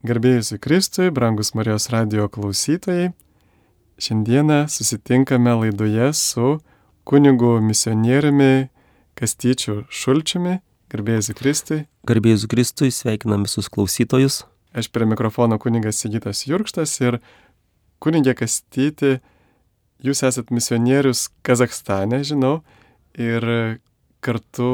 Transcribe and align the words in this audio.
Garbėjusiu 0.00 0.56
Kristui, 0.56 1.10
brangus 1.12 1.50
Marijos 1.52 1.90
radio 1.92 2.24
klausytojai, 2.32 3.10
šiandieną 4.00 4.62
susitinkame 4.72 5.52
laidoje 5.52 6.06
su 6.16 6.54
kunigu 7.04 7.58
misionieriumi 7.60 8.70
Kastyčiu 9.20 9.82
Šulčiumi. 9.92 10.54
Garbėjusiu 10.88 11.36
Kristui. 11.36 11.78
Garbėjusiu 12.08 12.48
Kristui, 12.48 12.88
sveikinam 12.88 13.44
visus 13.44 13.68
klausytojus. 13.68 14.46
Aš 14.72 14.88
prie 14.88 15.04
mikrofono 15.04 15.58
kunigas 15.60 16.00
Sigitas 16.00 16.46
Jurkštas 16.48 16.96
ir 17.04 17.18
kunigė 18.00 18.32
Kastyti, 18.40 19.18
jūs 20.00 20.24
esat 20.24 20.48
misionierius 20.48 21.26
Kazakstane, 21.44 22.22
žinau, 22.24 22.62
ir 23.20 23.44
kartu 24.24 24.72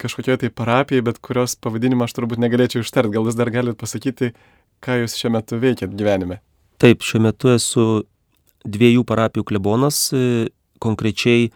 kažkokioje 0.00 0.44
tai 0.44 0.50
parapijai, 0.54 1.04
bet 1.06 1.20
kurios 1.24 1.56
pavadinimą 1.60 2.06
aš 2.06 2.16
turbūt 2.16 2.40
negalėčiau 2.42 2.84
ištart. 2.84 3.12
Gal 3.12 3.28
jūs 3.28 3.38
dar 3.38 3.50
galite 3.52 3.78
pasakyti, 3.80 4.32
ką 4.84 5.02
jūs 5.02 5.16
šiuo 5.20 5.32
metu 5.36 5.58
veikiat 5.60 5.92
gyvenime? 5.96 6.40
Taip, 6.80 7.04
šiuo 7.04 7.22
metu 7.26 7.52
esu 7.52 7.86
dviejų 8.64 9.04
parapijų 9.08 9.46
klebonas, 9.52 10.08
e, 10.16 10.48
konkrečiai 10.80 11.50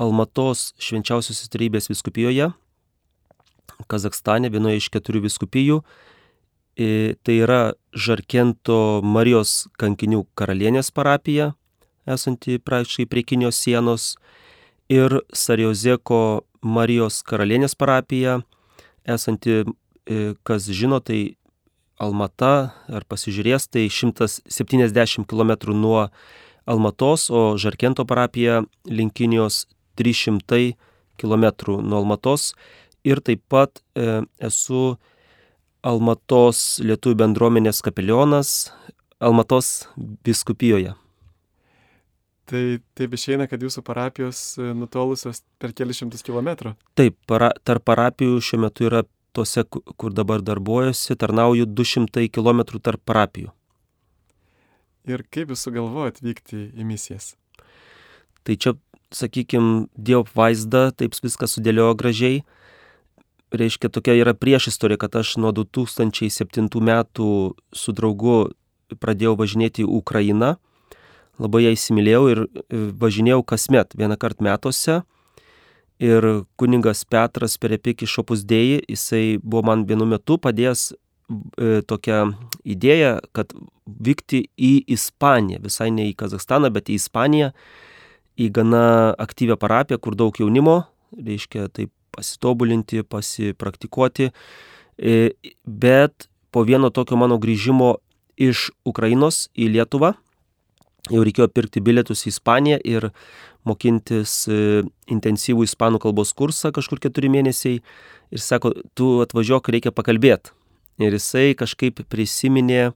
Almatos 0.00 0.72
švenčiausios 0.82 1.44
įstrybės 1.44 1.90
viskupijoje, 1.92 2.50
Kazakstane, 3.90 4.46
vienoje 4.52 4.78
iš 4.78 4.88
keturių 4.94 5.24
viskupijų. 5.24 5.80
E, 6.78 7.16
tai 7.26 7.40
yra 7.42 7.74
Žarkento 7.92 9.02
Marijos 9.04 9.66
kankinių 9.80 10.22
karalienės 10.38 10.92
parapija, 10.94 11.52
esanti 12.06 12.60
praktiškai 12.62 13.08
prie 13.10 13.24
Kinijos 13.26 13.58
sienos, 13.58 14.12
ir 14.92 15.20
Sariozeko 15.32 16.42
Marijos 16.62 17.20
karalienės 17.26 17.74
parapija, 17.78 18.40
esanti, 19.04 19.62
e, 20.06 20.34
kas 20.46 20.68
žino, 20.70 21.00
tai 21.02 21.36
Almata, 22.02 22.72
ar 22.90 23.04
pasižiūrės, 23.06 23.68
tai 23.70 23.86
170 23.90 25.26
km 25.30 25.74
nuo 25.74 26.08
Almatos, 26.66 27.28
o 27.30 27.54
Žarkento 27.58 28.06
parapija 28.06 28.62
linkinijos 28.86 29.66
300 29.98 30.74
km 31.20 31.46
nuo 31.82 32.00
Almatos. 32.02 32.54
Ir 33.04 33.20
taip 33.20 33.42
pat 33.50 33.82
e, 33.98 34.22
esu 34.38 34.96
Almatos 35.82 36.80
lietuvių 36.82 37.18
bendruomenės 37.24 37.82
kapelionas 37.82 38.70
Almatos 39.22 39.88
biskupijoje. 40.26 40.94
Tai 42.52 42.82
taip 42.92 43.14
išeina, 43.16 43.46
kad 43.48 43.62
jūsų 43.64 43.80
parapijos 43.86 44.38
e, 44.60 44.74
nutolusios 44.76 45.40
per 45.56 45.72
kelius 45.72 46.02
šimtus 46.02 46.24
kilometrų. 46.26 46.74
Taip, 47.00 47.14
para, 47.24 47.48
tarp 47.64 47.86
parapijų 47.88 48.42
šiuo 48.44 48.58
metu 48.66 48.84
yra 48.90 49.06
tose, 49.32 49.64
kur 49.64 50.12
dabar 50.12 50.42
darbuojuosi, 50.44 51.16
tarnauju 51.16 51.64
200 51.72 52.26
km 52.28 52.60
tarp 52.76 53.00
parapijų. 53.08 53.54
Ir 55.08 55.24
kaip 55.32 55.54
jūs 55.54 55.64
sugalvojot 55.64 56.20
vykti 56.20 56.66
į 56.76 56.84
misijas? 56.86 57.30
Tai 58.44 58.58
čia, 58.60 58.74
sakykime, 59.16 59.86
Dievo 59.96 60.26
vaizda, 60.36 60.90
taip 60.92 61.16
viskas 61.24 61.56
sudėliojo 61.56 61.94
gražiai. 62.02 62.42
Reiškia, 63.52 63.88
tokia 63.92 64.18
yra 64.20 64.36
prieš 64.36 64.68
istorija, 64.74 65.00
kad 65.00 65.16
aš 65.16 65.38
nuo 65.40 65.54
2007 65.56 66.68
metų 66.68 67.30
su 67.72 67.96
draugu 67.96 68.36
pradėjau 69.00 69.38
važinėti 69.40 69.86
į 69.86 69.90
Ukrainą 70.02 70.58
labai 71.40 71.66
ją 71.66 71.72
įsimylėjau 71.76 72.24
ir 72.32 72.42
e, 72.44 72.82
važinėjau 73.00 73.42
kasmet, 73.46 73.96
vieną 73.98 74.18
kartą 74.20 74.44
metuose. 74.46 75.00
Ir 76.02 76.24
kuningas 76.58 77.04
Petras 77.06 77.54
Perepik 77.62 78.02
iš 78.02 78.18
Opus 78.24 78.42
Dei, 78.48 78.80
jisai 78.90 79.38
buvo 79.38 79.62
man 79.68 79.84
vienu 79.86 80.08
metu 80.10 80.38
padėjęs 80.42 80.88
e, 80.92 81.82
tokią 81.86 82.24
idėją, 82.66 83.20
kad 83.36 83.54
vykti 83.86 84.48
į 84.58 84.72
Ispaniją, 84.96 85.62
visai 85.62 85.92
ne 85.94 86.08
į 86.10 86.16
Kazakstaną, 86.18 86.72
bet 86.74 86.90
į 86.90 86.98
Ispaniją, 86.98 87.52
į 88.40 88.48
gana 88.56 89.12
aktyvią 89.22 89.58
parapiją, 89.60 90.00
kur 90.02 90.16
daug 90.18 90.38
jaunimo, 90.40 90.82
reiškia 91.14 91.68
taip 91.70 91.92
pasitobulinti, 92.12 93.04
pasipraktikuoti. 93.08 94.32
E, 94.98 95.32
bet 95.64 96.28
po 96.52 96.64
vieno 96.68 96.90
tokio 96.90 97.16
mano 97.16 97.38
grįžimo 97.40 97.94
iš 98.36 98.70
Ukrainos 98.88 99.46
į 99.56 99.70
Lietuvą, 99.76 100.12
jau 101.10 101.22
reikėjo 101.26 101.48
pirkti 101.50 101.82
bilietus 101.82 102.26
į 102.26 102.32
Ispaniją 102.34 102.78
ir 102.86 103.08
mokintis 103.66 104.34
e, 104.50 104.82
intensyvų 105.10 105.66
ispanų 105.66 106.02
kalbos 106.02 106.34
kursą 106.36 106.72
kažkur 106.74 107.02
keturi 107.02 107.30
mėnesiai. 107.32 107.80
Ir 108.32 108.40
sako, 108.40 108.72
tu 108.98 109.18
atvažiuok, 109.24 109.68
reikia 109.74 109.92
pakalbėti. 109.94 110.54
Ir 111.02 111.14
jisai 111.16 111.52
kažkaip 111.58 112.00
prisiminė, 112.12 112.92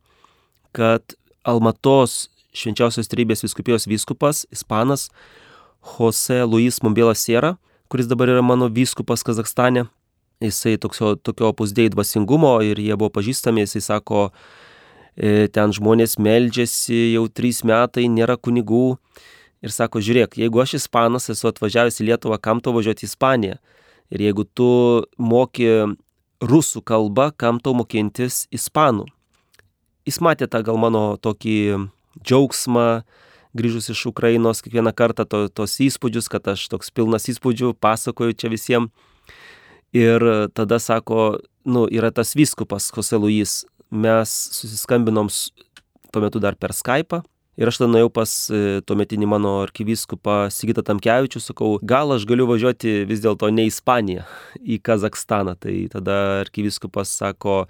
kad 0.76 1.16
Almatos 1.46 2.28
švenčiausios 2.56 3.10
trybės 3.12 3.44
viskupijos 3.44 3.86
vyskupas, 3.88 4.44
ispanas 4.54 5.10
Jose 5.96 6.42
Luis 6.48 6.80
Mombielas 6.82 7.22
Sierra, 7.22 7.56
kuris 7.92 8.08
dabar 8.10 8.32
yra 8.32 8.42
mano 8.42 8.68
vyskupas 8.72 9.22
Kazakstane, 9.26 9.86
jisai 10.42 10.76
tokio, 10.80 11.14
tokio 11.16 11.52
pusdėjai 11.56 11.92
dvasingumo 11.94 12.56
ir 12.66 12.80
jie 12.82 12.96
buvo 12.96 13.12
pažįstami, 13.14 13.64
jisai 13.64 13.84
sako, 13.84 14.30
ten 15.16 15.72
žmonės 15.72 16.18
meldžiasi 16.20 17.14
jau 17.14 17.26
trys 17.32 17.62
metai, 17.64 18.06
nėra 18.12 18.36
kunigų. 18.36 18.98
Ir 19.64 19.72
sako, 19.72 20.02
žiūrėk, 20.04 20.36
jeigu 20.36 20.60
aš 20.60 20.76
ispanas 20.82 21.30
esu 21.32 21.48
atvažiavęs 21.48 22.02
į 22.02 22.10
Lietuvą, 22.10 22.36
kam 22.38 22.60
tau 22.60 22.74
važiuoti 22.76 23.06
į 23.06 23.08
Ispaniją? 23.08 23.56
Ir 24.12 24.22
jeigu 24.28 24.44
tu 24.46 24.68
moki 25.18 25.70
rusų 26.44 26.82
kalbą, 26.86 27.30
kam 27.34 27.58
tau 27.64 27.74
mokintis 27.74 28.44
ispanų? 28.54 29.08
Jis 30.06 30.20
matė 30.22 30.46
tą 30.46 30.60
gal 30.62 30.76
mano 30.78 31.16
tokį 31.18 31.56
džiaugsmą, 32.20 33.02
grįžus 33.56 33.90
iš 33.90 34.04
Ukrainos, 34.12 34.60
kiekvieną 34.62 34.92
kartą 34.94 35.24
to, 35.26 35.46
tos 35.48 35.78
įspūdžius, 35.82 36.28
kad 36.30 36.46
aš 36.52 36.68
toks 36.70 36.92
pilnas 36.94 37.26
įspūdžių 37.32 37.72
pasakoju 37.80 38.36
čia 38.36 38.52
visiems. 38.52 38.92
Ir 39.96 40.20
tada 40.52 40.76
sako, 40.82 41.40
nu, 41.64 41.86
yra 41.88 42.10
tas 42.12 42.34
vyskupas 42.36 42.90
Jose 42.92 43.16
Luis, 43.16 43.62
mes 43.90 44.34
susiskambinom 44.56 45.30
tuo 46.12 46.22
metu 46.22 46.40
dar 46.42 46.56
per 46.58 46.74
Skype. 46.74 47.22
Ir 47.56 47.70
aš 47.70 47.78
tada 47.80 47.88
nuėjau 47.88 48.10
pas 48.12 48.32
e, 48.52 48.58
tuometinį 48.84 49.28
mano 49.32 49.54
arkivyskupą 49.62 50.50
Sigitą 50.52 50.82
Tamkevičių, 50.84 51.40
sakau, 51.40 51.70
gal 51.80 52.12
aš 52.12 52.26
galiu 52.28 52.44
važiuoti 52.50 53.06
vis 53.08 53.22
dėlto 53.24 53.48
ne 53.48 53.64
į 53.64 53.70
Ispaniją, 53.72 54.26
į 54.76 54.76
Kazakstaną. 54.84 55.56
Tai 55.60 55.76
tada 55.94 56.18
arkivyskupas 56.42 57.14
sako, 57.22 57.62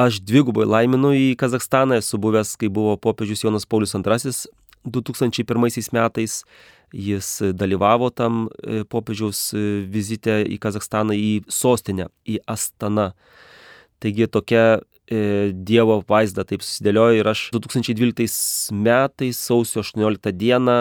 aš 0.00 0.22
dvigubai 0.24 0.64
laiminu 0.64 1.12
į 1.12 1.26
Kazakstaną, 1.40 2.00
esu 2.00 2.20
buvęs, 2.22 2.54
kai 2.56 2.72
buvo 2.72 2.96
popiežius 2.96 3.44
Jonas 3.44 3.68
Paulius 3.68 3.92
II 3.98 4.32
2001 4.88 5.92
metais. 5.92 6.40
Jis 6.94 7.28
dalyvavo 7.52 8.08
tam 8.14 8.46
e, 8.62 8.84
popiežiaus 8.88 9.50
e, 9.52 9.62
vizite 9.92 10.38
į 10.46 10.56
Kazakstaną, 10.62 11.12
į 11.12 11.42
sostinę, 11.52 12.08
į 12.24 12.38
Astaną. 12.48 13.10
Taigi 14.00 14.28
tokia 14.30 14.78
Dievo 15.06 16.00
vaizdą 16.08 16.42
taip 16.48 16.64
susidėliojo 16.66 17.20
ir 17.20 17.30
aš 17.30 17.46
2012 17.54 18.74
metais 18.74 19.38
sausio 19.38 19.84
18 19.84 20.32
dieną 20.34 20.80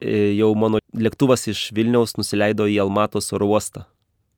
e, 0.00 0.32
jau 0.38 0.50
mano 0.56 0.80
lėktuvas 0.96 1.44
iš 1.52 1.66
Vilniaus 1.76 2.16
nusileido 2.16 2.64
į 2.64 2.78
Almatos 2.86 3.32
oro 3.36 3.50
uostą. 3.52 3.84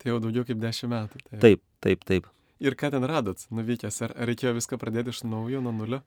Tai 0.03 0.11
jau 0.11 0.19
daugiau 0.23 0.47
kaip 0.49 0.59
10 0.59 0.91
metų. 0.91 1.23
Tai. 1.29 1.39
Taip, 1.45 1.63
taip, 1.85 2.03
taip. 2.09 2.27
Ir 2.63 2.75
ką 2.79 2.91
ten 2.95 3.07
radot 3.07 3.47
nuvykęs? 3.51 4.01
Ar 4.07 4.17
reikėjo 4.27 4.57
viską 4.59 4.79
pradėti 4.79 5.15
iš 5.15 5.23
naujo, 5.27 5.63
nuo 5.63 5.75
nulio? 5.75 6.03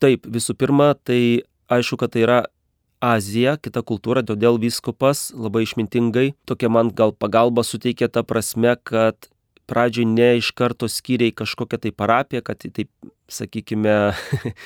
Taip, 0.00 0.28
visų 0.28 0.56
pirma, 0.60 0.92
tai 0.96 1.44
aišku, 1.72 1.96
kad 2.00 2.12
tai 2.12 2.24
yra 2.26 2.42
Azija, 3.04 3.58
kita 3.60 3.82
kultūra, 3.84 4.22
todėl 4.24 4.56
viskupas 4.60 5.28
labai 5.36 5.66
išmintingai 5.66 6.30
tokia 6.48 6.70
man 6.72 6.88
gal 6.96 7.12
pagalba 7.12 7.64
suteikė 7.64 8.08
tą 8.12 8.22
prasme, 8.24 8.72
kad 8.88 9.28
pradžioj 9.66 10.06
ne 10.08 10.30
iš 10.40 10.52
karto 10.56 10.88
skyrė 10.90 11.30
į 11.30 11.36
kažkokią 11.42 11.80
tai 11.82 11.92
parapiją, 11.92 12.42
kad 12.46 12.62
taip, 12.64 12.90
sakykime, 13.28 14.14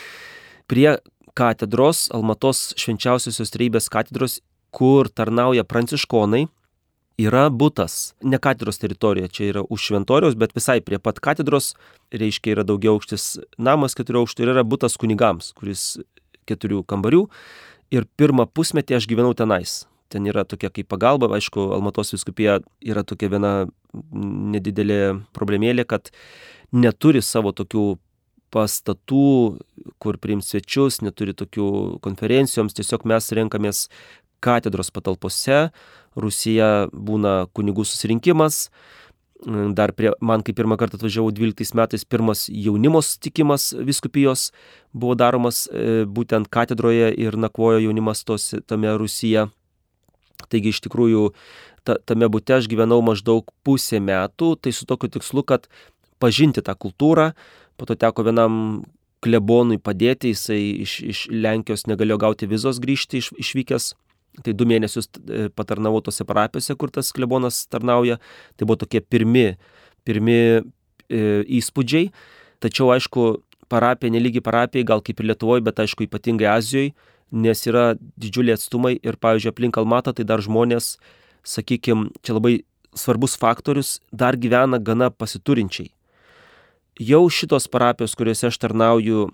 prie 0.70 0.96
katedros, 1.38 2.08
Almatos 2.14 2.70
švenčiausiosios 2.80 3.52
treibės 3.54 3.90
katedros, 3.92 4.40
kur 4.74 5.08
tarnauja 5.08 5.64
pranciškonai, 5.66 6.46
yra 7.20 7.48
būtas, 7.52 8.14
ne 8.22 8.38
katedros 8.40 8.80
teritorija, 8.80 9.28
čia 9.28 9.50
yra 9.50 9.64
už 9.66 9.90
šventoriaus, 9.90 10.38
bet 10.40 10.54
visai 10.56 10.80
prie 10.84 11.00
pat 11.02 11.20
katedros, 11.20 11.74
reiškia, 12.14 12.54
yra 12.56 12.64
daugiau 12.66 12.96
aukštis 12.96 13.40
namas 13.58 13.96
keturių 13.98 14.24
aukštų 14.24 14.46
ir 14.46 14.54
yra 14.54 14.64
būtas 14.64 14.96
kunigams, 15.00 15.52
kuris 15.58 15.98
keturių 16.48 16.84
kambarių. 16.88 17.26
Ir 17.90 18.06
pirmą 18.16 18.46
pusmetį 18.46 19.00
aš 19.00 19.08
gyvenau 19.10 19.34
tenais 19.34 19.82
ten 20.10 20.26
yra 20.26 20.44
tokia 20.44 20.70
kaip 20.74 20.88
pagalba, 20.90 21.30
aišku, 21.36 21.70
Almatos 21.76 22.12
viskupija 22.14 22.58
yra 22.82 23.04
tokia 23.06 23.30
viena 23.30 23.52
nedidelė 24.12 25.00
problemėlė, 25.36 25.86
kad 25.88 26.12
neturi 26.72 27.22
savo 27.22 27.52
tokių 27.56 27.84
pastatų, 28.50 29.58
kur 30.02 30.18
priims 30.22 30.50
svečius, 30.50 31.00
neturi 31.04 31.34
tokių 31.38 32.00
konferencijoms, 32.04 32.74
tiesiog 32.74 33.06
mes 33.08 33.30
renkamės 33.36 33.84
katedros 34.42 34.90
patalpose, 34.90 35.68
Rusija 36.18 36.88
būna 36.90 37.44
kunigų 37.54 37.84
susirinkimas. 37.86 38.68
Dar 39.46 39.94
prie, 39.96 40.10
man 40.20 40.42
kai 40.44 40.52
pirmą 40.52 40.76
kartą 40.76 40.98
atvažiavau 40.98 41.30
12 41.32 41.72
metais, 41.78 42.02
pirmas 42.04 42.44
jaunimo 42.52 43.00
sutikimas 43.00 43.70
viskupijos 43.72 44.50
buvo 44.92 45.14
daromas 45.16 45.62
e, 45.72 46.04
būtent 46.04 46.50
katedroje 46.52 47.08
ir 47.16 47.38
nakvojo 47.40 47.78
jaunimas 47.80 48.20
tos, 48.28 48.50
tame 48.68 48.92
Rusija. 49.00 49.46
Taigi 50.48 50.72
iš 50.72 50.80
tikrųjų 50.86 51.30
ta, 51.84 51.98
tame 52.04 52.30
būte 52.32 52.56
aš 52.56 52.68
gyvenau 52.70 53.00
maždaug 53.04 53.48
pusę 53.66 54.00
metų, 54.00 54.54
tai 54.62 54.72
su 54.76 54.88
tokiu 54.88 55.10
tikslu, 55.12 55.44
kad 55.44 55.68
pažinti 56.22 56.64
tą 56.64 56.76
kultūrą, 56.76 57.32
po 57.80 57.88
to 57.88 57.96
teko 57.96 58.24
vienam 58.28 58.54
klebonui 59.24 59.80
padėti, 59.80 60.32
jisai 60.32 60.60
iš, 60.84 61.00
iš 61.04 61.24
Lenkijos 61.32 61.84
negalėjo 61.88 62.20
gauti 62.20 62.48
vizos 62.48 62.80
grįžti 62.80 63.20
iš, 63.20 63.34
išvykęs 63.40 63.92
Tai 64.44 64.54
du 64.54 64.66
mėnesius 64.68 65.08
e, 65.10 65.48
patarnavau 65.58 66.00
tose 66.06 66.24
parapijose, 66.26 66.76
kur 66.78 66.92
tas 66.94 67.10
klebonas 67.14 67.64
tarnauja. 67.70 68.20
Tai 68.56 68.68
buvo 68.68 68.78
tokie 68.84 69.02
pirmi, 69.02 69.56
pirmi 70.06 70.36
e, 70.38 70.60
įspūdžiai. 71.58 72.12
Tačiau, 72.62 72.92
aišku, 72.94 73.26
parapija 73.72 74.14
nelygi 74.14 74.42
parapijai, 74.44 74.86
gal 74.86 75.02
kaip 75.04 75.20
ir 75.20 75.32
Lietuvoje, 75.32 75.64
bet 75.66 75.82
aišku, 75.82 76.06
ypatingai 76.06 76.50
Azijoje, 76.52 76.94
nes 77.32 77.66
yra 77.66 77.94
didžiuliai 78.20 78.58
atstumai 78.58 78.96
ir, 78.98 79.18
pavyzdžiui, 79.20 79.52
aplink 79.54 79.78
Almatą 79.80 80.14
tai 80.16 80.26
dar 80.28 80.42
žmonės, 80.44 80.96
sakykime, 81.46 82.10
čia 82.26 82.36
labai 82.36 82.60
svarbus 82.96 83.36
faktorius, 83.38 83.98
dar 84.12 84.36
gyvena 84.36 84.80
gana 84.82 85.10
pasiturinčiai. 85.10 85.90
Jau 87.00 87.22
šitos 87.32 87.68
parapijos, 87.70 88.16
kuriuose 88.18 88.50
aš 88.50 88.58
tarnauju, 88.60 89.28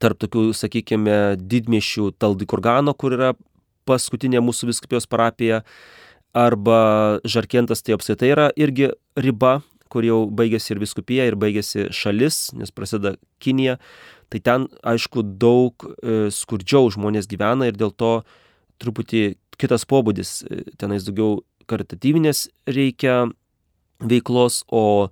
tarp 0.00 0.20
tokių, 0.22 0.50
sakykime, 0.56 1.36
didmiešių 1.36 2.14
Taldikurgano, 2.16 2.94
kur 2.96 3.16
yra 3.18 3.34
paskutinė 3.88 4.40
mūsų 4.44 4.70
viskupijos 4.70 5.08
parapija, 5.10 5.64
arba 6.36 7.18
Žarkentas 7.26 7.82
tai 7.82 7.96
apskaitai 7.96 8.30
yra 8.30 8.46
irgi 8.56 8.92
riba, 9.18 9.58
kur 9.90 10.06
jau 10.06 10.22
baigėsi 10.30 10.72
ir 10.74 10.80
viskupija, 10.82 11.26
ir 11.26 11.36
baigėsi 11.40 11.88
šalis, 11.94 12.52
nes 12.54 12.70
prasideda 12.70 13.16
Kinija, 13.42 13.80
tai 14.30 14.40
ten, 14.40 14.66
aišku, 14.86 15.24
daug 15.42 15.74
e, 15.82 16.30
skurdžiau 16.34 16.90
žmonės 16.94 17.28
gyvena 17.30 17.68
ir 17.68 17.78
dėl 17.78 17.90
to 17.90 18.12
truputį 18.80 19.34
kitas 19.60 19.84
pobūdis, 19.88 20.40
e, 20.46 20.62
tenais 20.80 21.04
daugiau 21.06 21.42
karitatyvinės 21.70 22.48
reikia 22.70 23.28
veiklos, 24.00 24.64
o 24.70 25.10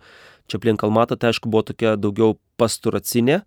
čia 0.48 0.58
aplink 0.58 0.80
Kalmatą 0.80 1.18
tai 1.18 1.32
aišku 1.32 1.50
buvo 1.50 1.66
tokia 1.70 1.96
daugiau 2.00 2.38
pasturacinė. 2.58 3.42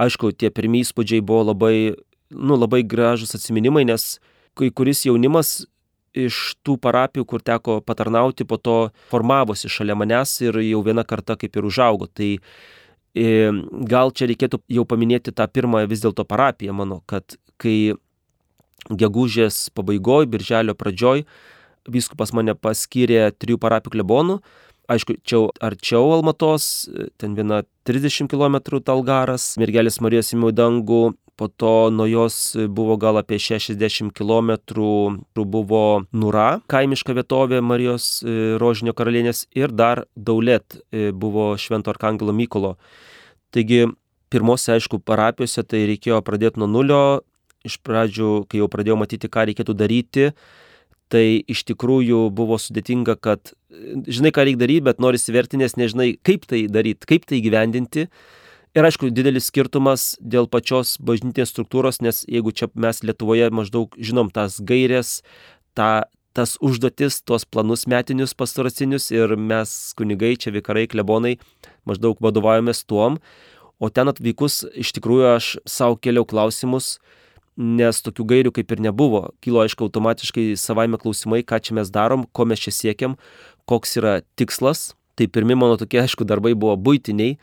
Aišku, 0.00 0.32
tie 0.32 0.50
pirmieji 0.50 0.88
įspūdžiai 0.88 1.24
buvo 1.24 1.52
labai, 1.52 1.94
nu, 2.32 2.56
labai 2.56 2.82
gražus 2.82 3.36
atsiminimai, 3.36 3.84
nes 3.88 4.16
kai 4.58 4.72
kuris 4.72 5.04
jaunimas 5.06 5.62
iš 6.12 6.56
tų 6.64 6.76
parapijų, 6.82 7.24
kur 7.28 7.44
teko 7.44 7.80
patarnauti, 7.84 8.44
po 8.48 8.58
to 8.60 8.76
formavosi 9.12 9.70
šalia 9.72 9.96
manęs 9.96 10.34
ir 10.44 10.58
jau 10.60 10.82
viena 10.84 11.04
karta 11.08 11.38
kaip 11.40 11.56
ir 11.56 11.68
užaugo. 11.68 12.08
Tai 12.08 12.36
gal 13.14 14.12
čia 14.16 14.28
reikėtų 14.30 14.62
jau 14.72 14.84
paminėti 14.88 15.34
tą 15.36 15.46
pirmąją 15.48 15.88
vis 15.90 16.00
dėlto 16.00 16.24
parapiją 16.24 16.72
mano, 16.72 17.02
kad 17.06 17.36
kai 17.60 17.94
gegužės 18.90 19.68
pabaigoje, 19.76 20.30
birželio 20.32 20.74
pradžioj, 20.74 21.26
viskupas 21.92 22.32
mane 22.32 22.54
paskyrė 22.54 23.30
trijų 23.36 23.60
parapijų 23.62 23.98
klebonų, 23.98 24.38
aišku, 24.90 25.18
čia 25.24 25.44
arčiau 25.62 26.10
Almatos, 26.16 26.88
ten 27.20 27.36
viena 27.38 27.62
30 27.88 28.30
km 28.30 28.58
Talgaras, 28.82 29.54
Mergelės 29.60 30.00
Marijos 30.02 30.32
įmiau 30.34 30.52
dangų, 30.54 31.12
po 31.42 31.48
to 31.48 31.90
nuo 31.90 32.06
jos 32.06 32.54
buvo 32.70 32.94
gal 32.96 33.18
apie 33.18 33.38
60 33.38 34.14
km 34.14 34.50
buvo 35.34 36.04
Nura, 36.14 36.60
kaimiška 36.70 37.16
vietovė 37.18 37.58
Marijos 37.58 38.22
e, 38.22 38.54
Rožinio 38.62 38.94
karalienės 38.94 39.48
ir 39.58 39.74
dar 39.74 40.04
Daulet 40.14 40.76
e, 40.78 41.10
buvo 41.10 41.56
Švento 41.58 41.90
Arkangelo 41.90 42.30
Mykolo. 42.30 42.76
Taigi 43.50 43.88
pirmose, 44.30 44.76
aišku, 44.76 45.00
parapijose 45.02 45.64
tai 45.66 45.82
reikėjo 45.90 46.20
pradėti 46.22 46.62
nuo 46.62 46.68
nulio. 46.70 47.02
Iš 47.66 47.80
pradžių, 47.82 48.30
kai 48.46 48.62
jau 48.62 48.68
pradėjau 48.70 49.00
matyti, 49.02 49.30
ką 49.30 49.48
reikėtų 49.50 49.74
daryti, 49.74 50.28
tai 51.10 51.42
iš 51.50 51.64
tikrųjų 51.72 52.28
buvo 52.30 52.60
sudėtinga, 52.62 53.18
kad 53.18 53.50
žinai, 54.06 54.30
ką 54.30 54.46
reikia 54.46 54.62
daryti, 54.62 54.86
bet 54.92 55.02
nori 55.02 55.18
įsiverti, 55.18 55.58
nes 55.58 55.74
nežinai, 55.74 56.12
kaip 56.22 56.46
tai 56.46 56.68
daryti, 56.70 57.10
kaip 57.10 57.26
tai 57.26 57.42
gyvendinti. 57.42 58.06
Ir 58.72 58.86
aišku, 58.88 59.10
didelis 59.12 59.50
skirtumas 59.50 60.14
dėl 60.16 60.46
pačios 60.48 60.94
bažnytinės 60.96 61.50
struktūros, 61.52 61.98
nes 62.00 62.22
jeigu 62.24 62.54
čia 62.56 62.70
mes 62.72 63.02
Lietuvoje 63.04 63.50
maždaug 63.52 63.92
žinom 64.00 64.30
tas 64.32 64.54
gairės, 64.64 65.18
tą, 65.76 66.06
tas 66.32 66.54
užduotis, 66.56 67.18
tuos 67.20 67.44
planus 67.44 67.84
metinius 67.84 68.32
pastoracinius 68.32 69.10
ir 69.12 69.34
mes 69.36 69.74
kunigai, 69.98 70.38
čia 70.40 70.54
vikarai, 70.56 70.86
klebonai, 70.88 71.34
maždaug 71.84 72.16
vadovaujamės 72.24 72.80
tuom, 72.88 73.18
o 73.76 73.90
ten 73.92 74.08
atvykus 74.08 74.62
iš 74.72 74.94
tikrųjų 74.96 75.26
aš 75.34 75.48
savo 75.68 75.98
keliau 76.00 76.24
klausimus, 76.24 76.94
nes 77.60 78.00
tokių 78.00 78.24
gairių 78.30 78.54
kaip 78.56 78.72
ir 78.72 78.80
nebuvo. 78.88 79.26
Kilo 79.44 79.60
aišku 79.66 79.84
automatiškai 79.84 80.54
savaime 80.56 80.96
klausimai, 80.96 81.42
ką 81.44 81.60
čia 81.60 81.76
mes 81.76 81.92
darom, 81.92 82.24
ko 82.32 82.48
mes 82.48 82.64
čia 82.64 82.72
siekiam, 82.72 83.20
koks 83.68 83.98
yra 84.00 84.22
tikslas. 84.40 84.94
Tai 85.12 85.28
pirmi 85.28 85.52
mano 85.60 85.76
tokie, 85.76 86.00
aišku, 86.00 86.24
darbai 86.24 86.54
buvo 86.56 86.78
būtiniai, 86.80 87.36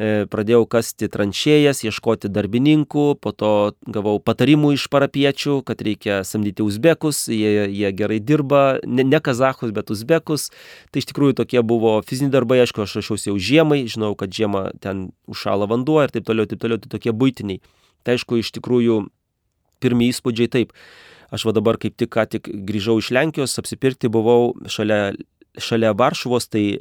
pradėjau 0.00 0.64
kasti 0.72 1.08
tranšėjas, 1.12 1.82
ieškoti 1.84 2.30
darbininkų, 2.32 3.04
po 3.20 3.32
to 3.36 3.52
gavau 3.84 4.16
patarimų 4.24 4.72
iš 4.78 4.86
parapiečių, 4.92 5.60
kad 5.68 5.82
reikia 5.84 6.22
samdyti 6.24 6.64
uzbekus, 6.64 7.26
jie, 7.28 7.68
jie 7.68 7.90
gerai 7.92 8.18
dirba, 8.20 8.80
ne, 8.86 9.04
ne 9.04 9.20
kazahus, 9.20 9.72
bet 9.76 9.92
uzbekus. 9.92 10.48
Tai 10.90 11.02
iš 11.02 11.10
tikrųjų 11.12 11.36
tokie 11.42 11.60
buvo 11.60 11.98
fiziniai 12.08 12.32
darbai, 12.32 12.62
aišku, 12.64 12.86
aš 12.86 12.96
rašiausi 13.02 13.28
jau 13.28 13.36
žiemai, 13.36 13.82
žinau, 13.84 14.14
kad 14.16 14.32
žiemą 14.32 14.70
ten 14.80 15.10
užšala 15.28 15.68
vanduo 15.68 16.00
ir 16.00 16.14
taip 16.14 16.24
toliau, 16.28 16.48
taip 16.48 16.62
toliau, 16.62 16.80
tai 16.80 16.92
tokie 16.92 17.12
būtiniai. 17.12 17.60
Tai 18.02 18.16
aišku, 18.16 18.40
iš 18.40 18.52
tikrųjų 18.56 19.02
pirmie 19.84 20.08
įspūdžiai 20.08 20.48
taip. 20.52 20.72
Aš 21.32 21.44
va 21.48 21.52
dabar 21.56 21.76
kaip 21.80 21.96
tik 22.00 22.12
ką 22.12 22.24
tik 22.32 22.48
grįžau 22.48 22.96
iš 23.00 23.12
Lenkijos, 23.12 23.58
apsipirkti 23.60 24.08
buvau 24.12 24.54
šalia, 24.72 25.12
šalia 25.60 25.92
Varšuvos, 25.96 26.48
tai 26.52 26.64
e, 26.76 26.80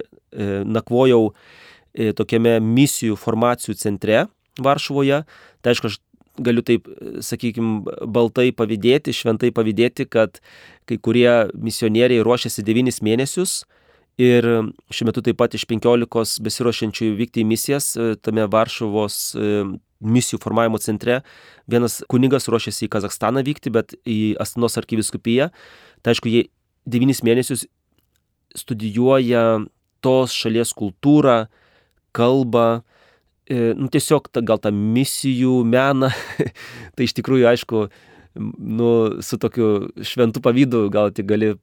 nakvojau 0.68 1.30
E, 1.32 1.71
tokiame 2.18 2.60
misijų 2.64 3.18
formacijų 3.20 3.76
centre 3.80 4.26
Varšuvoje. 4.62 5.24
Tai 5.62 5.74
aišku, 5.74 5.92
aš 5.92 6.00
galiu 6.42 6.64
taip, 6.66 6.88
sakykime, 7.24 7.84
baltai 8.08 8.50
pavydėti, 8.56 9.14
šventai 9.16 9.52
pavydėti, 9.56 10.08
kad 10.10 10.40
kai 10.90 10.98
kurie 10.98 11.30
misionieriai 11.54 12.24
ruošiasi 12.26 12.64
9 12.68 13.02
mėnesius 13.06 13.62
ir 14.22 14.46
šiuo 14.92 15.08
metu 15.08 15.24
taip 15.26 15.40
pat 15.40 15.56
iš 15.56 15.66
15 15.70 16.42
besiruošiančių 16.46 17.12
vykti 17.20 17.44
į 17.44 17.48
misijas 17.48 17.94
e, 17.96 18.14
tame 18.22 18.46
Varšuvos 18.52 19.18
e, 19.36 19.64
misijų 20.02 20.42
formavimo 20.44 20.82
centre. 20.82 21.22
Vienas 21.70 22.02
kunigas 22.12 22.50
ruošiasi 22.52 22.88
į 22.88 22.92
Kazakstaną 22.92 23.44
vykti, 23.48 23.72
bet 23.74 23.96
į 24.06 24.36
Astanos 24.42 24.78
arkiviskupiją. 24.82 25.52
Tai 26.02 26.14
aišku, 26.14 26.32
jie 26.32 26.48
9 26.90 27.24
mėnesius 27.26 27.68
studijuoja 28.58 29.62
tos 30.04 30.36
šalies 30.36 30.74
kultūrą, 30.76 31.46
kalbą, 32.16 32.82
e, 33.50 33.74
nu, 33.78 33.90
tiesiog 33.92 34.30
ta, 34.32 34.44
gal 34.46 34.62
tą 34.62 34.72
misijų 34.72 35.62
meną, 35.68 36.12
tai 36.96 37.08
iš 37.08 37.16
tikrųjų, 37.20 37.48
aišku, 37.52 37.86
nu, 38.36 38.90
su 39.22 39.38
tokiu 39.42 39.92
šventu 40.08 40.44
pavydu 40.44 40.86
gal 40.94 41.12
tik 41.16 41.28
gali, 41.28 41.54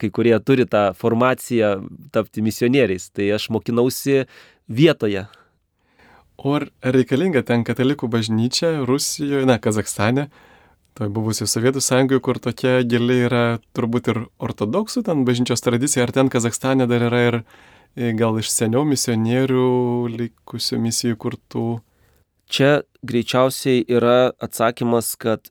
kai 0.00 0.10
kurie 0.10 0.34
turi 0.42 0.66
tą 0.66 0.88
formaciją 0.98 1.76
tapti 2.14 2.42
misionieriais. 2.42 3.10
Tai 3.14 3.28
aš 3.36 3.48
mokinausi 3.54 4.24
vietoje. 4.66 5.28
O 6.38 6.52
ar 6.54 6.68
reikalinga 6.82 7.42
ten 7.42 7.64
katalikų 7.66 8.06
bažnyčia 8.10 8.84
Rusijoje, 8.86 9.46
na, 9.48 9.56
Kazakstane, 9.58 10.28
toj 10.94 11.10
buvusiai 11.14 11.50
Sovietų 11.50 11.82
sąjungoje, 11.82 12.22
kur 12.22 12.38
tokia 12.42 12.76
gili 12.86 13.24
yra 13.26 13.58
turbūt 13.74 14.10
ir 14.12 14.20
ortodoksų 14.38 15.02
ten 15.06 15.24
bažnyčios 15.26 15.64
tradicija, 15.66 16.06
ar 16.06 16.14
ten 16.14 16.30
Kazakstane 16.30 16.86
dar 16.90 17.08
yra 17.08 17.22
ir 17.26 17.38
gal 17.96 18.38
iš 18.40 18.50
seniau 18.52 18.84
misionierių 18.88 20.08
likusių 20.12 20.80
misijų 20.82 21.16
kurtų? 21.18 21.66
Čia 22.48 22.82
greičiausiai 23.04 23.84
yra 23.84 24.32
atsakymas, 24.40 25.14
kad 25.20 25.50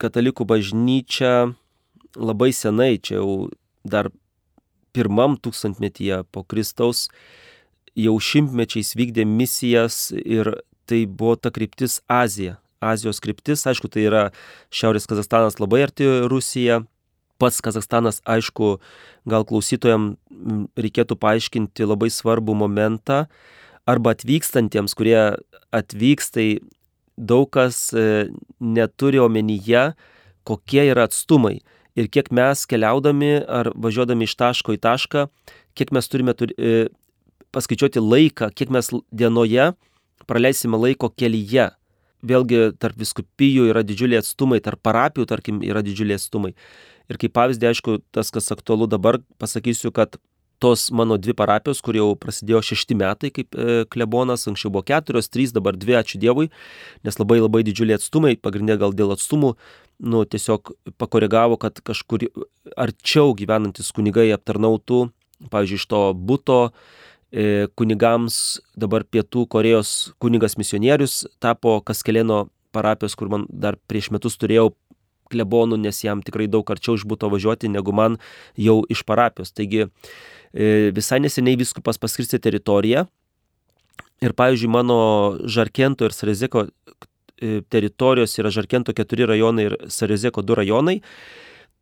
katalikų 0.00 0.46
bažnyčia 0.48 1.52
labai 2.16 2.50
senai, 2.56 2.96
čia 2.98 3.20
jau 3.20 3.50
dar 3.84 4.10
pirmam 4.96 5.36
tūkstantmetyje 5.38 6.24
po 6.32 6.42
Kristaus, 6.42 7.08
jau 7.94 8.16
šimtmečiais 8.16 8.94
vykdė 8.98 9.26
misijas 9.28 10.10
ir 10.16 10.54
tai 10.88 11.04
buvo 11.06 11.36
ta 11.36 11.52
kryptis 11.54 12.00
Azija. 12.10 12.58
Azijos 12.80 13.20
kryptis, 13.20 13.66
aišku, 13.68 13.90
tai 13.92 14.06
yra 14.08 14.22
Šiaurės 14.72 15.04
Kazakstanas 15.04 15.60
labai 15.60 15.82
arti 15.84 16.06
Rusija, 16.32 16.80
pats 17.40 17.62
Kazakstanas, 17.64 18.20
aišku, 18.28 18.76
gal 19.28 19.46
klausytojams 19.48 20.18
reikėtų 20.78 21.16
paaiškinti 21.20 21.88
labai 21.88 22.10
svarbų 22.12 22.54
momentą, 22.62 23.24
arba 23.88 24.14
atvykstantiems, 24.14 24.94
kurie 24.96 25.18
atvykstai 25.74 26.60
daug 27.20 27.48
kas 27.52 27.90
e, 27.92 28.30
neturi 28.60 29.20
omenyje, 29.20 29.90
kokie 30.48 30.86
yra 30.88 31.06
atstumai 31.08 31.58
ir 31.98 32.08
kiek 32.12 32.30
mes 32.34 32.64
keliaudami 32.70 33.40
ar 33.44 33.72
važiuodami 33.74 34.28
iš 34.28 34.36
taško 34.40 34.76
į 34.76 34.80
tašką, 34.86 35.26
kiek 35.76 35.92
mes 35.94 36.08
turime 36.10 36.34
turi, 36.38 36.56
e, 36.56 36.88
paskaičiuoti 37.54 38.02
laiką, 38.02 38.50
kiek 38.54 38.72
mes 38.72 38.92
dienoje 39.10 39.72
praleisime 40.30 40.78
laiko 40.80 41.10
kelyje. 41.10 41.70
Vėlgi 42.20 42.74
tarp 42.76 42.98
viskupijų 43.00 43.70
yra 43.72 43.80
didžiuliai 43.86 44.20
atstumai, 44.20 44.60
tarp 44.60 44.82
parapijų, 44.84 45.24
tarkim, 45.28 45.62
yra 45.64 45.80
didžiuliai 45.84 46.18
atstumai. 46.20 46.52
Ir 47.10 47.18
kaip 47.20 47.34
pavyzdį, 47.36 47.70
aišku, 47.72 48.00
tas, 48.14 48.30
kas 48.34 48.52
aktualu 48.54 48.86
dabar, 48.90 49.18
pasakysiu, 49.42 49.90
kad 49.94 50.18
tos 50.60 50.90
mano 50.92 51.16
dvi 51.16 51.32
parapijos, 51.34 51.80
kur 51.82 51.96
jau 51.96 52.10
prasidėjo 52.20 52.60
šešti 52.70 52.96
metai 53.00 53.30
kaip 53.32 53.56
e, 53.56 53.82
klebonas, 53.90 54.44
anksčiau 54.50 54.70
buvo 54.74 54.84
keturios, 54.86 55.30
trys, 55.32 55.54
dabar 55.56 55.78
dvi, 55.80 55.96
ačiū 55.96 56.20
Dievui, 56.20 56.50
nes 57.06 57.16
labai 57.16 57.40
labai 57.40 57.64
didžiuliai 57.64 57.96
atstumai, 57.96 58.34
pagrindė 58.36 58.76
gal 58.82 58.92
dėl 58.96 59.16
atstumų, 59.16 59.54
nu, 60.04 60.22
tiesiog 60.28 60.74
pakoregavo, 61.00 61.56
kad 61.60 61.80
kažkur 61.80 62.28
arčiau 62.76 63.32
gyvenantis 63.38 63.88
kunigai 63.96 64.28
aptarnautų, 64.36 65.06
pavyzdžiui, 65.48 65.80
iš 65.80 65.88
to 65.88 66.02
būto, 66.28 66.60
E, 67.30 67.68
kunigams 67.78 68.58
dabar 68.74 69.04
Pietų 69.06 69.44
Korejos 69.46 70.10
kunigas 70.18 70.56
misionierius 70.58 71.22
tapo 71.38 71.76
Kaskelėno 71.86 72.48
parapijos, 72.74 73.14
kur 73.14 73.30
man 73.30 73.44
dar 73.46 73.78
prieš 73.86 74.08
metus 74.10 74.34
turėjau 74.34 74.72
klebonų, 75.30 75.78
nes 75.80 76.02
jam 76.04 76.24
tikrai 76.26 76.48
daug 76.50 76.68
arčiau 76.70 76.98
išbūto 76.98 77.30
važiuoti 77.32 77.70
negu 77.72 77.94
man 77.96 78.18
jau 78.58 78.80
iš 78.92 79.04
parapijos. 79.08 79.54
Taigi 79.56 79.86
e, 79.86 80.90
visai 80.96 81.20
neseniai 81.24 81.58
viskupas 81.60 82.00
paskirstė 82.02 82.42
teritoriją 82.42 83.06
ir, 84.20 84.36
pavyzdžiui, 84.36 84.70
mano 84.70 85.00
Žarkento 85.48 86.08
ir 86.08 86.16
Sarezeko 86.16 86.66
e, 86.66 87.60
teritorijos 87.72 88.38
yra 88.42 88.52
Žarkento 88.52 88.94
keturi 88.96 89.28
rajonai 89.30 89.70
ir 89.70 89.76
Sarezeko 89.88 90.44
du 90.44 90.58
rajonai, 90.58 91.00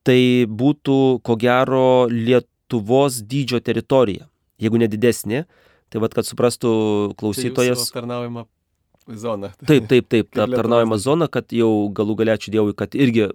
tai 0.06 0.20
būtų 0.48 0.98
ko 1.26 1.36
gero 1.40 1.86
Lietuvos 2.12 3.22
dydžio 3.26 3.64
teritorija 3.64 4.28
jeigu 4.62 4.80
ne 4.80 4.90
didesnė. 4.90 5.44
Tai 5.88 6.02
vad, 6.04 6.12
kad 6.12 6.28
suprastų 6.28 6.70
klausytojas. 7.20 7.86
Tai 7.86 7.88
aptarnaujama 7.88 8.44
zona. 9.16 9.52
Taip, 9.66 9.88
taip, 9.88 10.08
taip, 10.08 10.30
ta 10.34 10.44
aptarnaujama 10.44 10.98
zona, 11.00 11.28
kad 11.28 11.52
jau 11.54 11.88
galų 11.94 12.18
galėčiau 12.22 12.52
Dievui, 12.52 12.74
kad 12.76 12.96
irgi 12.98 13.28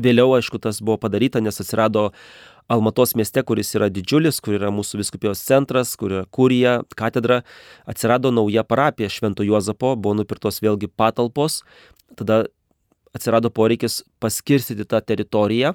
vėliau, 0.00 0.32
aišku, 0.38 0.58
tas 0.62 0.80
buvo 0.82 0.98
padaryta, 1.02 1.42
nes 1.44 1.60
atsirado 1.60 2.10
Almatos 2.70 3.12
mieste, 3.18 3.42
kuris 3.44 3.74
yra 3.76 3.90
didžiulis, 3.92 4.38
kur 4.40 4.56
yra 4.56 4.70
mūsų 4.72 5.02
viskupijos 5.02 5.42
centras, 5.44 5.96
kur 5.98 6.14
yra 6.14 6.24
kurija, 6.30 6.80
katedra, 6.96 7.42
atsirado 7.90 8.30
nauja 8.32 8.64
parapija 8.64 9.10
Švento 9.12 9.44
Juozapo, 9.44 9.94
buvo 9.98 10.14
nupirktos 10.16 10.62
vėlgi 10.62 10.88
patalpos, 10.88 11.60
tada 12.16 12.46
atsirado 13.12 13.50
poreikis 13.52 14.00
paskirstyti 14.22 14.86
tą 14.88 15.02
teritoriją 15.04 15.74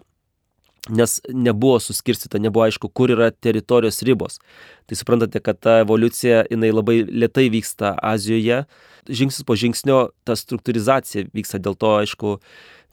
nes 0.90 1.18
nebuvo 1.34 1.80
suskirstyta, 1.84 2.40
nebuvo 2.40 2.66
aišku, 2.68 2.90
kur 2.94 3.12
yra 3.12 3.30
teritorijos 3.32 4.02
ribos. 4.08 4.40
Tai 4.88 4.98
suprantate, 5.00 5.42
kad 5.44 5.60
ta 5.60 5.80
evoliucija, 5.84 6.46
jinai 6.52 6.72
labai 6.72 7.02
lietai 7.08 7.48
vyksta 7.54 7.96
Azijoje, 8.02 8.64
žingsnis 9.08 9.48
po 9.48 9.58
žingsnio 9.60 10.00
ta 10.28 10.38
struktūrizacija 10.40 11.28
vyksta, 11.36 11.60
dėl 11.64 11.76
to, 11.80 11.94
aišku, 12.04 12.38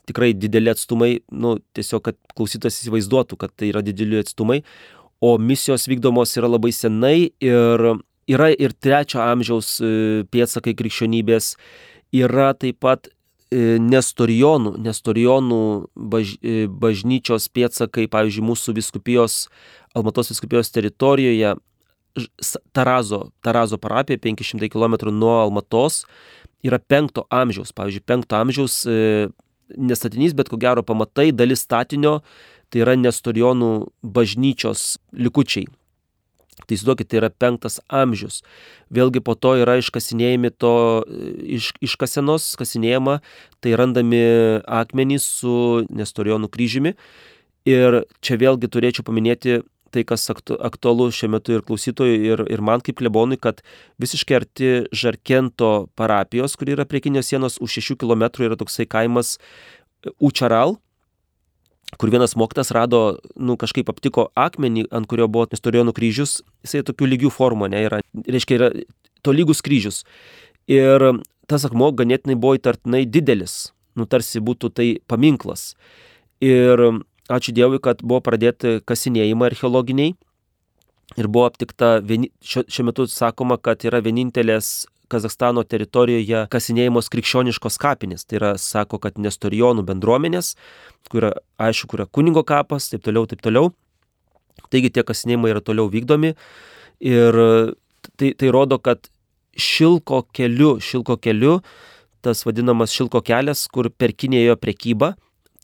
tikrai 0.09 0.33
dideli 0.37 0.73
atstumai, 0.73 1.11
nu, 1.31 1.57
tiesiog, 1.77 2.03
kad 2.09 2.19
klausytas 2.37 2.81
įsivaizduotų, 2.81 3.39
kad 3.41 3.55
tai 3.55 3.71
yra 3.71 3.83
dideli 3.85 4.19
atstumai, 4.21 4.61
o 5.23 5.37
misijos 5.41 5.87
vykdomos 5.89 6.35
yra 6.37 6.51
labai 6.51 6.73
senai 6.75 7.31
ir 7.41 7.87
yra 8.27 8.49
ir 8.51 8.73
trečio 8.81 9.21
amžiaus 9.23 9.77
e, 9.81 9.89
pėtsakai 10.33 10.75
krikščionybės, 10.77 11.53
yra 12.15 12.51
taip 12.57 12.79
pat 12.83 13.09
nestorijonų, 13.53 14.75
nestorijonų 14.81 15.61
baž, 15.95 16.35
e, 16.41 16.65
bažnyčios 16.67 17.47
pėtsakai, 17.53 18.07
pavyzdžiui, 18.11 18.45
mūsų 18.45 18.75
viskupijos, 18.79 19.47
Almatos 19.95 20.29
viskupijos 20.33 20.71
teritorijoje, 20.75 21.55
Tarazo, 22.73 23.31
Tarazo 23.43 23.77
parapija, 23.77 24.17
500 24.19 24.69
km 24.71 25.11
nuo 25.11 25.35
Almatos, 25.41 26.05
yra 26.63 26.79
penkto 26.79 27.25
amžiaus, 27.29 27.71
pavyzdžiui, 27.75 28.03
penkto 28.03 28.35
amžiaus 28.35 28.81
e, 28.87 29.29
nestatinys, 29.77 30.33
bet 30.33 30.49
ko 30.49 30.57
gero 30.57 30.83
pamatai, 30.83 31.31
dalis 31.31 31.63
statinio, 31.63 32.21
tai 32.69 32.81
yra 32.83 32.95
nestorijonų 32.99 33.71
bažnyčios 34.03 34.97
likučiai. 35.13 35.67
Tai 36.65 36.77
įsivaizduokit, 36.77 37.09
tai 37.11 37.21
yra 37.21 37.29
penktas 37.31 37.79
amžius. 37.89 38.41
Vėlgi 38.93 39.21
po 39.25 39.37
to 39.37 39.55
yra 39.61 39.77
iškasinėjami 39.81 40.51
to, 40.61 40.73
iš, 41.57 41.71
iškasenos, 41.85 42.51
kasinėjama, 42.59 43.19
tai 43.63 43.77
randami 43.79 44.25
akmenys 44.65 45.27
su 45.39 45.85
Nestorijonų 45.89 46.51
kryžiumi. 46.53 46.95
Ir 47.65 48.03
čia 48.21 48.37
vėlgi 48.41 48.69
turėčiau 48.69 49.05
paminėti 49.07 49.63
tai, 49.95 50.03
kas 50.07 50.27
aktu, 50.31 50.57
aktualu 50.59 51.07
šiuo 51.15 51.31
metu 51.37 51.55
ir 51.55 51.63
klausytojui, 51.65 52.17
ir, 52.27 52.43
ir 52.51 52.63
man 52.65 52.83
kaip 52.83 52.99
klebonui, 52.99 53.39
kad 53.41 53.61
visiškai 54.01 54.37
arti 54.41 54.71
Žarkento 54.95 55.87
parapijos, 55.97 56.57
kur 56.59 56.71
yra 56.73 56.87
prie 56.89 57.01
Kinijos 57.05 57.31
sienos 57.31 57.59
už 57.63 57.79
6 57.79 57.99
km 58.03 58.27
yra 58.43 58.59
toksai 58.59 58.87
kaimas 58.89 59.37
Učaral, 60.21 60.75
kur 61.99 62.11
vienas 62.13 62.35
mokytas 62.39 62.71
rado, 62.75 63.19
nu, 63.35 63.55
kažkaip 63.59 63.89
aptiko 63.91 64.29
akmenį, 64.35 64.87
ant 64.95 65.07
kurio 65.09 65.27
buvo 65.31 65.47
Nestorijonų 65.51 65.95
kryžius, 65.95 66.39
jisai 66.65 66.83
tokių 66.87 67.09
lygių 67.13 67.31
formų, 67.33 67.69
ne, 67.73 67.85
yra, 67.87 68.01
reiškia, 68.27 68.59
yra 68.59 68.69
tolygus 69.25 69.63
kryžius. 69.65 70.03
Ir 70.71 71.03
tas 71.49 71.65
akmuo 71.67 71.91
ganėtinai 71.95 72.37
buvo 72.39 72.57
įtartinai 72.59 73.05
didelis, 73.09 73.71
nu, 73.95 74.07
tarsi 74.09 74.41
būtų 74.43 74.71
tai 74.75 74.87
paminklas. 75.07 75.73
Ir 76.43 76.81
ačiū 77.31 77.55
Dievui, 77.55 77.79
kad 77.81 78.03
buvo 78.03 78.21
pradėti 78.25 78.79
kasinėjimai 78.85 79.51
archeologiniai 79.51 80.15
ir 81.15 81.29
buvo 81.29 81.45
aptikta, 81.47 81.99
vieni, 82.03 82.31
šiuo, 82.43 82.65
šiuo 82.67 82.87
metu 82.89 83.05
sakoma, 83.09 83.57
kad 83.61 83.85
yra 83.87 84.01
vienintelės 84.03 84.87
Kazakstano 85.11 85.63
teritorijoje 85.67 86.45
kasinėjimos 86.53 87.09
krikščioniškos 87.13 87.79
kapinės. 87.81 88.25
Tai 88.25 88.39
yra, 88.39 88.51
sako, 88.61 88.99
kad 89.03 89.19
nestorijonų 89.21 89.85
bendruomenės, 89.87 90.53
kur 91.11 91.23
yra, 91.23 91.33
aišku, 91.61 91.91
kur 91.91 92.03
yra 92.03 92.09
kunigo 92.11 92.45
kapas, 92.47 92.89
taip 92.91 93.05
toliau, 93.05 93.27
taip 93.29 93.43
toliau. 93.45 93.73
Taigi 94.71 94.91
tie 94.95 95.03
kasinėjimai 95.05 95.51
yra 95.53 95.61
toliau 95.65 95.91
vykdomi 95.91 96.33
ir 97.05 97.41
tai, 98.17 98.31
tai 98.33 98.53
rodo, 98.53 98.79
kad 98.79 99.09
šilko 99.55 100.23
keliu, 100.35 100.77
šilko 100.83 101.17
keliu, 101.21 101.59
tas 102.25 102.43
vadinamas 102.47 102.93
šilko 102.95 103.21
kelias, 103.25 103.65
kur 103.71 103.89
perkinėjo 103.91 104.57
prekyba, 104.59 105.13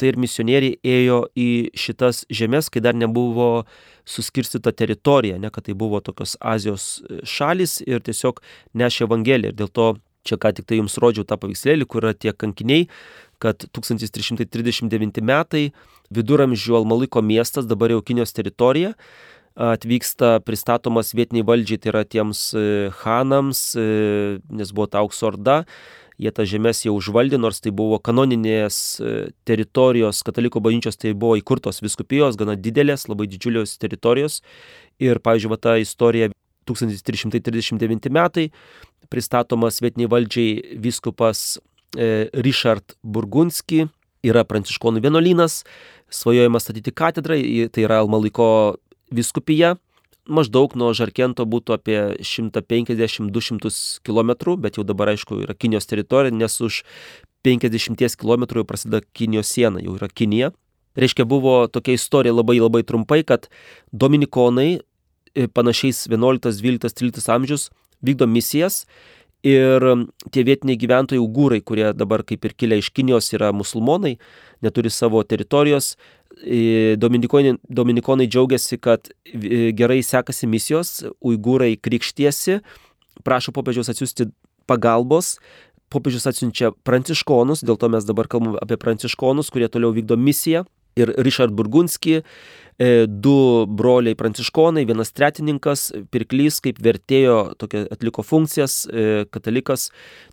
tai 0.02 0.12
ir 0.12 0.20
misionieriai 0.22 0.78
ėjo 0.82 1.24
į 1.38 1.50
šitas 1.78 2.24
žemės, 2.34 2.72
kai 2.74 2.82
dar 2.84 2.98
nebuvo 2.98 3.68
suskirstyta 4.10 4.74
teritorija, 4.74 5.38
ne 5.40 5.52
kad 5.54 5.68
tai 5.68 5.76
buvo 5.78 6.02
tokios 6.02 6.36
Azijos 6.42 6.88
e, 7.06 7.22
šalis 7.28 7.80
ir 7.86 8.02
tiesiog 8.02 8.42
nešė 8.82 9.06
Evangeliją. 9.08 9.54
Ir 9.54 9.60
dėl 9.62 9.70
to 9.70 9.92
čia 10.28 10.38
ką 10.42 10.54
tik 10.58 10.68
tai 10.70 10.82
jums 10.82 10.98
rodžiau 11.02 11.26
tą 11.28 11.38
paveikslėlį, 11.42 11.88
kur 11.90 12.06
yra 12.06 12.14
tie 12.18 12.34
kankiniai, 12.34 12.88
kad 13.42 13.66
1339 13.74 15.22
metai 15.26 15.70
viduramžių 16.14 16.82
Almaliko 16.82 17.24
miestas, 17.26 17.70
dabar 17.70 17.94
jau 17.94 18.02
Kinijos 18.06 18.36
teritorija, 18.38 18.94
atvyksta 19.62 20.40
pristatomas 20.46 21.16
vietiniai 21.18 21.46
valdžiai, 21.48 21.82
tai 21.82 21.92
yra 21.92 22.04
tiems 22.08 22.44
e, 22.56 22.66
hanams, 23.02 23.64
e, 23.76 23.88
nes 24.50 24.72
buvo 24.72 24.88
ta 24.92 25.02
aukso 25.02 25.28
orda 25.28 25.62
jie 26.22 26.32
tas 26.36 26.50
žemės 26.50 26.84
jau 26.86 26.94
užvaldė, 26.98 27.40
nors 27.42 27.62
tai 27.64 27.74
buvo 27.76 27.98
kanoninės 28.04 28.78
e, 29.02 29.14
teritorijos, 29.48 30.22
katalikų 30.28 30.62
bažnyčios 30.64 31.00
tai 31.02 31.16
buvo 31.18 31.38
įkurtos 31.40 31.82
viskupijos, 31.82 32.38
gana 32.40 32.56
didelės, 32.58 33.08
labai 33.10 33.28
didžiulios 33.32 33.78
teritorijos. 33.82 34.42
Ir, 35.02 35.22
pavyzdžiui, 35.24 35.52
va, 35.54 35.58
ta 35.58 35.76
istorija 35.82 36.30
1339 36.70 38.12
metai 38.14 38.52
pristatomas 39.12 39.82
vietiniai 39.82 40.12
valdžiai 40.12 40.78
viskupas 40.84 41.58
e, 41.98 42.30
Richard 42.46 42.96
Burgunski, 43.02 43.88
yra 44.22 44.46
pranciškonų 44.46 45.02
vienuolynas, 45.02 45.64
svajojama 46.14 46.62
statyti 46.62 46.94
katedrą, 46.94 47.40
tai 47.74 47.88
yra 47.88 48.04
Almaliko 48.04 48.78
viskupija 49.12 49.76
maždaug 50.30 50.76
nuo 50.78 50.92
Žarkento 50.94 51.46
būtų 51.50 51.76
apie 51.76 52.00
150-200 52.22 54.02
km, 54.06 54.32
bet 54.62 54.78
jau 54.78 54.86
dabar 54.88 55.14
aišku 55.14 55.42
yra 55.46 55.56
Kinijos 55.58 55.90
teritorija, 55.90 56.34
nes 56.34 56.60
už 56.62 56.84
50 57.46 58.18
km 58.20 58.46
jau 58.62 58.66
prasideda 58.68 59.02
Kinijos 59.14 59.50
siena, 59.50 59.82
jau 59.82 59.96
yra 59.98 60.10
Kinija. 60.10 60.52
Reiškia, 60.96 61.26
buvo 61.26 61.68
tokia 61.72 61.96
istorija 61.96 62.36
labai 62.36 62.60
labai 62.60 62.84
trumpai, 62.84 63.24
kad 63.24 63.48
dominikonai 63.92 64.82
e, 65.36 65.48
panašiais 65.48 66.04
11, 66.12 66.52
12, 66.60 66.92
13 67.00 67.32
amžius 67.32 67.70
vykdo 68.04 68.28
misijas 68.28 68.86
ir 69.42 69.82
tie 70.30 70.44
vietiniai 70.46 70.78
gyventojai 70.78 71.22
ugūrai, 71.22 71.62
kurie 71.66 71.94
dabar 71.98 72.22
kaip 72.28 72.46
ir 72.46 72.54
kilia 72.54 72.78
iš 72.78 72.92
Kinijos 72.94 73.32
yra 73.34 73.50
musulmonai, 73.56 74.18
neturi 74.62 74.92
savo 74.94 75.24
teritorijos, 75.24 75.96
Dominikonai, 76.98 77.56
Dominikonai 77.70 78.26
džiaugiasi, 78.28 78.80
kad 78.82 79.12
gerai 79.78 80.00
sekasi 80.06 80.50
misijos, 80.50 81.04
uigūrai 81.22 81.76
krikštiesi, 81.78 82.60
prašo 83.26 83.54
popiežiaus 83.54 83.92
atsiųsti 83.94 84.32
pagalbos, 84.70 85.36
popiežius 85.92 86.28
atsiunčia 86.32 86.72
pranciškonus, 86.88 87.66
dėl 87.68 87.78
to 87.78 87.90
mes 87.92 88.08
dabar 88.08 88.30
kalbame 88.32 88.60
apie 88.64 88.80
pranciškonus, 88.80 89.52
kurie 89.54 89.70
toliau 89.72 89.94
vykdo 89.96 90.18
misiją 90.18 90.66
ir 91.00 91.14
Richard 91.24 91.54
Burgunski, 91.56 92.22
e, 92.22 92.90
du 93.08 93.66
broliai 93.68 94.18
pranciškonai, 94.18 94.86
vienas 94.90 95.14
tretininkas, 95.16 95.90
pirklys 96.12 96.60
kaip 96.64 96.82
vertėjo, 96.84 97.54
tokia 97.62 97.86
atliko 97.94 98.26
funkcijas, 98.28 98.84
e, 98.88 99.08
katalikas, 99.32 99.90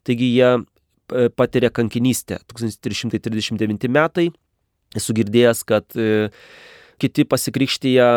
taigi 0.07 0.33
jie 0.35 0.51
e, 0.57 1.29
patiria 1.31 1.71
kankinystę. 1.75 2.41
1339 2.51 3.89
metai, 3.95 4.31
esu 4.97 5.17
girdėjęs, 5.17 5.65
kad 5.69 5.99
kiti 6.99 7.27
pasikrikštyje 7.29 8.09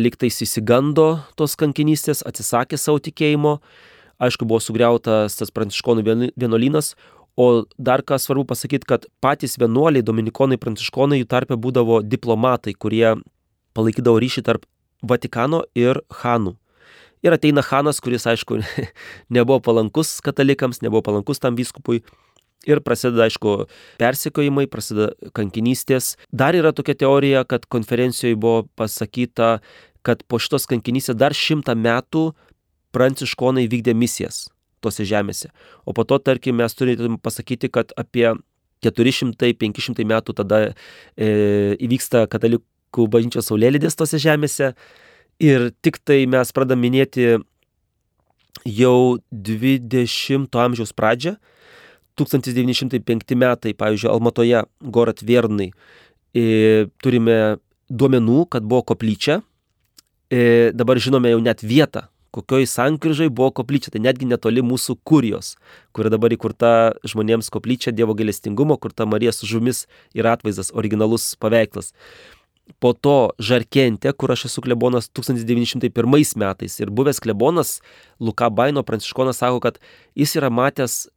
liktais 0.00 0.42
įsigando 0.44 1.20
tos 1.38 1.56
kankinystės, 1.58 2.24
atsisakė 2.26 2.78
savo 2.80 3.00
tikėjimo, 3.02 3.60
aišku, 4.20 4.44
buvo 4.44 4.60
sugriautas 4.60 5.38
tas 5.38 5.54
pranciškonų 5.54 6.32
vienuolynas, 6.34 6.94
O 7.40 7.64
dar 7.78 8.02
ką 8.02 8.18
svarbu 8.18 8.44
pasakyti, 8.50 8.84
kad 8.84 9.06
patys 9.24 9.56
vienuoliai, 9.60 10.04
dominikonai, 10.04 10.58
pranciškonai, 10.60 11.20
jų 11.22 11.28
tarpe 11.30 11.56
būdavo 11.56 12.00
diplomatai, 12.04 12.74
kurie 12.74 13.14
palaikydavo 13.76 14.20
ryšį 14.20 14.44
tarp 14.44 14.66
Vatikano 15.00 15.62
ir 15.78 16.02
Hanų. 16.20 16.56
Ir 17.24 17.36
ateina 17.36 17.62
Hanas, 17.64 18.00
kuris, 18.04 18.26
aišku, 18.28 18.60
nebuvo 19.36 19.60
palankus 19.64 20.18
katalikams, 20.24 20.82
nebuvo 20.84 21.04
palankus 21.06 21.40
tam 21.40 21.56
vyskupui. 21.56 22.02
Ir 22.68 22.82
prasideda, 22.84 23.24
aišku, 23.24 23.54
persikojimai, 24.00 24.66
prasideda 24.68 25.30
kankinystės. 25.36 26.14
Dar 26.28 26.56
yra 26.58 26.74
tokia 26.76 26.94
teorija, 27.00 27.46
kad 27.48 27.64
konferencijoje 27.72 28.36
buvo 28.36 28.66
pasakyta, 28.76 29.60
kad 30.04 30.24
po 30.28 30.40
šitos 30.42 30.68
kankinystės 30.68 31.16
dar 31.16 31.32
šimtą 31.36 31.72
metų 31.78 32.30
pranciškonai 32.92 33.64
vykdė 33.70 33.94
misijas 33.96 34.48
tose 34.84 35.04
žemėse. 35.08 35.50
O 35.88 35.94
po 35.96 36.04
to, 36.08 36.18
tarkim, 36.20 36.58
mes 36.60 36.76
turėtume 36.76 37.20
pasakyti, 37.22 37.70
kad 37.72 37.94
apie 38.00 38.28
400-500 38.84 40.06
metų 40.08 40.34
tada 40.40 40.60
e, 40.68 41.28
įvyksta 41.76 42.24
katalikų 42.32 43.06
bažnyčios 43.12 43.50
saulėlydės 43.50 43.96
tose 43.98 44.20
žemėse 44.20 44.72
ir 45.40 45.70
tik 45.84 46.00
tai 46.04 46.24
mes 46.30 46.52
pradam 46.56 46.80
minėti 46.80 47.38
jau 48.68 49.18
20 49.30 50.60
amžiaus 50.64 50.92
pradžią, 50.96 51.36
1905 52.18 53.36
metai, 53.38 53.74
pavyzdžiui, 53.74 54.10
Almatoje, 54.12 54.64
Gorat 54.80 55.22
Viernai, 55.22 55.70
e, 56.34 56.86
turime 57.02 57.58
duomenų, 57.90 58.46
kad 58.50 58.66
buvo 58.66 58.84
koplyčia, 58.92 59.40
e, 60.30 60.70
dabar 60.74 60.98
žinome 60.98 61.32
jau 61.32 61.42
net 61.42 61.62
vietą, 61.62 62.06
kokioj 62.30 62.66
sankryžai 62.70 63.28
buvo 63.28 63.50
koplyčia, 63.50 63.90
tai 63.94 64.02
netgi 64.02 64.28
netoli 64.30 64.62
mūsų 64.62 64.98
kurijos, 65.06 65.56
kur 65.92 66.10
dabar 66.12 66.30
įkurta 66.30 66.94
žmonėms 67.02 67.50
koplyčia 67.50 67.94
Dievo 67.94 68.14
galestingumo, 68.14 68.78
kur 68.78 68.94
ta 68.94 69.06
Marija 69.06 69.34
su 69.34 69.48
žumis 69.50 69.86
yra 70.14 70.36
atvaizdas, 70.38 70.70
originalus 70.70 71.34
paveikslas. 71.42 71.92
Po 72.78 72.92
to 72.94 73.32
Žarkente, 73.42 74.12
kur 74.14 74.30
aš 74.30 74.46
esu 74.46 74.62
klebonas 74.62 75.10
1901 75.10 76.36
metais 76.38 76.78
ir 76.78 76.92
buvęs 76.94 77.18
klebonas 77.18 77.80
Luka 78.20 78.46
Baino 78.46 78.84
pranciškonas 78.86 79.42
sako, 79.42 79.58
kad 79.58 79.80
jis 80.14 80.36
yra 80.38 80.52
matęs 80.54 81.08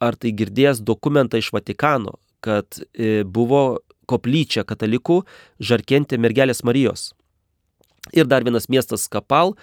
ar 0.00 0.16
tai 0.16 0.32
girdėjęs 0.36 0.82
dokumentą 0.84 1.40
iš 1.40 1.52
Vatikano, 1.54 2.18
kad 2.44 2.80
e, 2.94 3.24
buvo 3.24 3.80
koplyčia 4.08 4.64
katalikų 4.64 5.22
Žarkente 5.60 6.18
mergelės 6.18 6.64
Marijos. 6.64 7.12
Ir 8.16 8.28
dar 8.30 8.44
vienas 8.46 8.68
miestas 8.72 9.08
Kapal, 9.10 9.54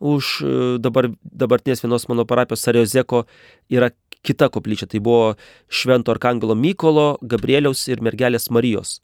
už 0.00 0.28
e, 0.40 0.52
dabar, 0.80 1.10
dabartinės 1.20 1.84
vienos 1.84 2.06
mano 2.08 2.24
parapijos 2.24 2.64
Sariozeko 2.64 3.26
yra 3.68 3.90
kita 4.24 4.48
koplyčia. 4.52 4.88
Tai 4.88 5.00
buvo 5.04 5.34
Švento 5.68 6.14
Arkangelo 6.14 6.56
Mykolo, 6.56 7.18
Gabrieliaus 7.20 7.86
ir 7.88 8.02
mergelės 8.04 8.48
Marijos. 8.50 9.00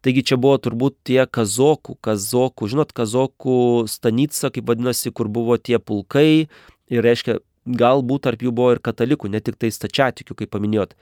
Taigi 0.00 0.24
čia 0.24 0.38
buvo 0.40 0.56
turbūt 0.56 0.96
tie 1.04 1.26
kazokų, 1.28 1.98
kazokų, 2.00 2.70
žinot, 2.72 2.94
kazokų 2.96 3.84
stanica, 3.92 4.48
kaip 4.48 4.70
vadinasi, 4.70 5.12
kur 5.12 5.28
buvo 5.28 5.58
tie 5.60 5.76
pulkai 5.76 6.48
ir 6.88 7.04
reiškia, 7.04 7.36
galbūt 7.66 8.24
tarp 8.26 8.42
jų 8.44 8.52
buvo 8.54 8.74
ir 8.74 8.82
katalikų, 8.84 9.30
ne 9.30 9.40
tik 9.44 9.58
tai 9.60 9.70
stačiatikių, 9.74 10.36
kaip 10.42 10.52
paminėjot. 10.54 10.94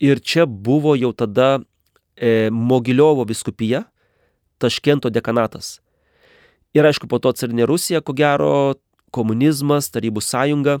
Ir 0.00 0.20
čia 0.20 0.46
buvo 0.46 0.94
jau 0.96 1.12
tada 1.12 1.60
e, 2.16 2.50
Mogiliovo 2.50 3.26
viskupija, 3.28 3.84
Taškento 4.60 5.08
dekanatas. 5.08 5.78
Ir 6.76 6.84
aišku, 6.84 7.08
po 7.08 7.18
to 7.18 7.32
carinė 7.32 7.64
Rusija, 7.66 8.02
ko 8.04 8.12
gero, 8.12 8.76
komunizmas, 9.10 9.88
Tarybų 9.90 10.22
sąjunga. 10.22 10.78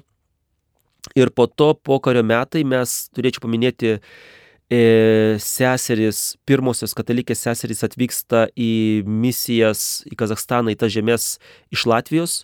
Ir 1.16 1.32
po 1.32 1.46
to, 1.48 1.72
po 1.74 1.96
kario 2.04 2.22
metai, 2.26 2.60
mes 2.68 3.08
turėčiau 3.16 3.46
paminėti 3.46 3.94
e, 3.96 4.80
seseris, 5.40 6.36
pirmosios 6.44 6.92
katalikės 6.96 7.40
seserys 7.46 7.80
atvyksta 7.88 8.46
į 8.52 9.02
misijas 9.08 10.04
į 10.06 10.18
Kazakstaną, 10.20 10.76
į 10.76 10.80
tas 10.84 10.92
žemės 10.92 11.30
iš 11.72 11.88
Latvijos, 11.88 12.42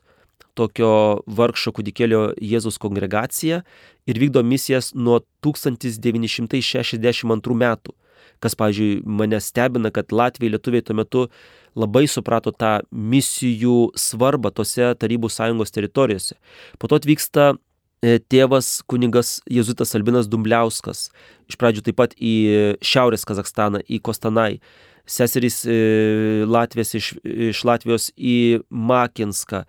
tokio 0.56 1.20
vargšo 1.26 1.72
kūdikėlio 1.76 2.32
Jėzus 2.40 2.78
kongregacija 2.80 3.62
ir 4.06 4.16
vykdo 4.22 4.40
misijas 4.46 4.94
nuo 4.94 5.20
1962 5.44 7.62
metų 7.62 7.92
kas, 8.42 8.56
pavyzdžiui, 8.58 9.02
mane 9.06 9.40
stebina, 9.40 9.90
kad 9.94 10.12
Latvijai, 10.12 10.52
Lietuviai 10.54 10.84
tuo 10.84 10.96
metu 10.96 11.26
labai 11.76 12.06
suprato 12.10 12.52
tą 12.52 12.78
misijų 12.92 13.92
svarbą 14.00 14.52
tose 14.56 14.92
Tarybų 15.00 15.30
sąjungos 15.32 15.74
teritorijose. 15.74 16.36
Po 16.80 16.90
to 16.90 16.98
atvyksta 17.00 17.52
e, 17.52 18.18
tėvas 18.20 18.80
kunigas 18.88 19.38
Jėzuitas 19.52 19.94
Albinas 19.98 20.30
Dumbliauskas, 20.32 21.08
iš 21.50 21.60
pradžių 21.60 21.86
taip 21.86 22.00
pat 22.00 22.16
į 22.16 22.34
Šiaurės 22.84 23.26
Kazakstaną, 23.28 23.84
į 23.84 24.00
Kostanai 24.04 24.56
seserys 25.06 25.62
e, 25.64 26.44
Latvijas 26.46 26.94
iš, 26.98 27.12
iš 27.24 27.62
Latvijos 27.64 28.10
į 28.16 28.62
Makinską. 28.70 29.62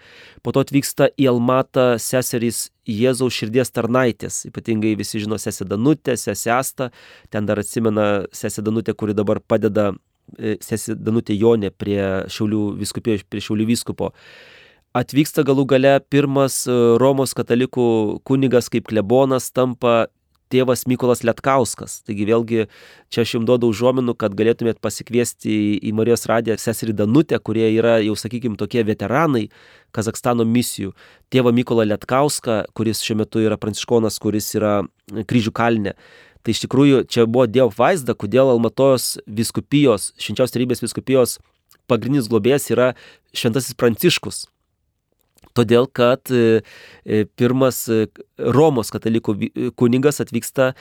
Po 0.43 0.53
to 0.53 0.63
atvyksta 0.65 1.11
į 1.17 1.29
Almatą 1.33 1.87
seserys 2.01 2.67
Jėzaus 2.87 3.35
širdies 3.35 3.71
tarnaitės. 3.75 4.45
Ypatingai 4.49 4.95
visi 4.99 5.21
žino 5.23 5.39
sesę 5.41 5.67
Danutę, 5.67 6.17
sesę 6.17 6.53
Astą. 6.55 6.89
Ten 7.29 7.45
dar 7.45 7.59
atsimena 7.61 8.25
sesę 8.31 8.63
Danutę, 8.65 8.95
kuri 8.97 9.15
dabar 9.17 9.41
padeda 9.43 9.91
e, 10.37 10.57
sesė 10.63 10.97
Danutė 10.97 11.37
Jonė 11.37 11.71
prie 11.71 12.01
Šiaulių 12.31 12.63
viskupijos, 12.81 13.27
prie 13.29 13.43
Šiaulių 13.43 13.69
vyskupo. 13.73 14.13
Atvyksta 14.97 15.43
galų 15.45 15.67
gale 15.69 15.97
pirmas 16.09 16.63
e, 16.65 16.75
Romos 16.97 17.35
katalikų 17.37 17.87
kunigas 18.25 18.71
kaip 18.73 18.87
klebonas, 18.89 19.51
tampa 19.53 20.07
tėvas 20.51 20.85
Mykolas 20.89 21.23
Lietkauskas. 21.27 22.01
Taigi 22.07 22.27
vėlgi 22.27 22.67
čia 23.13 23.23
aš 23.23 23.35
jums 23.35 23.47
duodu 23.49 23.69
užuominų, 23.71 24.15
kad 24.19 24.35
galėtumėt 24.37 24.79
pasikviesti 24.83 25.77
į 25.77 25.93
Marijos 25.97 26.27
radiją 26.29 26.57
seserį 26.61 26.95
Danutę, 27.01 27.39
kurie 27.39 27.67
yra 27.73 27.97
jau, 28.03 28.15
sakykime, 28.19 28.57
tokie 28.59 28.83
veteranai 28.87 29.47
Kazakstano 29.95 30.45
misijų. 30.47 30.93
Tėvą 31.33 31.53
Mykolą 31.55 31.87
Lietkauską, 31.91 32.63
kuris 32.77 33.03
šiuo 33.05 33.21
metu 33.23 33.43
yra 33.43 33.59
pranciškonas, 33.59 34.19
kuris 34.23 34.51
yra 34.59 34.79
kryžių 35.07 35.53
kalne. 35.55 35.95
Tai 36.43 36.55
iš 36.55 36.63
tikrųjų 36.63 37.05
čia 37.11 37.25
buvo 37.27 37.47
Dievo 37.49 37.71
vaizda, 37.75 38.15
kodėl 38.15 38.53
Almatojos 38.53 39.17
viskupijos, 39.27 40.13
švenčiaus 40.21 40.53
tarybės 40.53 40.83
viskupijos 40.83 41.39
pagrindinis 41.91 42.29
globėjas 42.31 42.69
yra 42.71 42.93
Šventasis 43.35 43.75
Pranciškus. 43.79 44.45
Todėl, 45.57 45.87
kad 45.89 46.29
e, 46.29 46.61
e, 47.01 47.25
pirmas 47.39 47.85
e, 47.89 48.05
Romos 48.37 48.91
katalikų 48.93 49.37
kuningas 49.79 50.21
atvyksta 50.21 50.73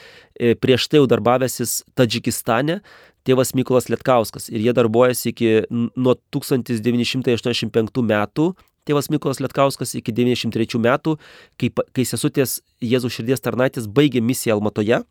prieš 0.61 0.87
tai 0.91 1.01
jau 1.01 1.07
darbavęsis 1.09 1.79
Tadžikistane, 1.97 2.81
tėvas 3.27 3.55
Mykolas 3.57 3.89
Lietkauskas. 3.89 4.47
Ir 4.53 4.61
jie 4.67 4.73
darbuojasi 4.77 5.31
iki 5.33 5.51
nuo 5.71 6.13
1985 6.35 8.03
metų, 8.11 8.47
tėvas 8.87 9.09
Mykolas 9.11 9.41
Lietkauskas 9.43 9.95
iki 9.97 10.13
93 10.15 10.81
metų, 10.83 11.17
kai, 11.59 11.71
kai 11.73 12.05
sesutės 12.07 12.59
Jėzų 12.85 13.09
širdies 13.17 13.41
tarnaitės 13.41 13.89
baigė 13.89 14.21
misiją 14.21 14.59
Almatoje 14.59 15.01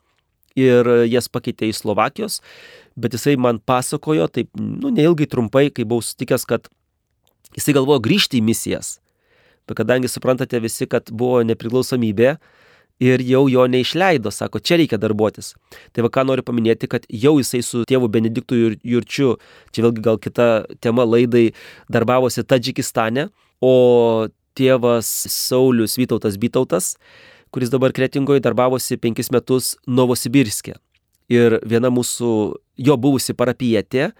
ir 0.57 0.89
jas 1.11 1.27
pakeitė 1.29 1.69
į 1.69 1.75
Slovakijos, 1.77 2.39
bet 2.97 3.13
jisai 3.19 3.35
man 3.37 3.59
pasakojo, 3.59 4.31
taip, 4.33 4.49
nu, 4.57 4.95
neilgai 4.95 5.27
trumpai, 5.29 5.67
kai 5.75 5.85
buvau 5.85 6.07
sutikęs, 6.07 6.47
kad 6.49 6.71
jisai 7.59 7.75
galvojo 7.77 8.01
grįžti 8.07 8.41
į 8.41 8.47
misijas 8.47 8.95
bet 9.67 9.81
kadangi 9.81 10.11
suprantate 10.11 10.61
visi, 10.63 10.89
kad 10.91 11.11
buvo 11.11 11.43
nepriklausomybė 11.47 12.37
ir 13.03 13.21
jau 13.29 13.45
jo 13.53 13.67
neišleido, 13.69 14.31
sako, 14.33 14.61
čia 14.61 14.79
reikia 14.81 14.99
darbuotis. 15.01 15.53
Tai 15.93 16.07
va 16.07 16.11
ką 16.13 16.25
noriu 16.29 16.45
paminėti, 16.47 16.89
kad 16.89 17.05
jau 17.13 17.37
jisai 17.41 17.61
su 17.65 17.85
tėvu 17.89 18.09
Benediktu 18.13 18.57
Jurčiu, 18.81 19.37
čia 19.73 19.85
vėlgi 19.85 20.05
gal 20.05 20.21
kita 20.23 20.49
tema 20.81 21.05
laidai, 21.05 21.51
darbavosi 21.93 22.47
Tadžikistane, 22.47 23.29
o 23.61 24.29
tėvas 24.57 25.09
Saulis 25.33 25.99
Vytautas 26.01 26.39
Bytautas, 26.41 26.95
kuris 27.53 27.73
dabar 27.73 27.93
kretingoje 27.97 28.43
darbavosi 28.45 28.99
penkis 29.01 29.31
metus 29.33 29.75
Novosibirskė. 29.87 30.77
Ir 31.33 31.59
viena 31.67 31.91
mūsų, 31.91 32.33
jo 32.81 32.97
buvusi 33.01 33.35
parapietė, 33.37 34.13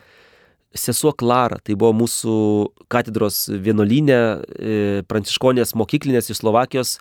sesuo 0.81 1.13
Klara, 1.17 1.59
tai 1.65 1.77
buvo 1.79 1.93
mūsų 2.05 2.37
katedros 2.93 3.47
vienuolynė, 3.51 4.19
e, 4.19 4.77
pranciškonės 5.09 5.75
mokyklinės 5.79 6.31
iš 6.31 6.43
Slovakijos, 6.43 6.99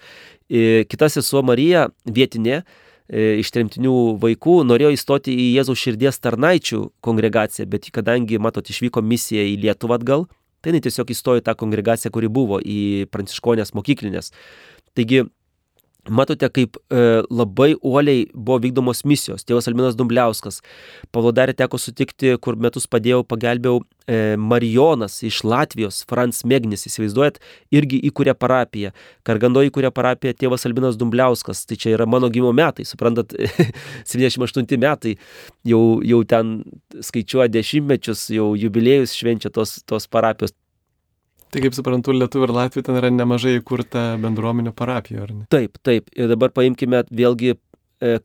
e, 0.50 0.86
kita 0.90 1.10
sesuo 1.10 1.44
Marija, 1.44 1.90
vietinė, 2.06 2.64
e, 3.10 3.40
iš 3.42 3.52
tremtinių 3.52 4.18
vaikų, 4.22 4.64
norėjo 4.66 4.92
įstoti 4.96 5.36
į 5.36 5.48
Jėzaus 5.60 5.82
širdies 5.82 6.20
tarnaičių 6.20 6.92
kongregaciją, 7.02 7.68
bet 7.70 7.92
kadangi, 7.92 8.40
matot, 8.40 8.66
išvyko 8.66 9.02
misija 9.02 9.44
į 9.44 9.60
Lietuvą 9.62 10.00
atgal, 10.00 10.28
tai 10.62 10.74
jinai 10.74 10.82
tiesiog 10.82 11.12
įstojo 11.14 11.42
į 11.42 11.46
tą 11.46 11.54
kongregaciją, 11.56 12.12
kuri 12.12 12.28
buvo 12.28 12.60
į 12.60 13.06
pranciškonės 13.14 13.76
mokyklinės. 13.78 14.32
Taigi 14.96 15.28
Matote, 16.10 16.46
kaip 16.54 16.78
e, 16.94 17.02
labai 17.34 17.74
uoliai 17.82 18.28
buvo 18.34 18.60
vykdomos 18.62 19.02
misijos. 19.10 19.42
Tėvas 19.46 19.66
Alminas 19.70 19.96
Dumbliauskas. 19.98 20.60
Pavlodarė 21.16 21.56
teko 21.58 21.80
sutikti, 21.82 22.36
kur 22.38 22.60
metus 22.62 22.86
padėjau, 22.86 23.24
pagelbėjau 23.26 23.80
e, 23.82 24.20
Marijonas 24.38 25.18
iš 25.26 25.40
Latvijos, 25.48 26.04
Franz 26.10 26.44
Megnis, 26.46 26.86
įsivaizduojat, 26.86 27.40
irgi 27.74 27.98
įkūrė 28.12 28.36
parapiją. 28.38 28.92
Kargando 29.26 29.64
įkūrė 29.66 29.90
parapiją 29.96 30.36
tėvas 30.38 30.68
Albinas 30.70 31.00
Dumbliauskas. 31.02 31.64
Tai 31.66 31.80
čia 31.82 31.96
yra 31.96 32.06
mano 32.06 32.30
gimimo 32.30 32.54
metai, 32.54 32.86
suprantat, 32.86 33.34
78 34.14 34.78
metai. 34.78 35.16
Jau, 35.66 35.82
jau 36.06 36.22
ten 36.30 36.60
skaičiuoja 37.02 37.50
dešimtmečius, 37.50 38.28
jau 38.36 38.52
jubiliejus 38.54 39.18
švenčia 39.18 39.50
tos, 39.50 39.80
tos 39.90 40.06
parapijos. 40.06 40.54
Tai 41.54 41.62
kaip 41.64 41.76
suprantu, 41.78 42.16
Lietuvų 42.16 42.48
ir 42.48 42.54
Latvijų 42.56 42.86
ten 42.88 42.98
yra 43.00 43.12
nemažai 43.14 43.56
įkurta 43.60 44.16
bendruomenių 44.22 44.74
parapijų, 44.76 45.22
ar 45.24 45.34
ne? 45.36 45.46
Taip, 45.54 45.78
taip. 45.86 46.10
Ir 46.18 46.32
dabar 46.32 46.52
paimkime 46.56 47.04
vėlgi 47.10 47.54
e, 47.54 47.58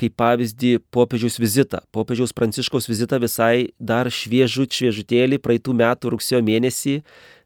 kaip 0.00 0.16
pavyzdį 0.18 0.72
popiežiaus 0.94 1.38
vizitą. 1.42 1.82
Popiežiaus 1.94 2.34
pranciškaus 2.36 2.88
vizitą 2.90 3.20
visai 3.22 3.70
dar 3.78 4.10
šviežut, 4.10 4.74
šviežutėlį 4.74 5.38
praeitų 5.44 5.76
metų 5.78 6.14
rugsėjo 6.16 6.42
mėnesį, 6.46 6.96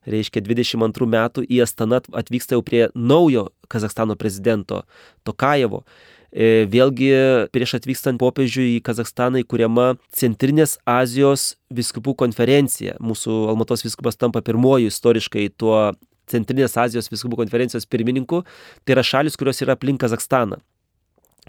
reiškia 0.09 0.45
22 0.45 1.11
metų 1.17 1.45
į 1.49 1.63
Astaną 1.65 2.01
atvyksta 2.17 2.57
jau 2.57 2.65
prie 2.65 2.87
naujo 2.95 3.49
Kazakstano 3.69 4.17
prezidento 4.21 4.85
Tokajevo. 5.25 5.85
E, 6.35 6.67
vėlgi 6.67 7.13
prieš 7.55 7.77
atvykstant 7.79 8.19
popiežiui 8.19 8.73
į 8.75 8.83
Kazakstaną 8.83 9.45
įkūriama 9.45 9.93
Centrinės 10.19 10.81
Azijos 10.83 11.53
viskupų 11.71 12.17
konferencija. 12.25 12.97
Mūsų 12.99 13.45
Almatos 13.53 13.87
viskupas 13.87 14.19
tampa 14.19 14.43
pirmoju 14.43 14.91
istoriškai 14.91 15.47
tuo 15.55 15.93
Centrinės 16.31 16.75
Azijos 16.81 17.07
viskupų 17.13 17.45
konferencijos 17.45 17.87
pirmininku. 17.87 18.43
Tai 18.83 18.97
yra 18.97 19.05
šalis, 19.07 19.39
kurios 19.39 19.63
yra 19.63 19.77
aplink 19.79 20.03
Kazakstaną. 20.03 20.59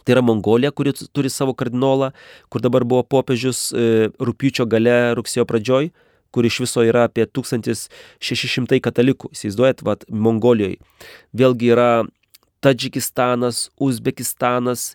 Tai 0.06 0.14
yra 0.14 0.22
Mongolija, 0.22 0.70
kuri 0.76 0.94
turi 0.94 1.32
savo 1.34 1.56
kardinolą, 1.58 2.12
kur 2.54 2.62
dabar 2.62 2.86
buvo 2.86 3.02
popiežius 3.10 3.72
e, 3.74 4.12
rūpiučio 4.22 4.68
gale 4.70 5.16
rugsėjo 5.18 5.48
pradžioj, 5.50 5.90
kur 6.36 6.46
iš 6.46 6.60
viso 6.62 6.84
yra 6.86 7.08
apie 7.10 7.26
1600 7.26 8.78
katalikų. 8.86 9.32
Įsivaizduojat, 9.34 9.82
vad, 9.88 10.06
Mongolijoje. 10.12 10.78
Vėlgi 11.34 11.74
yra 11.74 11.90
Tadžikistanas, 12.66 13.70
Uzbekistanas, 13.78 14.94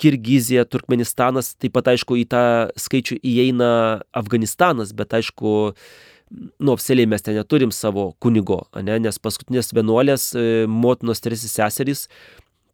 Kirgizija, 0.00 0.64
Turkmenistanas, 0.64 1.52
taip 1.60 1.74
pat 1.76 1.90
aišku 1.92 2.16
į 2.22 2.28
tą 2.30 2.44
skaičių 2.80 3.18
įeina 3.20 3.70
Afganistanas, 4.16 4.94
bet 4.96 5.12
aišku, 5.18 5.54
nu, 6.32 6.72
oficialiai 6.72 7.10
mes 7.10 7.26
ten 7.26 7.36
neturim 7.36 7.74
savo 7.74 8.12
kunigo, 8.22 8.62
ne, 8.80 8.96
nes 9.02 9.20
paskutinės 9.20 9.74
vienuolės 9.76 10.30
e, 10.32 10.46
motinos 10.70 11.20
tresi 11.20 11.50
seserys, 11.52 12.06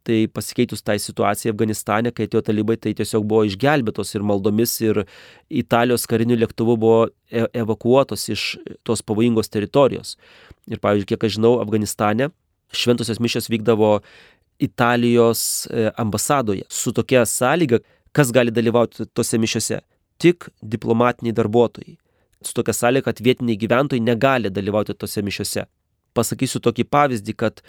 tai 0.07 0.21
pasikeitus 0.31 0.85
tai 0.87 0.95
situacijai 1.03 1.51
Afganistane, 1.51 2.13
kai 2.15 2.29
atėjo 2.29 2.45
talibai, 2.47 2.77
tai 2.79 2.93
tiesiog 2.95 3.27
buvo 3.27 3.43
išgelbėtos 3.49 4.15
ir 4.15 4.23
maldomis, 4.23 4.77
ir 4.85 5.03
Italijos 5.51 6.07
karinių 6.07 6.39
lėktuvų 6.45 6.79
buvo 6.79 7.01
e, 7.09 7.43
evakuotos 7.51 8.29
iš 8.31 8.53
tos 8.87 9.03
pavojingos 9.03 9.51
teritorijos. 9.51 10.15
Ir 10.71 10.79
pavyzdžiui, 10.79 11.11
kiek 11.11 11.27
aš 11.27 11.41
žinau, 11.41 11.57
Afganistane 11.59 12.31
šventosios 12.73 13.19
mišios 13.19 13.49
vykdavo 13.49 13.99
Italijos 14.59 15.67
e, 15.67 15.91
ambasadoje 15.97 16.63
su 16.69 16.91
tokia 16.91 17.25
sąlyga, 17.25 17.79
kas 18.11 18.31
gali 18.31 18.51
dalyvauti 18.51 19.05
tose 19.13 19.37
mišiose. 19.37 19.81
Tik 20.17 20.49
diplomatiniai 20.61 21.35
darbuotojai. 21.35 21.97
Su 22.41 22.53
tokia 22.53 22.73
sąlyga, 22.73 23.11
kad 23.11 23.21
vietiniai 23.21 23.57
gyventojai 23.57 24.01
negali 24.01 24.49
dalyvauti 24.49 24.95
tose 24.97 25.21
mišiose. 25.21 25.67
Pasakysiu 26.17 26.61
tokį 26.63 26.87
pavyzdį, 26.89 27.35
kad 27.37 27.61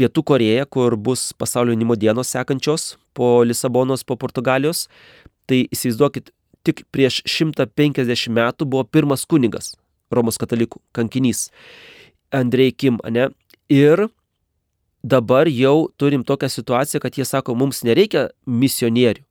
Pietų 0.00 0.22
Koreja, 0.24 0.64
kur 0.64 0.96
bus 0.96 1.32
pasaulio 1.36 1.74
jaunimo 1.74 1.96
dienos 2.00 2.30
sekančios 2.32 2.94
po 3.12 3.42
Lisabonos, 3.44 4.04
po 4.08 4.16
Portugalijos, 4.16 4.86
tai 5.46 5.66
įsivaizduokit, 5.68 6.32
tik 6.64 6.84
prieš 6.94 7.20
150 7.28 8.32
metų 8.32 8.68
buvo 8.72 8.86
pirmas 8.88 9.26
kunigas 9.28 9.74
Romos 10.12 10.38
katalikų, 10.40 10.80
kankinys 10.96 11.50
Andrei 12.32 12.72
Kim, 12.72 12.98
ne? 13.10 13.28
Ir 13.72 14.06
dabar 15.02 15.50
jau 15.50 15.90
turim 15.96 16.24
tokią 16.24 16.48
situaciją, 16.48 17.00
kad 17.02 17.18
jie 17.18 17.26
sako, 17.26 17.54
mums 17.58 17.82
nereikia 17.82 18.30
misionierių. 18.46 19.24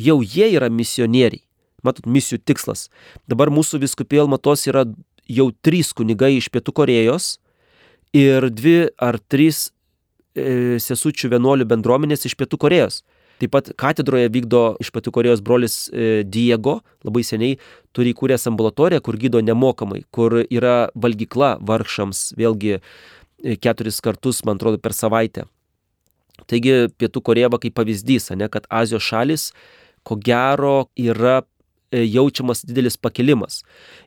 Jau 0.00 0.18
jie 0.24 0.48
yra 0.56 0.70
misionieriai. 0.72 1.44
Matot, 1.82 2.06
misijų 2.06 2.40
tikslas. 2.46 2.88
Dabar 3.28 3.50
mūsų 3.50 3.82
viskupijų 3.82 4.24
Almatos 4.24 4.64
yra 4.70 4.86
jau 5.28 5.50
trys 5.64 5.92
kunigai 5.92 6.36
iš 6.38 6.48
Pietų 6.54 6.74
Korejos 6.78 7.36
ir 8.14 8.48
dvi 8.50 8.92
ar 9.02 9.18
trys 9.30 9.70
e, 10.36 10.78
sesučių 10.82 11.32
vienuolių 11.34 11.66
bendruomenės 11.68 12.28
iš 12.28 12.36
Pietų 12.38 12.60
Korejos. 12.62 13.02
Taip 13.42 13.50
pat 13.50 13.72
katedroje 13.74 14.30
vykdo 14.30 14.62
iš 14.82 14.92
Pietų 14.94 15.10
Korejos 15.16 15.42
brolis 15.42 15.88
e, 15.90 16.22
Diego, 16.22 16.78
labai 17.02 17.24
seniai 17.26 17.58
turi 17.90 18.12
įkūręs 18.14 18.46
ambulatoriją, 18.52 19.02
kur 19.02 19.18
gydo 19.18 19.42
nemokamai, 19.42 20.04
kur 20.14 20.44
yra 20.44 20.92
valgykla 20.94 21.56
vargšams, 21.66 22.28
vėlgi 22.38 22.78
keturis 23.62 24.00
kartus, 24.04 24.42
man 24.46 24.60
atrodo, 24.60 24.80
per 24.82 24.94
savaitę. 24.96 25.46
Taigi 26.48 26.88
Pietų 26.98 27.22
Koreja 27.22 27.50
kaip 27.52 27.74
pavyzdys, 27.76 28.30
ne, 28.36 28.48
kad 28.50 28.66
Azijos 28.70 29.04
šalis 29.06 29.50
ko 30.02 30.16
gero 30.18 30.88
yra 30.98 31.42
e, 31.92 32.02
jaučiamas 32.02 32.64
didelis 32.66 32.96
pakilimas. 32.98 33.60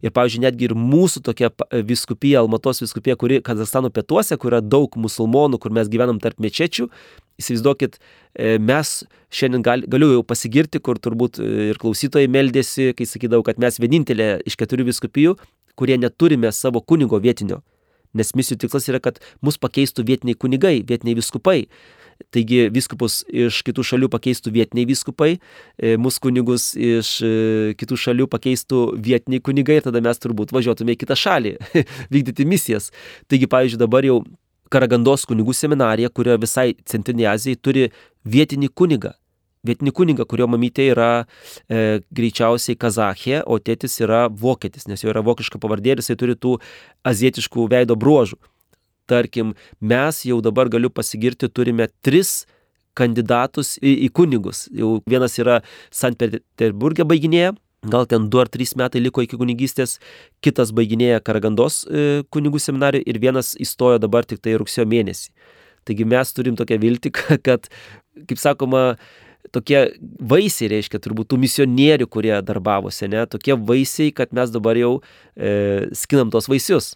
Ir, 0.03 0.11
pavyzdžiui, 0.15 0.43
netgi 0.43 0.67
ir 0.67 0.75
mūsų 0.75 1.21
tokia 1.25 1.51
viskupija, 1.87 2.41
Almatos 2.41 2.81
viskupija, 2.83 3.15
kuri 3.19 3.39
Kazakstano 3.45 3.91
pietuose, 3.93 4.37
kur 4.41 4.53
yra 4.53 4.61
daug 4.63 4.97
musulmonų, 4.99 5.59
kur 5.61 5.75
mes 5.75 5.91
gyvenam 5.91 6.19
tarp 6.23 6.41
mečečių, 6.43 6.89
įsivaizduokit, 7.39 7.99
e, 8.35 8.57
mes 8.59 8.97
šiandien 9.35 9.63
gal, 9.63 9.85
galiu 9.91 10.11
jau 10.17 10.25
pasigirti, 10.27 10.81
kur 10.83 10.99
turbūt 10.99 11.39
e, 11.39 11.51
ir 11.71 11.79
klausytojai 11.81 12.31
meldėsi, 12.31 12.91
kai 12.97 13.07
sakydavau, 13.07 13.45
kad 13.47 13.61
mes 13.61 13.79
vienintelė 13.79 14.33
iš 14.49 14.59
keturių 14.59 14.89
viskupijų, 14.91 15.37
kurie 15.79 15.99
neturime 15.99 16.51
savo 16.55 16.81
kunigo 16.83 17.19
vietinio 17.23 17.61
nes 18.17 18.33
misijų 18.37 18.63
tikslas 18.63 18.89
yra, 18.91 19.01
kad 19.03 19.19
mus 19.45 19.59
pakeistų 19.61 20.05
vietiniai 20.07 20.39
kunigai, 20.39 20.79
vietiniai 20.87 21.17
viskupai. 21.19 21.65
Taigi 22.31 22.69
viskupus 22.71 23.23
iš 23.27 23.57
kitų 23.67 23.83
šalių 23.83 24.07
pakeistų 24.13 24.53
vietiniai 24.55 24.87
viskupai, 24.87 25.33
e, 25.35 25.95
mūsų 25.99 26.21
kunigus 26.23 26.69
iš 26.79 27.09
e, 27.27 27.31
kitų 27.75 27.97
šalių 27.99 28.29
pakeistų 28.31 28.85
vietiniai 29.03 29.43
kunigai 29.43 29.81
ir 29.81 29.87
tada 29.89 29.99
mes 30.03 30.23
turbūt 30.23 30.55
važiuotume 30.55 30.95
į 30.95 31.01
kitą 31.03 31.17
šalį 31.19 31.57
vykdyti 32.15 32.47
misijas. 32.47 32.87
Taigi, 33.27 33.51
pavyzdžiui, 33.51 33.83
dabar 33.83 34.07
jau 34.07 34.21
Karagandos 34.71 35.27
kunigų 35.29 35.53
seminarija, 35.53 36.09
kurio 36.09 36.39
visai 36.41 36.71
Centrinėje 36.89 37.27
Azijai 37.29 37.59
turi 37.61 37.83
vietinį 38.25 38.71
kunigą 38.73 39.11
vietinį 39.67 39.93
kunigą, 39.95 40.25
kurio 40.29 40.47
mamytė 40.51 40.89
yra 40.93 41.11
e, 41.21 42.01
greičiausiai 42.15 42.77
Kazachė, 42.79 43.41
o 43.45 43.59
tėtis 43.59 43.99
yra 44.03 44.25
vokietis, 44.29 44.87
nes 44.91 45.03
jo 45.03 45.13
yra 45.13 45.23
vokiška 45.25 45.61
pavardė 45.61 45.95
ir 45.95 46.03
jisai 46.03 46.17
turi 46.19 46.37
tų 46.37 46.57
azietiškų 47.07 47.69
veido 47.71 47.97
bruožų. 47.99 48.39
Tarkim, 49.09 49.53
mes 49.81 50.23
jau 50.25 50.39
dabar 50.41 50.69
galiu 50.73 50.89
pasigirti, 50.89 51.49
turime 51.49 51.89
tris 52.05 52.45
kandidatus 52.97 53.75
į, 53.81 53.91
į 54.07 54.09
kunigus. 54.15 54.65
Jau 54.73 54.97
vienas 55.09 55.35
yra 55.41 55.59
Sankt 55.93 56.21
Peterburgė 56.21 57.05
baiginėje, 57.07 57.53
gal 57.91 58.07
ten 58.09 58.29
du 58.31 58.39
ar 58.41 58.49
trys 58.49 58.73
metai 58.79 59.01
liko 59.03 59.23
iki 59.25 59.37
kunigystės, 59.39 59.99
kitas 60.45 60.71
baiginėja 60.75 61.21
Karagandos 61.25 61.83
e, 61.85 62.23
kunigų 62.33 62.61
seminariją 62.61 63.05
ir 63.05 63.21
vienas 63.21 63.53
įstojo 63.61 63.99
dabar 64.01 64.25
tik 64.25 64.41
tai 64.41 64.55
rugsėjo 64.59 64.87
mėnesį. 64.89 65.29
Taigi 65.85 66.07
mes 66.09 66.33
turim 66.33 66.57
tokią 66.57 66.79
viltį, 66.81 67.13
kad, 67.47 67.69
kaip 68.29 68.41
sakoma, 68.41 68.95
tokie 69.55 69.79
vaisiai, 70.19 70.69
reiškia, 70.75 70.99
turbūt 71.03 71.31
tų 71.31 71.39
misionierių, 71.41 72.09
kurie 72.11 72.35
darbavosi, 72.45 73.07
ne, 73.11 73.23
tokie 73.31 73.55
vaisiai, 73.55 74.13
kad 74.15 74.35
mes 74.35 74.51
dabar 74.53 74.77
jau 74.79 74.93
e, 74.99 75.87
skinam 75.95 76.33
tos 76.33 76.49
vaisius. 76.51 76.93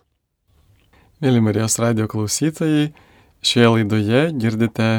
Mėly 1.24 1.42
Marijos 1.44 1.80
radio 1.82 2.08
klausytojai, 2.12 2.92
šioje 3.44 3.74
laidoje 3.74 4.24
girdite 4.40 4.92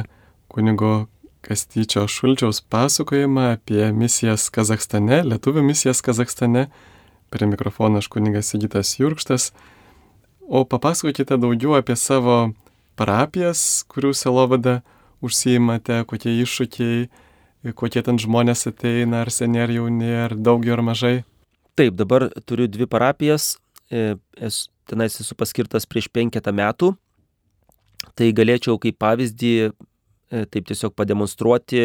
kunigo 0.52 1.06
Kastyčio 1.40 2.04
Šulčiaus 2.08 2.60
pasakojimą 2.60 3.54
apie 3.54 3.86
misijas 3.96 4.50
Kazakstane, 4.52 5.22
lietuvių 5.24 5.62
misijas 5.64 6.02
Kazakstane. 6.04 6.66
Prie 7.32 7.46
mikrofono 7.48 8.02
aš 8.02 8.10
kunigas 8.12 8.50
Sigitas 8.52 8.98
Jurkštas. 8.98 9.52
O 10.44 10.66
papasakokite 10.68 11.38
daugiau 11.40 11.78
apie 11.78 11.96
savo 11.96 12.52
parapijas, 12.98 13.86
kurių 13.88 14.12
selovada 14.18 14.80
užsiimate, 15.24 16.02
kokie 16.10 16.34
iššūkiai 16.42 17.08
kokie 17.76 18.02
ten 18.04 18.18
žmonės 18.20 18.66
ateina, 18.70 19.24
ar 19.24 19.30
seniai, 19.34 19.66
ar 19.66 19.74
jauni, 19.74 20.10
ar 20.24 20.34
daugiau, 20.36 20.78
ar 20.78 20.84
mažai? 20.84 21.14
Taip, 21.78 21.94
dabar 21.98 22.28
turiu 22.48 22.68
dvi 22.68 22.88
parapijas, 22.90 23.54
e, 23.92 24.16
esu, 24.40 24.68
tenais 24.90 25.14
esu 25.22 25.36
paskirtas 25.38 25.86
prieš 25.88 26.08
penketą 26.12 26.52
metų, 26.56 26.94
tai 28.18 28.32
galėčiau 28.36 28.80
kaip 28.80 28.98
pavyzdį 29.00 29.52
e, 29.60 29.70
taip 30.50 30.66
tiesiog 30.70 30.96
pademonstruoti, 30.98 31.84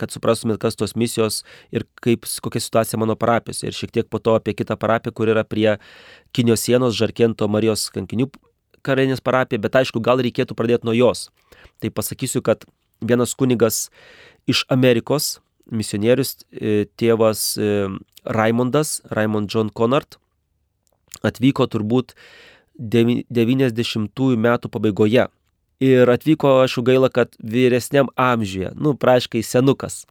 kad 0.00 0.14
suprastumėt, 0.14 0.60
kas 0.62 0.78
tos 0.78 0.96
misijos 0.96 1.42
ir 1.74 1.84
kaip, 2.02 2.28
kokia 2.42 2.62
situacija 2.62 3.00
mano 3.02 3.18
parapijose. 3.18 3.66
Ir 3.68 3.76
šiek 3.76 3.92
tiek 3.92 4.08
po 4.10 4.22
to 4.22 4.38
apie 4.38 4.54
kitą 4.56 4.78
parapiją, 4.78 5.14
kur 5.16 5.32
yra 5.34 5.44
prie 5.44 5.76
Kinijos 6.36 6.64
sienos 6.64 6.96
Žarkento 6.96 7.48
Marijos 7.50 7.88
kankinių 7.94 8.30
karinės 8.86 9.22
parapija, 9.24 9.60
bet 9.62 9.78
aišku, 9.82 10.00
gal 10.04 10.22
reikėtų 10.22 10.54
pradėti 10.54 10.86
nuo 10.86 10.94
jos. 10.94 11.28
Tai 11.82 11.90
pasakysiu, 11.90 12.44
kad 12.46 12.62
vienas 13.00 13.34
kunigas 13.34 13.86
iš 14.46 14.64
Amerikos, 14.72 15.40
misionierius, 15.70 16.44
e, 16.52 16.86
tėvas 16.98 17.56
Raimondas, 18.26 19.00
Raimond 19.10 19.50
John 19.52 19.70
Conard, 19.70 20.18
atvyko 21.26 21.66
turbūt 21.70 22.14
90-ųjų 22.78 24.36
metų 24.36 24.70
pabaigoje. 24.72 25.28
Ir 25.82 26.08
atvyko, 26.08 26.62
aš 26.64 26.78
gaila, 26.84 27.10
kad 27.12 27.34
vyresniam 27.36 28.08
amžiuje, 28.16 28.72
nu, 28.80 28.94
praškai 28.96 29.42
senukas. 29.44 30.04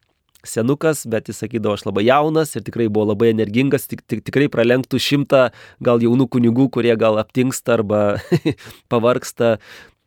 Senukas, 0.45 1.07
bet 1.09 1.31
jis 1.31 1.39
sakydavo, 1.41 1.73
aš 1.73 1.87
labai 1.87 2.03
jaunas 2.05 2.53
ir 2.53 2.61
tikrai 2.65 2.85
buvo 2.85 3.07
labai 3.09 3.31
energingas, 3.31 3.87
tik, 3.89 4.03
tik, 4.05 4.21
tikrai 4.27 4.45
pralenktų 4.53 5.01
šimtą 5.01 5.47
gal 5.81 6.05
jaunų 6.05 6.27
kunigų, 6.29 6.67
kurie 6.69 6.93
gal 7.01 7.17
aptinksta 7.17 7.79
arba 7.79 8.01
pavarksta. 8.93 9.55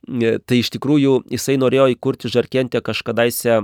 Tai 0.08 0.56
iš 0.56 0.70
tikrųjų 0.72 1.22
jisai 1.28 1.58
norėjo 1.60 1.90
įkurti 1.92 2.30
Žarkentę 2.32 2.80
kažkadaise 2.84 3.60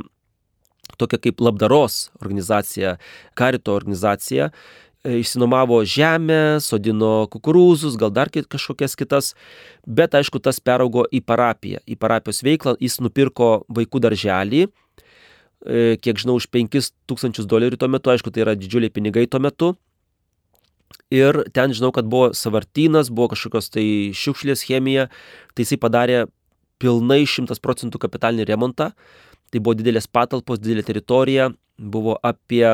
tokią 1.00 1.18
kaip 1.24 1.40
labdaros 1.40 2.10
organizaciją, 2.20 2.96
karito 3.34 3.72
organizaciją. 3.72 4.50
E, 5.04 5.18
išsinomavo 5.20 5.82
žemę, 5.84 6.60
sodino 6.64 7.26
kukurūzus, 7.32 7.98
gal 8.00 8.12
dar 8.12 8.30
kažkokias 8.32 8.96
kitas, 8.96 9.32
bet 9.84 10.16
aišku, 10.16 10.40
tas 10.40 10.60
peraugo 10.64 11.04
į 11.12 11.20
parapiją, 11.20 11.82
į 11.84 11.98
parapijos 12.00 12.40
veiklą, 12.46 12.76
jis 12.80 13.00
nupirko 13.04 13.66
vaikų 13.68 14.00
darželį, 14.00 14.62
e, 14.64 15.96
kiek 16.00 16.20
žinau, 16.20 16.38
už 16.40 16.48
5000 16.48 17.44
dolerių 17.44 17.80
tuo 17.80 17.88
metu, 17.92 18.12
aišku, 18.14 18.32
tai 18.32 18.46
yra 18.46 18.56
didžiuliai 18.56 18.92
pinigai 18.92 19.26
tuo 19.28 19.42
metu. 19.44 19.74
Ir 21.14 21.42
ten 21.54 21.74
žinau, 21.76 21.92
kad 21.94 22.08
buvo 22.10 22.32
savartynas, 22.34 23.10
buvo 23.12 23.30
kažkokios 23.34 23.70
tai 23.74 23.86
šiukšlės 24.16 24.64
chemija, 24.66 25.08
tai 25.54 25.66
jisai 25.66 25.78
padarė 25.82 26.24
pilnai 26.82 27.22
100 27.28 27.60
procentų 27.62 28.00
kapitalinį 28.02 28.48
remontą. 28.50 28.90
Tai 29.52 29.62
buvo 29.62 29.76
didelės 29.78 30.08
patalpos, 30.10 30.58
didelė 30.58 30.82
teritorija, 30.86 31.50
buvo 31.78 32.16
apie 32.24 32.64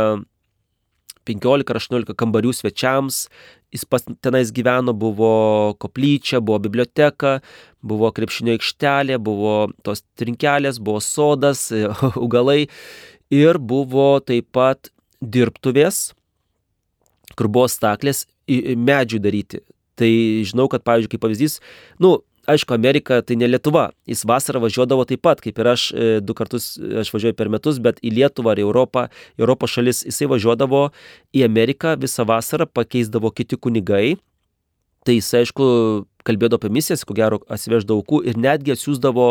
15 1.29 1.71
ar 1.71 1.81
18 1.81 2.17
kambarių 2.19 2.53
svečiams, 2.57 3.27
jis 3.75 3.85
pas 3.85 4.05
tenais 4.25 4.51
gyveno, 4.55 4.95
buvo 4.97 5.75
koplyčia, 5.83 6.41
buvo 6.41 6.59
biblioteka, 6.65 7.39
buvo 7.83 8.11
krepšinio 8.15 8.57
aikštelė, 8.57 9.19
buvo 9.23 9.71
tos 9.87 10.03
trinkelės, 10.19 10.81
buvo 10.81 11.03
sodas, 11.05 11.69
augalai 12.17 12.65
ir 13.31 13.61
buvo 13.61 14.15
taip 14.25 14.49
pat 14.57 14.91
dirbtuvės, 15.21 16.11
kur 17.39 17.51
buvo 17.53 17.69
staklės 17.71 18.27
medžių 18.49 19.21
daryti. 19.23 19.63
Tai 20.01 20.11
žinau, 20.49 20.67
kad, 20.73 20.85
pavyzdžiui, 20.87 21.13
kaip 21.13 21.25
pavyzdys, 21.27 21.59
nu, 22.01 22.17
aišku, 22.51 22.75
Amerika 22.75 23.21
tai 23.23 23.37
ne 23.37 23.49
Lietuva. 23.51 23.91
Jis 24.09 24.25
vasarą 24.29 24.63
važiuodavo 24.65 25.05
taip 25.09 25.23
pat, 25.27 25.43
kaip 25.45 25.59
ir 25.61 25.71
aš, 25.75 25.91
e, 25.93 26.09
du 26.25 26.35
kartus 26.35 26.73
aš 27.03 27.13
važiuoju 27.15 27.37
per 27.37 27.51
metus, 27.53 27.81
bet 27.83 28.01
į 28.03 28.15
Lietuvą 28.19 28.55
ar 28.55 28.63
į 28.63 28.67
Europą, 28.67 29.09
Europos 29.39 29.77
šalis, 29.77 30.05
jisai 30.09 30.31
važiuodavo 30.31 30.89
į 31.37 31.45
Ameriką 31.47 31.97
visą 32.01 32.27
vasarą, 32.29 32.67
pakeisdavo 32.67 33.33
kiti 33.35 33.57
kunigai. 33.57 34.17
Tai 35.05 35.15
jis, 35.17 35.31
aišku, 35.33 35.67
kalbėdavo 36.29 36.61
apie 36.61 36.73
misijas, 36.77 37.07
ko 37.09 37.15
gero 37.17 37.39
atsiveždavo 37.49 38.03
aukų 38.03 38.19
ir 38.29 38.37
netgi 38.37 38.75
atsiųsdavo 38.75 39.29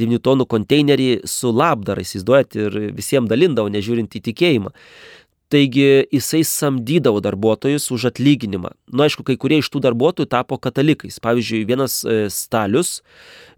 9 0.00 0.22
tonų 0.24 0.46
konteinerį 0.48 1.08
su 1.28 1.52
labdarais, 1.52 2.08
įsivaizduojat, 2.08 2.56
ir 2.56 2.78
visiems 2.96 3.28
dalindavo, 3.28 3.68
nežiūrint 3.72 4.16
į 4.16 4.22
tikėjimą. 4.30 4.72
Taigi 5.52 6.06
jisai 6.08 6.40
samdydavo 6.48 7.20
darbuotojus 7.22 7.90
už 7.94 8.08
atlyginimą. 8.10 8.72
Na, 8.88 8.96
nu, 8.96 9.04
aišku, 9.04 9.26
kai 9.26 9.36
kurie 9.40 9.60
iš 9.60 9.68
tų 9.70 9.82
darbuotojų 9.84 10.30
tapo 10.32 10.56
katalikais. 10.58 11.20
Pavyzdžiui, 11.22 11.66
vienas 11.68 12.00
e, 12.02 12.24
stalius, 12.32 13.02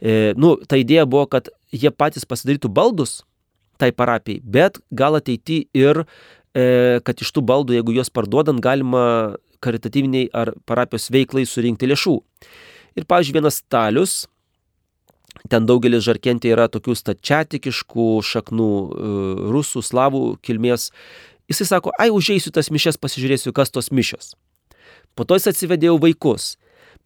e, 0.00 0.34
nu, 0.36 0.56
ta 0.66 0.80
idėja 0.80 1.06
buvo, 1.06 1.28
kad 1.30 1.48
jie 1.72 1.92
patys 1.94 2.26
pasidarytų 2.28 2.72
baldus 2.74 3.20
tai 3.80 3.92
parapijai, 3.92 4.40
bet 4.42 4.80
gal 4.90 5.18
ateity 5.18 5.66
ir, 5.76 6.04
e, 6.56 7.00
kad 7.06 7.20
iš 7.22 7.32
tų 7.36 7.44
baldų, 7.46 7.76
jeigu 7.78 7.96
juos 7.98 8.10
parduodant, 8.10 8.60
galima 8.64 9.36
karitatyviniai 9.64 10.30
ar 10.36 10.54
parapijos 10.68 11.10
veiklai 11.12 11.46
surinkti 11.48 11.88
lėšų. 11.90 12.16
Ir, 12.96 13.04
pavyzdžiui, 13.08 13.36
vienas 13.36 13.60
stalius, 13.60 14.24
ten 15.52 15.66
daugelis 15.68 16.04
žarkentė 16.06 16.54
yra 16.54 16.66
tokių 16.72 16.96
stačiatikiškų 16.96 18.08
šaknų, 18.24 18.70
e, 18.72 19.14
rusų, 19.52 19.84
slavų 19.84 20.24
kilmės 20.46 20.90
Jisai 21.50 21.68
sako, 21.68 21.94
ai, 21.98 22.10
užeisiu 22.14 22.50
tas 22.54 22.72
mišes, 22.74 22.98
pasižiūrėsiu, 22.98 23.54
kas 23.54 23.70
tos 23.70 23.92
mišios. 23.94 24.34
Po 25.16 25.24
to 25.24 25.38
jis 25.38 25.52
atsivedėjo 25.52 25.96
vaikus. 26.02 26.56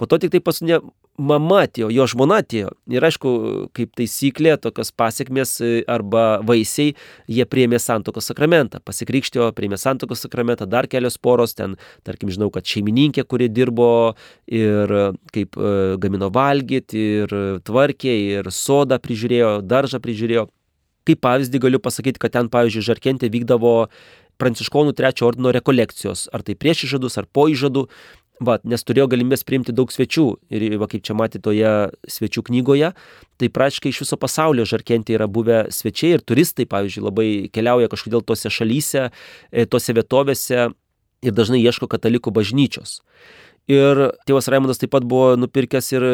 Po 0.00 0.08
to 0.08 0.18
tik 0.18 0.32
tai 0.32 0.40
paskutinė 0.40 0.80
mama 1.20 1.64
atėjo, 1.66 1.90
jo 1.92 2.06
žmona 2.08 2.40
atėjo. 2.40 2.70
Ir 2.90 3.04
aišku, 3.04 3.30
kaip 3.76 3.92
taisyklė, 3.98 4.54
tokios 4.62 4.90
pasiekmes 4.96 5.52
e, 5.64 5.70
arba 5.90 6.40
vaisiai, 6.46 6.94
jie 7.30 7.46
priėmė 7.48 7.80
santokos 7.82 8.30
sakramentą. 8.30 8.80
Pasikrikštėjo, 8.86 9.50
priėmė 9.56 9.78
santokos 9.80 10.24
sakramentą, 10.24 10.68
dar 10.70 10.88
kelios 10.90 11.18
poros, 11.20 11.54
ten, 11.58 11.76
tarkim, 12.06 12.32
žinau, 12.32 12.50
kad 12.54 12.66
šeimininkė, 12.68 13.26
kuri 13.28 13.50
dirbo 13.52 13.90
ir 14.48 14.94
kaip 15.34 15.58
e, 15.58 15.74
gamino 16.00 16.30
valgyti, 16.34 17.04
ir 17.24 17.36
tvarkė, 17.66 18.16
ir 18.38 18.50
sodą 18.54 19.00
prižiūrėjo, 19.02 19.58
daržą 19.66 20.02
prižiūrėjo. 20.02 20.48
Kaip 21.08 21.22
pavyzdį 21.24 21.60
galiu 21.62 21.78
pasakyti, 21.82 22.20
kad 22.22 22.34
ten, 22.34 22.50
pavyzdžiui, 22.52 22.84
Žarkentė 22.84 23.30
vykdavo 23.32 23.74
pranciškonų 24.40 24.96
trečio 24.96 25.28
ordino 25.28 25.52
rekolekcijos, 25.54 26.28
ar 26.34 26.44
tai 26.46 26.56
prieš 26.58 26.86
įžadus, 26.88 27.18
ar 27.20 27.28
po 27.30 27.46
įžadų, 27.52 27.86
va, 28.44 28.56
nes 28.64 28.84
turėjo 28.84 29.08
galimybės 29.12 29.44
priimti 29.46 29.74
daug 29.76 29.92
svečių. 29.92 30.26
Ir 30.52 30.66
va, 30.80 30.88
kaip 30.90 31.04
čia 31.06 31.16
matėte 31.18 31.44
toje 31.50 31.72
svečių 32.10 32.44
knygoje, 32.48 32.92
tai 33.40 33.50
praškai 33.52 33.92
iš 33.92 34.02
viso 34.04 34.18
pasaulio 34.20 34.66
žarkentė 34.68 35.18
yra 35.18 35.28
buvę 35.30 35.66
svečiai 35.74 36.16
ir 36.16 36.24
turistai, 36.24 36.66
pavyzdžiui, 36.70 37.04
labai 37.06 37.28
keliauja 37.52 37.90
kažkodėl 37.92 38.24
tose 38.26 38.52
šalyse, 38.52 39.10
e, 39.52 39.66
tose 39.68 39.96
vietovėse 39.96 40.70
ir 41.20 41.36
dažnai 41.36 41.60
ieško 41.60 41.90
katalikų 41.92 42.32
bažnyčios. 42.32 43.00
Ir 43.70 44.00
tėvas 44.26 44.48
Raimondas 44.50 44.80
taip 44.80 44.90
pat 44.90 45.04
buvo 45.06 45.36
nupirkęs 45.38 45.92
ir 45.92 46.04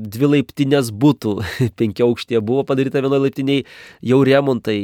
dvi 0.00 0.30
laiptinės 0.32 0.88
būtų, 0.90 1.36
penkia 1.78 2.08
aukštė 2.08 2.40
buvo 2.42 2.64
padaryta 2.66 3.04
vienoje 3.04 3.28
laiptiniai, 3.28 3.66
jau 4.02 4.22
remontai, 4.26 4.78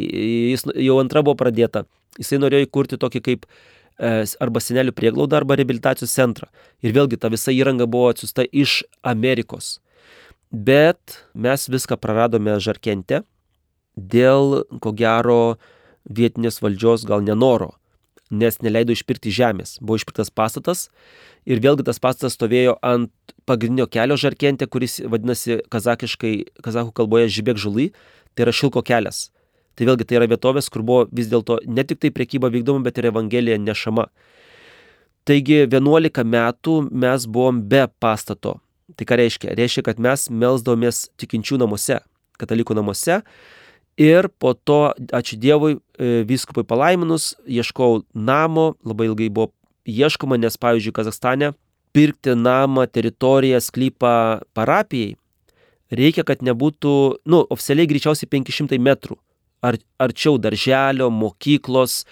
jis 0.53 0.69
jau 0.77 1.01
antra 1.03 1.25
buvo 1.27 1.39
pradėta. 1.41 1.87
Jisai 2.19 2.41
norėjo 2.43 2.67
įkurti 2.67 2.99
tokį 3.01 3.23
kaip 3.27 3.47
e, 3.47 4.25
arba 4.43 4.63
senelių 4.63 4.95
prieglaudą, 4.97 5.39
arba 5.39 5.59
rehabilitacijos 5.61 6.15
centrą. 6.17 6.51
Ir 6.83 6.97
vėlgi 6.97 7.21
ta 7.21 7.31
visa 7.31 7.55
įranga 7.55 7.87
buvo 7.91 8.11
atsiusta 8.11 8.47
iš 8.51 8.83
Amerikos. 9.07 9.79
Bet 10.51 11.21
mes 11.35 11.69
viską 11.71 12.01
praradome 12.03 12.57
žarkente 12.59 13.23
dėl, 13.95 14.65
ko 14.83 14.93
gero, 14.97 15.59
vietinės 16.11 16.59
valdžios 16.63 17.05
gal 17.07 17.23
nenoro, 17.23 17.77
nes 18.31 18.59
neleido 18.63 18.95
išpirkti 18.95 19.31
žemės. 19.35 19.79
Buvo 19.79 20.01
išpirktas 20.01 20.33
pastatas 20.35 20.89
ir 21.47 21.63
vėlgi 21.63 21.87
tas 21.87 22.03
pastatas 22.03 22.35
stovėjo 22.39 22.79
ant 22.83 23.13
pagrindinio 23.47 23.87
kelio 23.91 24.19
žarkente, 24.19 24.67
kuris 24.67 25.01
vadinasi 25.03 25.61
kazakiškai, 25.71 26.35
kazakų 26.65 26.95
kalboje 26.99 27.31
žibėk 27.39 27.61
žulai, 27.61 27.91
tai 28.35 28.47
yra 28.47 28.55
šilko 28.55 28.83
kelias. 28.87 29.29
Tai 29.81 29.87
vėlgi 29.89 30.05
tai 30.05 30.19
yra 30.19 30.27
vietovės, 30.29 30.67
kur 30.69 30.83
buvo 30.85 31.05
vis 31.09 31.31
dėlto 31.31 31.55
ne 31.65 31.81
tik 31.89 32.03
tai 32.05 32.11
priekyba 32.13 32.51
vykdoma, 32.53 32.83
bet 32.85 32.99
ir 33.01 33.07
evangelija 33.09 33.57
nešama. 33.57 34.11
Taigi 35.25 35.63
11 35.65 36.21
metų 36.29 36.75
mes 36.93 37.25
buvom 37.25 37.63
be 37.71 37.87
pastato. 37.97 38.59
Tai 38.93 39.07
ką 39.09 39.17
reiškia? 39.17 39.55
Reiškia, 39.57 39.85
kad 39.87 40.03
mes 40.05 40.27
melsdomės 40.29 41.07
tikinčių 41.17 41.63
namuose, 41.63 41.97
katalikų 42.37 42.77
namuose. 42.77 43.23
Ir 43.97 44.29
po 44.37 44.53
to, 44.53 44.93
ačiū 45.17 45.41
Dievui, 45.41 45.79
e, 45.97 46.27
vyskupui 46.29 46.67
palaiminus, 46.69 47.31
ieškojau 47.49 48.03
namo, 48.13 48.75
labai 48.85 49.09
ilgai 49.09 49.31
buvo 49.33 49.49
ieškoma, 49.89 50.37
nes, 50.45 50.61
pavyzdžiui, 50.61 50.93
Kazakstane 51.01 51.55
pirkti 51.97 52.37
namą, 52.37 52.85
teritoriją, 52.85 53.65
sklypą 53.65 54.45
parapijai 54.53 55.17
reikia, 55.89 56.29
kad 56.29 56.45
nebūtų, 56.45 56.95
nu, 57.25 57.43
oficialiai 57.49 57.89
greičiausiai 57.89 58.29
500 58.29 58.77
metrų 58.77 59.17
ar, 59.63 59.79
arčiau 60.01 60.39
darželio, 60.39 61.11
mokyklos, 61.11 62.05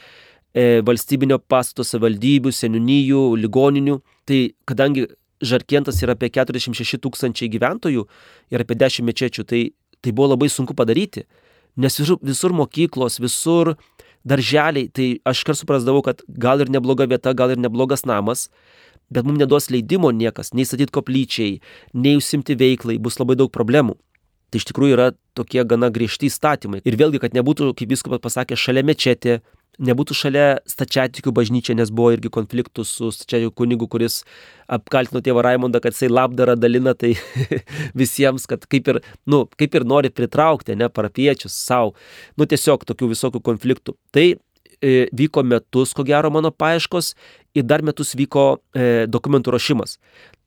e, 0.54 0.80
valstybinio 0.84 1.38
pastato 1.38 1.86
savivaldybių, 1.86 2.52
seniūnyjų, 2.54 3.22
ligoninių. 3.44 3.98
Tai 4.28 4.40
kadangi 4.68 5.08
Žarkientas 5.38 6.00
yra 6.02 6.16
apie 6.16 6.32
46 6.34 6.98
tūkstančiai 6.98 7.50
gyventojų 7.52 8.02
ir 8.50 8.64
apie 8.64 8.74
10 8.74 9.06
mečečių, 9.06 9.44
tai, 9.46 9.60
tai 10.02 10.10
buvo 10.10 10.32
labai 10.32 10.48
sunku 10.50 10.74
padaryti. 10.74 11.28
Nes 11.78 11.94
visur, 12.00 12.18
visur 12.26 12.54
mokyklos, 12.58 13.20
visur 13.22 13.76
darželiai, 14.26 14.88
tai 14.90 15.06
aš 15.28 15.44
kar 15.46 15.54
suprasdavau, 15.54 16.02
kad 16.02 16.24
gal 16.26 16.64
ir 16.64 16.72
nebloga 16.74 17.06
vieta, 17.06 17.36
gal 17.38 17.54
ir 17.54 17.62
neblogas 17.62 18.02
namas, 18.02 18.48
bet 19.14 19.24
mums 19.24 19.38
neduos 19.38 19.70
leidimo 19.70 20.10
niekas, 20.10 20.50
nei 20.58 20.66
statyti 20.66 20.92
koplyčiai, 20.98 21.60
nei 21.94 22.18
užsimti 22.18 22.58
veiklai, 22.58 22.98
bus 22.98 23.20
labai 23.22 23.38
daug 23.38 23.52
problemų. 23.54 23.94
Tai 24.48 24.60
iš 24.60 24.68
tikrųjų 24.70 24.96
yra 24.96 25.10
tokie 25.36 25.62
gana 25.68 25.90
griežti 25.92 26.30
įstatymai. 26.30 26.80
Ir 26.88 26.96
vėlgi, 26.96 27.20
kad 27.20 27.36
nebūtų, 27.36 27.74
kaip 27.76 27.90
viskas 27.92 28.22
pasakė, 28.24 28.56
šalia 28.56 28.84
mečetė, 28.86 29.40
nebūtų 29.78 30.16
šalia 30.16 30.46
stačiatikių 30.68 31.32
bažnyčia, 31.34 31.76
nes 31.78 31.92
buvo 31.94 32.10
irgi 32.14 32.30
konfliktų 32.34 32.84
su 32.86 33.10
stačiatikių 33.14 33.52
kunigu, 33.54 33.88
kuris 33.90 34.22
apkaltino 34.70 35.22
tėvą 35.24 35.44
Raimondą, 35.46 35.82
kad 35.84 35.94
jisai 35.94 36.10
labdarą 36.10 36.56
dalina 36.58 36.96
tai 36.98 37.14
visiems, 38.00 38.48
kad 38.50 38.66
kaip 38.70 38.90
ir, 38.90 39.00
nu, 39.30 39.44
kaip 39.60 39.76
ir 39.78 39.86
nori 39.88 40.10
pritraukti, 40.10 40.76
ne, 40.78 40.90
parapiečius 40.90 41.54
savo, 41.54 41.94
nu 42.40 42.48
tiesiog 42.48 42.88
tokių 42.88 43.12
visokių 43.12 43.42
konfliktų. 43.50 43.94
Tai 44.16 44.26
e, 44.32 44.96
vyko 45.12 45.44
metus, 45.46 45.94
ko 45.94 46.06
gero, 46.08 46.32
mano 46.34 46.50
paieškos 46.50 47.12
ir 47.58 47.68
dar 47.68 47.84
metus 47.86 48.16
vyko 48.18 48.48
e, 48.74 49.06
dokumentų 49.06 49.54
rašymas. 49.54 49.98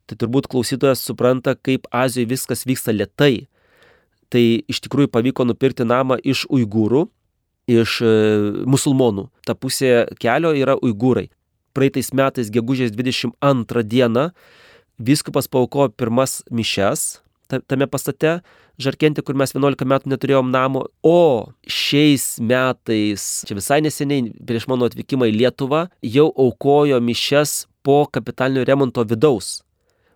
Tai 0.09 0.19
turbūt 0.19 0.49
klausytojas 0.51 1.05
supranta, 1.07 1.55
kaip 1.55 1.87
Azijoje 1.95 2.33
viskas 2.33 2.65
vyksta 2.67 2.91
lietai 2.91 3.47
tai 4.31 4.43
iš 4.71 4.81
tikrųjų 4.85 5.11
pavyko 5.11 5.45
nupirkti 5.47 5.85
namą 5.87 6.17
iš 6.23 6.45
uigūrų, 6.49 7.05
iš 7.71 7.97
e, 8.03 8.13
musulmonų. 8.67 9.27
Ta 9.47 9.55
pusė 9.55 10.07
kelio 10.21 10.53
yra 10.57 10.77
uigūrai. 10.79 11.27
Praeitais 11.75 12.11
metais, 12.15 12.51
gegužės 12.51 12.91
22 12.95 13.83
dieną, 13.87 14.29
viskupas 14.99 15.47
paukojo 15.51 15.91
pirmas 15.95 16.41
mišes 16.51 17.21
tame 17.59 17.87
pastate, 17.89 18.39
Žarkentė, 18.81 19.21
kur 19.21 19.35
mes 19.37 19.51
11 19.53 19.85
metų 19.85 20.09
neturėjom 20.09 20.47
namo, 20.53 20.85
o 21.05 21.51
šiais 21.69 22.39
metais, 22.41 23.43
čia 23.45 23.57
visai 23.57 23.81
neseniai, 23.85 24.31
prieš 24.47 24.65
mano 24.71 24.87
atvykimą 24.89 25.27
į 25.29 25.35
Lietuvą, 25.35 25.83
jau 26.01 26.29
aukojo 26.31 27.01
mišes 27.03 27.65
po 27.85 28.05
kapitalinio 28.09 28.63
remonto 28.65 29.03
vidaus. 29.05 29.59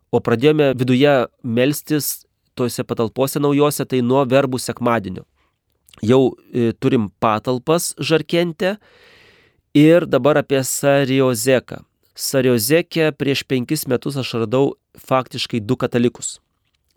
O 0.09 0.21
pradėjome 0.23 0.71
viduje 0.79 1.13
melstis 1.43 2.25
tose 2.55 2.83
patalpose 2.83 3.41
naujose, 3.41 3.85
tai 3.85 4.01
nuo 4.01 4.23
verbų 4.25 4.59
sekmadienio. 4.61 5.25
Jau 6.03 6.35
e, 6.51 6.71
turim 6.79 7.09
patalpas 7.23 7.93
žarkente 7.99 8.75
ir 9.75 10.07
dabar 10.07 10.41
apie 10.41 10.61
Sariozeką. 10.63 11.83
Sariozekė 12.15 13.11
prieš 13.15 13.43
penkis 13.47 13.85
metus 13.91 14.15
aš 14.19 14.33
radau 14.45 14.75
faktiškai 14.95 15.59
du 15.59 15.75
katalikus. 15.79 16.39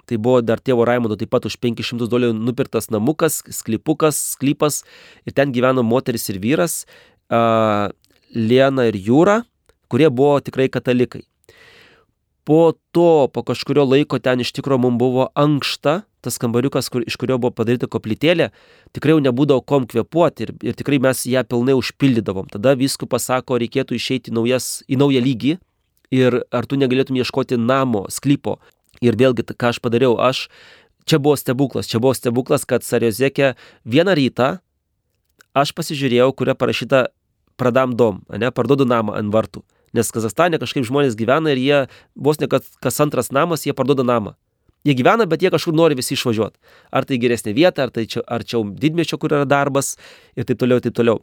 Tai 0.08 0.16
buvo 0.16 0.40
dar 0.40 0.62
tėvo 0.62 0.86
Raimondo 0.88 1.18
taip 1.20 1.30
pat 1.34 1.46
už 1.50 1.58
500 1.60 2.08
dolerių 2.08 2.36
nupirktas 2.38 2.88
namukas, 2.94 3.42
sklypukas, 3.52 4.18
sklypas 4.34 4.82
ir 5.26 5.34
ten 5.36 5.52
gyveno 5.52 5.84
moteris 5.84 6.30
ir 6.32 6.38
vyras, 6.40 6.84
uh, 7.28 7.90
Liena 8.32 8.86
ir 8.88 8.96
Jūra, 8.96 9.42
kurie 9.88 10.08
buvo 10.12 10.38
tikrai 10.44 10.68
katalikai 10.72 11.26
po 12.48 12.72
to, 12.96 13.28
po 13.28 13.42
kažkurio 13.44 13.84
laiko 13.84 14.16
ten 14.24 14.40
iš 14.40 14.54
tikrųjų 14.56 14.80
mums 14.80 14.96
buvo 14.96 15.26
ankšta, 15.36 15.98
tas 16.24 16.40
kambariukas, 16.40 16.88
kur, 16.88 17.04
iš 17.04 17.18
kurio 17.20 17.36
buvo 17.36 17.52
padaryta 17.52 17.90
koplytėlė, 17.92 18.46
tikrai 18.96 19.12
jau 19.12 19.20
nebūdavo 19.26 19.60
kom 19.68 19.84
kvepuoti 19.90 20.46
ir, 20.46 20.54
ir 20.64 20.78
tikrai 20.78 20.96
mes 21.04 21.26
ją 21.28 21.44
pilnai 21.44 21.76
užpildydavom. 21.76 22.48
Tada 22.48 22.72
viskupas 22.80 23.28
sako, 23.28 23.60
reikėtų 23.60 23.98
išeiti 23.98 24.32
naujas, 24.32 24.80
į 24.88 24.96
naują 24.96 25.20
lygį 25.28 25.54
ir 26.16 26.40
ar 26.48 26.64
tu 26.64 26.80
negalėtum 26.80 27.20
ieškoti 27.20 27.60
namo, 27.60 28.06
sklypo. 28.08 28.56
Ir 29.04 29.20
vėlgi, 29.20 29.44
ką 29.52 29.74
aš 29.74 29.84
padariau, 29.84 30.16
aš, 30.16 30.46
čia 31.04 31.20
buvo 31.20 31.36
stebuklas, 31.36 31.92
čia 31.92 32.00
buvo 32.00 32.16
stebuklas, 32.16 32.64
kad 32.64 32.80
Sariozekė 32.80 33.58
vieną 33.84 34.16
rytą 34.16 34.54
aš 35.52 35.76
pasižiūrėjau, 35.76 36.32
kuria 36.32 36.56
parašyta 36.56 37.10
pradam 37.60 37.92
dom, 37.92 38.24
ne, 38.32 38.48
parduodu 38.48 38.88
namą 38.88 39.20
ant 39.20 39.36
vartų. 39.36 39.68
Nes 39.96 40.10
Kazastane 40.12 40.60
kažkaip 40.60 40.86
žmonės 40.88 41.16
gyvena 41.18 41.54
ir 41.54 41.62
jie 41.62 41.78
vos 42.16 42.40
ne 42.40 42.48
kas 42.48 43.00
antras 43.00 43.32
namas, 43.32 43.64
jie 43.66 43.74
parduoda 43.76 44.04
namą. 44.06 44.34
Jie 44.86 44.94
gyvena, 44.94 45.26
bet 45.26 45.42
jie 45.42 45.50
kažkur 45.50 45.74
nori 45.74 45.96
visi 45.98 46.14
išvažiuoti. 46.14 46.56
Ar 46.94 47.06
tai 47.08 47.18
geresnė 47.20 47.52
vieta, 47.56 47.88
ar 47.88 47.92
tai 47.92 48.06
čia, 48.06 48.22
arčiau 48.30 48.62
didmečio, 48.62 49.18
kur 49.18 49.34
yra 49.34 49.48
darbas 49.48 49.96
ir 50.38 50.46
taip 50.46 50.60
toliau, 50.60 50.80
taip 50.80 50.94
toliau. 50.94 51.18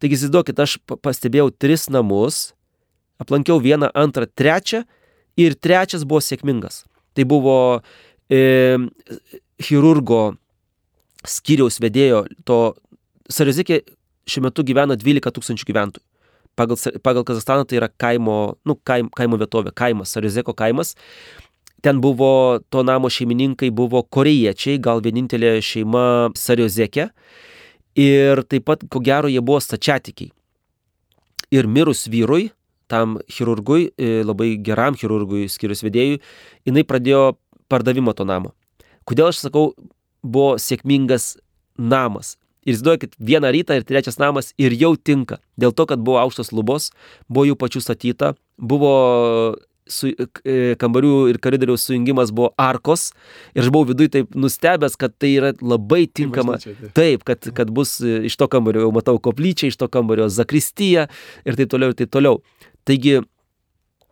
Taigi 0.00 0.16
įsivaizduokit, 0.18 0.62
aš 0.62 0.76
pastebėjau 1.02 1.50
tris 1.58 1.88
namus, 1.90 2.52
aplankiau 3.22 3.58
vieną, 3.62 3.90
antrą, 3.98 4.28
trečią 4.30 4.84
ir 5.40 5.58
trečias 5.58 6.06
buvo 6.06 6.22
sėkmingas. 6.22 6.84
Tai 7.18 7.26
buvo 7.28 7.56
e, 8.30 8.78
chirurgo 9.60 10.22
skyriaus 11.26 11.82
vedėjo 11.82 12.24
to 12.46 12.62
Sarizikė 13.32 13.82
šiuo 14.28 14.42
metu 14.48 14.64
gyvena 14.66 14.96
12 14.98 15.30
tūkstančių 15.36 15.68
gyventojų 15.68 16.11
pagal, 16.56 16.76
pagal 17.02 17.24
Kazakstaną 17.24 17.66
tai 17.68 17.80
yra 17.80 17.88
kaimo, 17.88 18.56
nu, 18.64 18.76
kaim, 18.88 19.08
kaimo 19.16 19.38
vietovė, 19.40 19.72
kaimas, 19.74 20.14
Sarizeko 20.14 20.54
kaimas. 20.56 20.94
Ten 21.82 21.98
buvo, 22.00 22.60
to 22.70 22.84
namo 22.86 23.10
šeimininkai 23.10 23.72
buvo 23.74 24.04
korejiečiai, 24.06 24.78
gal 24.78 25.02
vienintelė 25.02 25.56
šeima 25.64 26.30
Sariozekė. 26.38 27.08
Ir 27.98 28.44
taip 28.48 28.68
pat, 28.70 28.84
ko 28.88 29.02
gero, 29.04 29.28
jie 29.28 29.42
buvo 29.42 29.58
stačiatikiai. 29.60 30.30
Ir 31.52 31.68
mirus 31.68 32.06
vyrui, 32.08 32.52
tam 32.88 33.18
chirurgui, 33.28 33.90
e, 33.98 34.22
labai 34.24 34.54
geram 34.64 34.96
chirurgui, 34.96 35.48
skirius 35.52 35.82
vedėjui, 35.84 36.20
jinai 36.68 36.84
pradėjo 36.88 37.34
pardavimą 37.72 38.14
to 38.16 38.24
namo. 38.28 38.54
Kodėl 39.08 39.32
aš 39.32 39.42
sakau, 39.46 39.72
buvo 40.22 40.54
sėkmingas 40.60 41.34
namas? 41.76 42.36
Ir 42.62 42.76
įsivaizduokit, 42.76 43.16
vieną 43.18 43.50
rytą 43.54 43.76
ir 43.78 43.84
trečias 43.86 44.20
namas 44.22 44.52
ir 44.60 44.74
jau 44.78 44.94
tinka. 44.96 45.40
Dėl 45.58 45.74
to, 45.74 45.86
kad 45.90 46.02
buvo 46.02 46.20
aukštos 46.22 46.52
lubos, 46.54 46.92
buvo 47.28 47.48
jų 47.50 47.58
pačių 47.58 47.82
statyta, 47.82 48.34
buvo 48.58 48.94
su, 49.90 50.12
e, 50.46 50.74
kambarių 50.80 51.14
ir 51.32 51.38
koridoriaus 51.42 51.86
sujungimas 51.88 52.32
buvo 52.34 52.52
arkos 52.60 53.10
ir 53.56 53.64
aš 53.64 53.72
buvau 53.74 53.90
viduje 53.90 54.12
taip 54.16 54.36
nustebęs, 54.38 54.96
kad 55.00 55.14
tai 55.18 55.34
yra 55.40 55.52
labai 55.60 56.04
tinkama. 56.06 56.58
Taip, 56.96 57.26
kad, 57.28 57.50
kad 57.56 57.72
bus 57.74 57.98
iš 58.00 58.38
to 58.38 58.48
kambario, 58.52 58.86
jau 58.86 58.94
matau 58.94 59.18
koplyčią, 59.22 59.72
iš 59.72 59.80
to 59.80 59.90
kambario 59.92 60.28
zakristiją 60.32 61.08
ir 61.46 61.58
taip 61.58 61.72
toliau 61.72 61.92
ir 61.92 61.98
taip 61.98 62.12
toliau. 62.14 62.40
Taigi 62.88 63.20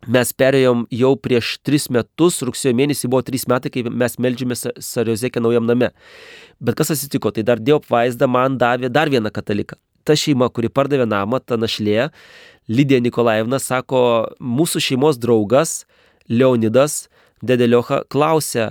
mes 0.08 0.32
perėjom 0.32 0.86
jau 0.94 1.12
prieš 1.16 1.58
tris 1.66 1.88
metus, 1.92 2.40
rugsėjo 2.46 2.72
mėnesį 2.76 3.10
buvo 3.10 3.22
trys 3.26 3.46
metai, 3.50 3.72
kai 3.72 3.84
mes 3.84 4.16
melžiamės 4.18 4.66
Sariozekė 4.80 5.42
naujam 5.42 5.66
name. 5.68 5.90
Bet 6.60 6.78
kas 6.78 6.92
atsitiko, 6.94 7.32
tai 7.34 7.44
dar 7.44 7.60
Dievo 7.60 7.80
apvaizda 7.82 8.28
man 8.28 8.58
davė 8.60 8.88
dar 8.92 9.12
vieną 9.12 9.32
kataliką. 9.34 9.76
Ta 10.04 10.16
šeima, 10.16 10.48
kuri 10.48 10.70
pardavė 10.72 11.04
namą, 11.08 11.42
ta 11.44 11.58
našlė, 11.60 12.08
Lydija 12.70 13.00
Nikolaevna, 13.02 13.58
sako, 13.60 14.30
mūsų 14.40 14.80
šeimos 14.80 15.18
draugas 15.20 15.84
Leonidas 16.30 17.08
Dedeliocha 17.42 18.04
klausė, 18.08 18.70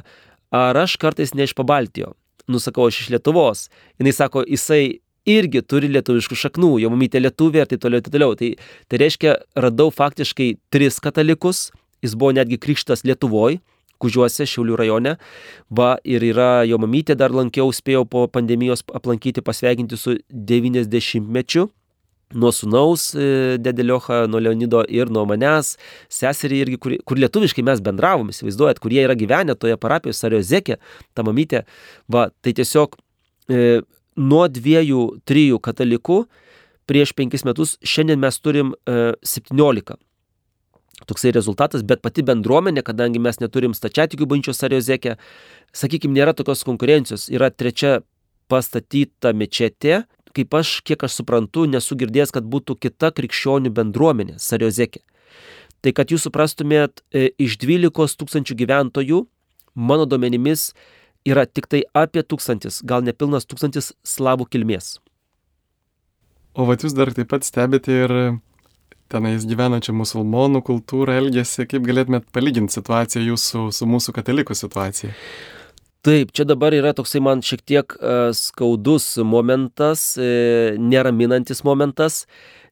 ar 0.54 0.78
aš 0.78 0.96
kartais 1.02 1.34
ne 1.36 1.46
iš 1.46 1.54
Pabaltijo. 1.58 2.16
Nusakau, 2.50 2.88
aš 2.90 3.04
iš 3.04 3.12
Lietuvos. 3.14 3.68
Jis 4.02 4.18
sako, 4.18 4.42
jisai 4.48 5.02
irgi 5.28 5.62
turi 5.66 5.90
lietuviškų 5.92 6.38
šaknų, 6.44 6.76
jo 6.84 6.92
mamytė 6.94 7.22
lietuvė 7.24 7.64
ir 7.64 7.72
taip 7.72 7.84
toliau, 7.84 8.04
taip 8.04 8.14
toliau. 8.14 8.38
Tai, 8.40 8.54
tai 8.88 9.02
reiškia, 9.02 9.36
radau 9.60 9.90
faktiškai 9.94 10.54
tris 10.74 11.00
katalikus, 11.04 11.70
jis 12.06 12.16
buvo 12.16 12.32
netgi 12.36 12.60
krikštas 12.62 13.06
Lietuvoje, 13.08 13.60
Kužiuose, 14.00 14.48
Šiaulių 14.48 14.78
rajone. 14.80 15.18
Va, 15.76 15.98
ir 16.08 16.24
yra 16.24 16.64
jo 16.68 16.80
mamytė, 16.80 17.18
dar 17.20 17.36
lankiau, 17.36 17.68
spėjau 17.76 18.06
po 18.08 18.28
pandemijos 18.32 18.86
aplankyti, 18.96 19.44
pasveikinti 19.44 20.00
su 20.00 20.16
90-mečiu. 20.32 21.68
Nuo 22.40 22.52
sunaus 22.54 23.08
e, 23.18 23.58
Dedeliocha, 23.58 24.22
nuo 24.30 24.40
Leonido 24.40 24.84
ir 24.86 25.10
nuo 25.10 25.24
manęs, 25.26 25.74
seserį 26.14 26.60
irgi, 26.62 26.78
kur, 26.78 26.94
kur 27.02 27.18
lietuviškai 27.18 27.64
mes 27.66 27.82
bendravom, 27.82 28.30
įsivaizduojat, 28.30 28.80
kurie 28.84 29.02
yra 29.02 29.16
gyvenę 29.18 29.56
toje 29.58 29.80
parapijoje, 29.82 30.20
Sariozekė, 30.20 30.78
ta 31.18 31.26
mamytė. 31.26 31.64
Va, 32.14 32.28
tai 32.46 32.54
tiesiog 32.60 32.94
e, 33.50 33.82
nuo 34.20 34.46
dviejų, 34.52 35.06
trijų 35.28 35.60
katalikų 35.64 36.20
prieš 36.90 37.14
penkis 37.18 37.46
metus, 37.46 37.78
šiandien 37.86 38.20
mes 38.22 38.40
turim 38.42 38.74
e, 38.90 39.14
17. 39.24 39.98
Toksai 41.08 41.32
rezultatas, 41.32 41.84
bet 41.88 42.02
pati 42.04 42.26
bendruomenė, 42.28 42.84
kadangi 42.86 43.22
mes 43.24 43.40
neturim 43.40 43.76
stačiatikių 43.78 44.28
bažnyčios 44.28 44.66
Ariozekė, 44.68 45.16
sakykime, 45.72 46.18
nėra 46.18 46.34
tokios 46.36 46.66
konkurencijos. 46.68 47.30
Yra 47.32 47.52
trečia 47.54 48.02
pastatyta 48.52 49.32
mečetė, 49.38 50.04
kaip 50.36 50.58
aš, 50.60 50.80
kiek 50.86 51.06
aš 51.06 51.22
suprantu, 51.22 51.66
nesu 51.70 51.96
girdėjęs, 52.00 52.34
kad 52.36 52.50
būtų 52.50 52.76
kita 52.84 53.14
krikščionių 53.16 53.72
bendruomenė 53.78 54.40
Sariozekė. 54.42 55.06
Tai 55.80 55.94
kad 55.96 56.12
jūs 56.12 56.26
suprastumėt, 56.28 57.04
e, 57.16 57.30
iš 57.40 57.56
12 57.62 58.18
tūkstančių 58.20 58.58
gyventojų, 58.60 59.24
mano 59.80 60.10
duomenimis, 60.10 60.74
yra 61.28 61.46
tik 61.46 61.68
tai 61.72 61.84
apie 61.98 62.24
tūkstantis, 62.24 62.82
gal 62.88 63.04
nepilnas 63.06 63.48
tūkstantis 63.50 63.94
slavų 64.08 64.50
kilmės. 64.52 64.98
O 66.58 66.66
vat 66.68 66.84
jūs 66.84 66.96
dar 66.98 67.12
taip 67.16 67.30
pat 67.32 67.46
stebite 67.48 67.94
ir 68.06 68.14
tenais 69.10 69.46
gyvenančią 69.50 69.94
musulmonų 69.98 70.62
kultūrą, 70.66 71.18
elgesį, 71.22 71.66
kaip 71.70 71.86
galėtumėt 71.88 72.28
palyginti 72.36 72.78
situaciją 72.78 73.32
jūsų 73.32 73.64
su 73.74 73.88
mūsų 73.90 74.14
katalikų 74.18 74.58
situacija? 74.58 75.14
Taip, 76.06 76.32
čia 76.32 76.46
dabar 76.48 76.74
yra 76.78 76.94
toksai 76.96 77.20
man 77.24 77.42
šiek 77.44 77.64
tiek 77.68 77.96
uh, 77.98 78.30
skaudus 78.36 79.18
momentas, 79.26 80.14
uh, 80.20 80.78
neraminantis 80.80 81.64
momentas. 81.68 82.24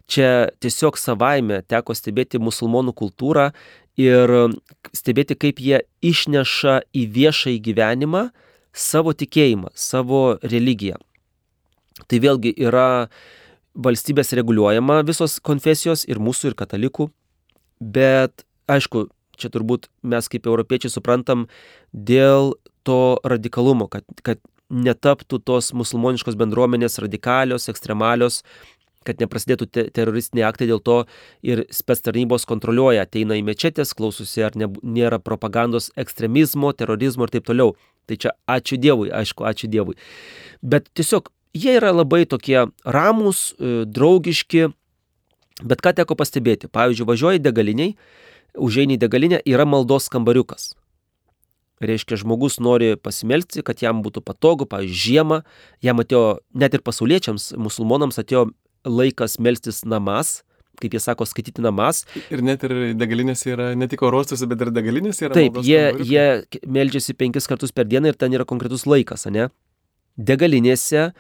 Čia 0.08 0.48
tiesiog 0.64 0.96
savaime 0.96 1.60
teko 1.68 1.92
stebėti 1.98 2.40
musulmonų 2.40 2.94
kultūrą 2.96 3.50
ir 3.98 4.34
stebėti, 4.96 5.36
kaip 5.36 5.60
jie 5.62 5.82
išneša 6.06 6.80
į 6.94 7.06
viešąjį 7.18 7.60
gyvenimą 7.66 8.28
savo 8.78 9.14
tikėjimą, 9.18 9.74
savo 9.74 10.38
religiją. 10.46 11.00
Tai 12.06 12.20
vėlgi 12.22 12.54
yra 12.62 13.10
valstybės 13.78 14.34
reguliuojama 14.38 15.02
visos 15.06 15.40
konfesijos 15.42 16.06
ir 16.10 16.22
mūsų, 16.22 16.52
ir 16.52 16.58
katalikų, 16.58 17.10
bet 17.82 18.46
aišku, 18.70 19.08
čia 19.38 19.50
turbūt 19.54 19.90
mes 20.06 20.30
kaip 20.30 20.50
europiečiai 20.50 20.94
suprantam 20.94 21.46
dėl 21.94 22.54
to 22.86 23.18
radikalumo, 23.26 23.90
kad, 23.92 24.06
kad 24.26 24.42
netaptų 24.70 25.40
tos 25.48 25.72
musulmoniškos 25.78 26.36
bendruomenės 26.40 27.00
radikalios, 27.04 27.70
ekstremalios, 27.72 28.42
kad 29.08 29.24
neprasidėtų 29.24 29.68
te 29.72 29.86
teroristiniai 29.96 30.48
aktai, 30.50 30.68
dėl 30.70 30.82
to 30.84 30.98
ir 31.46 31.64
spets 31.74 32.04
tarnybos 32.06 32.48
kontroliuoja, 32.50 33.08
ateina 33.08 33.38
į 33.40 33.46
mečetės, 33.48 33.96
klausosi, 33.98 34.44
ar 34.46 34.58
ne, 34.60 34.70
nėra 34.84 35.22
propagandos 35.24 35.90
ekstremizmo, 36.00 36.74
terorizmo 36.76 37.28
ir 37.28 37.38
taip 37.38 37.48
toliau. 37.48 37.78
Tai 38.08 38.16
čia 38.16 38.32
ačiū 38.48 38.80
Dievui, 38.80 39.10
aišku, 39.12 39.44
ačiū 39.48 39.68
Dievui. 39.72 39.98
Bet 40.64 40.88
tiesiog 40.96 41.32
jie 41.58 41.78
yra 41.80 41.92
labai 41.96 42.26
tokie 42.30 42.68
ramus, 42.86 43.54
e, 43.60 43.84
draugiški, 43.86 44.70
bet 45.64 45.84
ką 45.84 45.94
teko 45.98 46.18
pastebėti, 46.20 46.70
pavyzdžiui, 46.72 47.08
važiuoji 47.08 47.44
degaliniai, 47.44 47.96
užeini 48.58 48.98
į 48.98 49.02
degalinę, 49.02 49.42
yra 49.46 49.66
maldos 49.66 50.10
kambariukas. 50.14 50.74
Reiškia, 51.84 52.18
žmogus 52.18 52.58
nori 52.58 52.96
pasimelsti, 52.98 53.62
kad 53.62 53.84
jam 53.84 54.02
būtų 54.02 54.24
patogu, 54.26 54.66
pavyzdžiui, 54.70 55.02
žiemą, 55.04 55.44
jam 55.86 56.02
atėjo, 56.02 56.40
net 56.58 56.74
ir 56.74 56.82
pasauliečiams, 56.82 57.52
musulmonams 57.54 58.18
atėjo 58.18 58.48
laikas 58.88 59.38
melstis 59.44 59.84
namas, 59.86 60.42
kaip 60.82 60.94
jie 60.94 61.02
sako, 61.02 61.26
skaityti 61.28 61.64
namas. 61.66 62.04
Ir 62.34 62.44
net 62.46 62.64
ir 62.68 62.76
degalinėse 62.98 63.52
yra, 63.54 63.70
ne 63.78 63.88
tik 63.90 64.04
orostuose, 64.06 64.48
bet 64.50 64.66
ir 64.66 64.74
degalinėse 64.76 65.28
yra. 65.28 65.38
Taip, 65.38 65.62
jie, 65.66 65.82
jie 66.06 66.66
meldžiasi 66.78 67.18
penkis 67.18 67.50
kartus 67.50 67.74
per 67.74 67.88
dieną 67.90 68.14
ir 68.14 68.20
ten 68.20 68.36
yra 68.38 68.46
konkretus 68.48 68.86
laikas, 68.90 69.26
ne? 69.34 69.50
Degalinėse, 70.18 71.12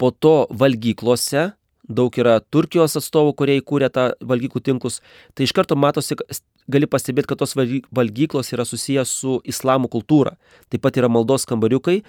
po 0.00 0.12
to 0.12 0.36
valgyklose, 0.52 1.50
daug 1.86 2.18
yra 2.20 2.38
Turkijos 2.52 2.98
atstovų, 3.00 3.32
kurie 3.38 3.56
įkūrė 3.60 3.90
tą 3.94 4.10
valgyklų 4.26 4.62
tinklus, 4.68 5.00
tai 5.34 5.46
iš 5.46 5.54
karto 5.56 5.78
matosi, 5.78 6.18
gali 6.70 6.88
pastebėti, 6.90 7.30
kad 7.30 7.40
tos 7.40 7.54
valgyklos 7.56 8.50
yra 8.54 8.66
susijęs 8.66 9.12
su 9.20 9.36
islamo 9.48 9.90
kultūra. 9.92 10.34
Taip 10.72 10.82
pat 10.84 10.98
yra 10.98 11.10
maldos 11.12 11.46
kambariukai 11.48 12.00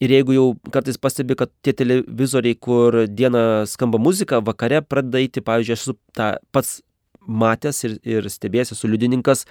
ir 0.00 0.14
jeigu 0.16 0.36
jau 0.36 0.46
kartais 0.72 0.98
pastebi, 1.00 1.36
kad 1.38 1.52
tie 1.64 1.74
televizoriai, 1.76 2.56
kur 2.56 3.04
dieną 3.08 3.66
skamba 3.70 4.00
muzika, 4.02 4.40
vakare 4.44 4.82
pradeda 4.82 5.22
eiti, 5.22 5.44
pavyzdžiui, 5.44 5.76
aš 5.76 5.86
esu 5.86 5.96
tą 6.16 6.32
pats 6.56 6.78
matęs 7.26 7.82
ir, 7.88 7.98
ir 8.06 8.28
stebėjęs, 8.30 8.72
esu 8.76 8.90
liudininkas, 8.90 9.44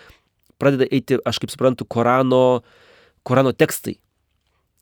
pradeda 0.62 0.88
eiti, 0.92 1.20
aš 1.28 1.42
kaip 1.44 1.54
suprantu, 1.54 1.88
Korano, 1.88 2.64
Korano 3.26 3.54
tekstai. 3.54 3.98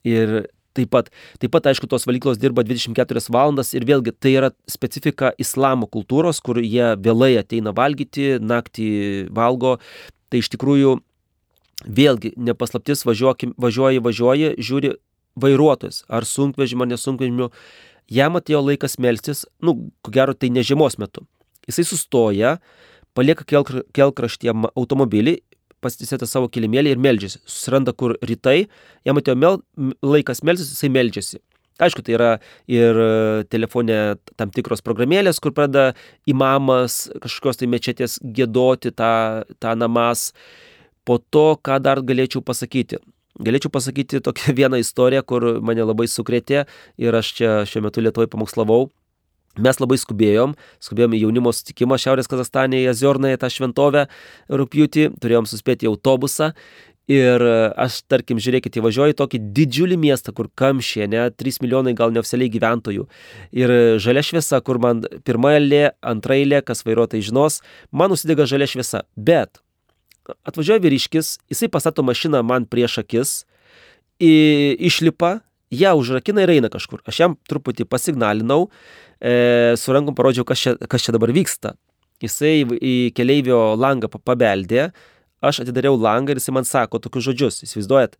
Ir 0.07 0.43
Taip 0.73 0.89
pat, 0.89 1.11
taip 1.37 1.53
pat, 1.53 1.67
aišku, 1.69 1.85
tos 1.89 2.07
valyklos 2.09 2.39
dirba 2.41 2.63
24 2.65 3.21
valandas 3.33 3.75
ir 3.77 3.85
vėlgi 3.85 4.15
tai 4.17 4.33
yra 4.39 4.49
specifika 4.69 5.29
islamo 5.37 5.85
kultūros, 5.85 6.41
kur 6.41 6.57
jie 6.63 6.95
vėlai 6.97 7.35
ateina 7.37 7.75
valgyti, 7.77 8.39
naktį 8.41 8.89
valgo. 9.37 9.75
Tai 10.33 10.41
iš 10.41 10.49
tikrųjų, 10.55 10.95
vėlgi, 11.85 12.33
nepaslaptis, 12.41 13.05
važiuoji, 13.05 13.53
važiuoji, 14.01 14.53
žiūri 14.57 14.95
vairuotojas, 15.39 16.03
ar 16.09 16.25
sunkvežimio, 16.25 16.87
ar 16.87 16.93
nesunkvežimio, 16.93 17.49
jam 18.09 18.37
atėjo 18.39 18.63
laikas 18.65 18.97
melstis, 19.01 19.45
nu, 19.61 19.91
ko 20.01 20.13
gero, 20.13 20.33
tai 20.33 20.49
ne 20.53 20.65
žiemos 20.65 20.97
metu. 21.01 21.25
Jisai 21.69 21.85
sustoja, 21.87 22.57
palieka 23.17 23.45
kelkraštyje 23.93 24.55
automobilį 24.73 25.37
pasisėta 25.83 26.27
savo 26.29 26.49
kilimėlį 26.51 26.95
ir 26.95 27.01
meldžiasi. 27.03 27.41
Susiranda 27.45 27.93
kur 27.95 28.15
rytai, 28.23 28.67
jam 29.07 29.19
atėjo 29.19 29.35
mel, 29.39 29.59
laikas 30.03 30.43
melsis, 30.47 30.71
jisai 30.73 30.91
meldžiasi. 30.93 31.41
Aišku, 31.81 32.03
tai 32.05 32.13
yra 32.13 32.29
ir 32.69 32.97
e, 33.01 33.45
telefone 33.49 33.97
tam 34.37 34.51
tikros 34.53 34.83
programėlės, 34.85 35.39
kur 35.41 35.55
pradeda 35.57 35.95
imamas 36.29 37.07
kažkokios 37.23 37.57
tai 37.59 37.69
mečetės 37.71 38.19
gėdoti 38.21 38.93
tą, 38.93 39.41
tą 39.57 39.73
namas. 39.79 40.31
Po 41.03 41.17
to, 41.17 41.57
ką 41.57 41.79
dar 41.83 42.03
galėčiau 42.05 42.43
pasakyti. 42.45 43.01
Galėčiau 43.41 43.73
pasakyti 43.73 44.21
tokią 44.21 44.53
vieną 44.59 44.83
istoriją, 44.83 45.25
kur 45.25 45.47
mane 45.65 45.85
labai 45.85 46.05
sukrėtė 46.07 46.67
ir 47.01 47.17
aš 47.17 47.33
čia 47.39 47.55
šiuo 47.69 47.87
metu 47.87 48.05
Lietuvoje 48.05 48.29
pamokslavau. 48.29 48.91
Mes 49.61 49.77
labai 49.77 49.99
skubėjom, 50.01 50.55
skubėjom 50.81 51.13
į 51.13 51.25
jaunimo 51.27 51.51
sutikimą 51.53 51.99
Šiaurės 52.01 52.29
Kazastane, 52.31 52.79
į 52.81 52.89
Aziornąją 52.89 53.37
tą 53.37 53.51
šventovę 53.53 54.07
rūpjūtį, 54.49 55.11
turėjom 55.21 55.45
suspėti 55.49 55.85
į 55.85 55.91
autobusą 55.91 56.53
ir 57.11 57.43
aš, 57.77 57.99
tarkim, 58.07 58.39
žiūrėkit, 58.41 58.79
įvažiuoju 58.79 59.13
į 59.13 59.17
tokį 59.19 59.39
didžiulį 59.55 59.97
miestą, 59.99 60.33
kur 60.35 60.47
kamšė, 60.55 61.07
ne, 61.11 61.25
3 61.35 61.59
milijonai 61.65 61.93
gal 61.99 62.13
neoficialiai 62.15 62.51
gyventojų. 62.53 63.05
Ir 63.59 63.75
žalia 64.01 64.23
šviesa, 64.23 64.61
kur 64.63 64.79
man 64.81 65.03
pirma 65.27 65.53
eilė, 65.57 65.83
antra 65.99 66.39
eilė, 66.39 66.63
kas 66.65 66.85
vairuotojai 66.87 67.25
žinos, 67.27 67.59
man 67.91 68.15
užsidega 68.15 68.47
žalia 68.49 68.69
šviesa. 68.71 69.03
Bet 69.19 69.59
atvažiuoja 70.47 70.79
vyriškis, 70.83 71.37
jisai 71.51 71.67
pastato 71.71 72.05
mašiną 72.07 72.39
man 72.47 72.65
prieš 72.71 73.01
akis, 73.03 73.41
išlipa, 74.23 75.41
ją 75.73 75.95
užrakina 75.99 76.45
ir 76.45 76.53
eina 76.55 76.69
kažkur. 76.73 77.01
Aš 77.09 77.23
jam 77.23 77.37
truputį 77.49 77.87
pasignalinau 77.89 78.67
e, 79.19 79.73
su 79.79 79.95
rankom 79.95 80.15
parodžiau, 80.17 80.45
kas 80.47 80.61
čia, 80.61 80.75
kas 80.89 81.05
čia 81.05 81.15
dabar 81.15 81.33
vyksta. 81.35 81.75
Jisai 82.23 82.61
į 82.63 82.93
keleivio 83.17 83.73
langą 83.75 84.07
pabeldė, 84.13 84.91
aš 85.43 85.63
atidariau 85.65 85.97
langą 85.99 86.33
ir 86.33 86.39
jisai 86.39 86.55
man 86.55 86.67
sako 86.67 87.01
tokius 87.03 87.27
žodžius, 87.27 87.59
įsivaizduojat, 87.65 88.15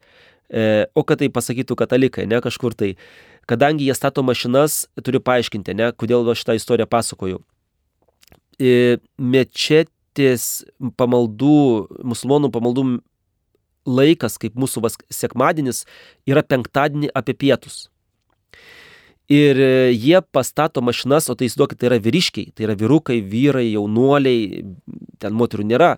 e, 0.50 0.66
o 0.92 1.06
kad 1.08 1.22
tai 1.22 1.32
pasakytų 1.32 1.78
katalikai, 1.80 2.28
ne 2.28 2.42
kažkur 2.44 2.76
tai. 2.76 2.94
Kadangi 3.48 3.88
jie 3.88 3.96
stato 3.96 4.24
mašinas, 4.24 4.86
turiu 5.04 5.20
paaiškinti, 5.24 5.76
ne, 5.76 5.92
kodėl 5.96 6.30
aš 6.32 6.44
šitą 6.44 6.58
istoriją 6.60 6.88
pasakoju. 6.92 7.42
E, 8.60 9.00
mečetės 9.20 10.64
pamaldų, 11.00 11.58
musulmonų 12.08 12.52
pamaldų 12.54 12.86
laikas, 13.88 14.38
kaip 14.42 14.56
mūsų 14.60 14.84
sekmadienis, 15.14 15.84
yra 16.30 16.44
penktadienį 16.46 17.12
apie 17.16 17.36
pietus. 17.38 17.88
Ir 19.32 19.60
e, 19.60 19.92
jie 19.96 20.20
pastato 20.36 20.82
mašinas, 20.84 21.30
o 21.32 21.36
tai 21.36 21.48
įsivaizduokit, 21.48 21.80
tai 21.80 21.90
yra 21.92 22.00
vyriškiai, 22.04 22.52
tai 22.52 22.68
yra 22.68 22.76
vyrukai, 22.80 23.22
vyrai, 23.24 23.70
jaunuoliai, 23.72 24.66
ten 25.24 25.38
moterų 25.40 25.68
nėra. 25.70 25.94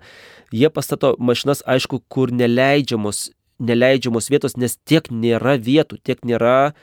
Jie 0.54 0.70
pastato 0.70 1.16
mašinas, 1.18 1.64
aišku, 1.66 2.04
kur 2.08 2.30
neleidžiamos, 2.30 3.32
neleidžiamos 3.58 4.30
vietos, 4.30 4.60
nes 4.62 4.78
tiek 4.86 5.10
nėra 5.10 5.58
vietų, 5.58 5.98
tiek 6.06 6.22
nėra 6.28 6.76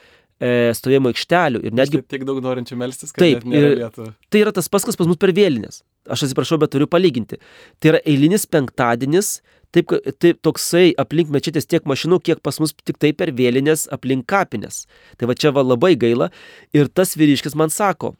e, 0.43 0.73
stovėjimo 0.77 1.13
aikštelių. 1.13 1.63
Ir 1.69 1.79
netgi... 1.79 2.03
Tiek 2.11 2.27
daug 2.27 2.43
norinčių 2.45 2.79
melstis, 2.81 3.15
kad 3.15 3.23
taip, 3.23 3.47
vietų. 3.47 4.11
Tai 4.33 4.43
yra 4.43 4.53
tas 4.57 4.69
pas, 4.73 4.85
kas 4.89 4.99
pas 4.99 5.09
mus 5.09 5.21
per 5.23 5.35
vėlinės. 5.37 5.83
Aš 6.11 6.27
atsiprašau, 6.27 6.59
bet 6.63 6.75
turiu 6.75 6.91
palyginti. 6.91 7.39
Tai 7.79 7.95
yra 7.95 8.03
eilinis 8.09 8.49
penktadienis, 8.51 9.37
Taip, 9.73 9.89
taip 10.21 10.37
toksai 10.45 10.91
aplink 11.01 11.31
mečetės 11.33 11.65
tiek 11.65 11.87
mašinų, 11.89 12.19
kiek 12.21 12.43
pas 12.45 12.59
mus 12.61 12.75
tik 12.77 12.99
tai 13.01 13.15
per 13.17 13.31
vėlinės 13.33 13.87
aplink 13.95 14.27
kapinės. 14.29 14.83
Tai 15.17 15.31
va 15.31 15.37
čia 15.39 15.49
va 15.57 15.65
labai 15.65 15.95
gaila. 15.97 16.29
Ir 16.77 16.91
tas 16.93 17.15
vyriškis 17.17 17.57
man 17.57 17.73
sako, 17.73 18.13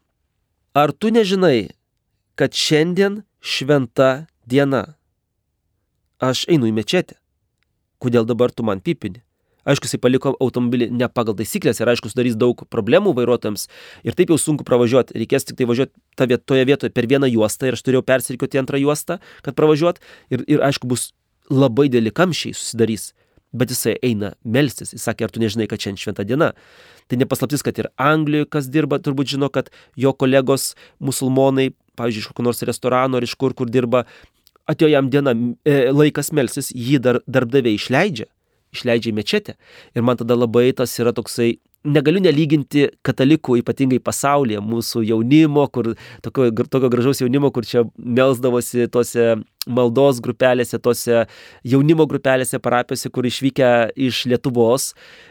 ar 0.73 0.89
tu 0.97 1.11
nežinai, 1.13 1.69
kad 2.33 2.57
šiandien 2.57 3.21
šventa 3.37 4.25
diena. 4.49 4.95
Aš 6.17 6.47
einu 6.49 6.71
į 6.71 6.73
mečetę. 6.73 7.19
Kodėl 8.01 8.25
dabar 8.25 8.49
tu 8.49 8.65
man 8.65 8.81
pipini? 8.81 9.21
Aišku, 9.63 9.87
jisai 9.87 9.99
paliko 10.03 10.33
automobilį 10.43 10.89
ne 10.91 11.07
pagal 11.07 11.37
taisyklės 11.39 11.79
ir 11.79 11.91
aišku, 11.93 12.11
sudarys 12.11 12.35
daug 12.39 12.65
problemų 12.73 13.13
vairuotojams 13.15 13.69
ir 14.03 14.17
taip 14.17 14.33
jau 14.33 14.39
sunku 14.41 14.65
pravažiuoti. 14.67 15.15
Reikės 15.21 15.47
tik 15.47 15.59
tai 15.59 15.67
važiuoti 15.69 15.93
ta 16.19 16.27
viet, 16.27 16.43
toje 16.43 16.65
vietoje 16.67 16.91
per 16.91 17.07
vieną 17.07 17.29
juostą 17.31 17.69
ir 17.69 17.77
aš 17.77 17.85
turėjau 17.87 18.03
persirikiuoti 18.07 18.59
antrą 18.59 18.81
juostą, 18.81 19.19
kad 19.45 19.55
pravažiuot. 19.55 20.01
Ir, 20.35 20.43
ir 20.51 20.65
aišku, 20.67 20.89
bus 20.91 21.11
labai 21.51 21.87
dėlį 21.93 22.11
kamščiai 22.15 22.57
susidarys, 22.57 23.13
bet 23.55 23.71
jisai 23.71 23.95
eina 24.03 24.33
melstis. 24.43 24.91
Jis 24.95 25.07
sakė, 25.07 25.27
ar 25.27 25.33
tu 25.33 25.43
nežinai, 25.43 25.69
kad 25.71 25.79
šiandien 25.79 26.03
šventa 26.03 26.27
diena. 26.27 26.51
Tai 27.07 27.19
nepaslaptis, 27.21 27.63
kad 27.63 27.79
ir 27.79 27.91
Anglijoje, 28.01 28.49
kas 28.51 28.69
dirba, 28.71 28.99
turbūt 29.03 29.35
žino, 29.35 29.51
kad 29.53 29.71
jo 29.99 30.11
kolegos 30.11 30.73
musulmonai, 31.03 31.71
pavyzdžiui, 31.99 32.23
iš 32.25 32.31
kokio 32.31 32.47
nors 32.47 32.63
restorano 32.67 33.19
ar 33.19 33.27
iš 33.27 33.35
kur, 33.39 33.55
kur 33.55 33.71
dirba, 33.71 34.07
atėjo 34.69 34.93
jam 34.95 35.11
diena, 35.13 35.35
e, 35.67 35.91
laikas 35.91 36.31
melsis, 36.35 36.71
jį 36.73 37.01
dar, 37.03 37.19
darbdaviai 37.27 37.77
išleidžia, 37.77 38.29
išleidžia 38.73 39.13
į 39.13 39.17
mečetę. 39.21 39.55
Ir 39.95 40.05
man 40.05 40.19
tada 40.19 40.37
labai 40.37 40.71
tas 40.77 40.97
yra 40.99 41.13
toksai 41.15 41.55
negaliu 41.83 42.21
nelyginti 42.23 42.87
katalikų, 43.05 43.57
ypatingai 43.61 43.99
pasaulyje, 44.03 44.61
mūsų 44.63 45.03
jaunimo, 45.09 45.65
kur 45.71 45.93
tokio, 46.23 46.49
tokio 46.71 46.89
gražaus 46.91 47.21
jaunimo, 47.21 47.51
kur 47.53 47.67
čia 47.67 47.83
melsdavosi 47.97 48.87
tose 48.91 49.33
maldos 49.67 50.19
grupelėse, 50.23 50.79
tose 50.83 51.23
jaunimo 51.67 52.07
grupelėse, 52.09 52.59
parapijose, 52.63 53.11
kur 53.13 53.27
išvykę 53.27 53.69
iš 54.07 54.23
Lietuvos, 54.31 54.89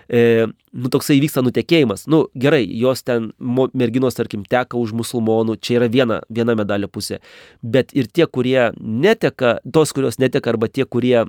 e, 0.08 0.46
nu 0.72 0.92
toksai 0.92 1.18
vyksta 1.20 1.44
nutekėjimas. 1.44 2.06
Nu 2.12 2.24
gerai, 2.36 2.62
jos 2.80 3.04
ten 3.04 3.32
merginos, 3.76 4.16
tarkim, 4.16 4.44
teka 4.48 4.80
už 4.80 4.94
musulmonų, 4.96 5.58
čia 5.60 5.80
yra 5.80 5.90
viena, 5.92 6.22
viena 6.32 6.56
medalio 6.56 6.88
pusė. 6.88 7.20
Bet 7.62 7.92
ir 7.96 8.08
tie, 8.08 8.28
kurie 8.28 8.72
neteka, 8.80 9.58
tos, 9.72 9.92
kurios 9.96 10.20
neteka, 10.20 10.52
arba 10.52 10.68
tie, 10.72 10.88
kurie 10.88 11.26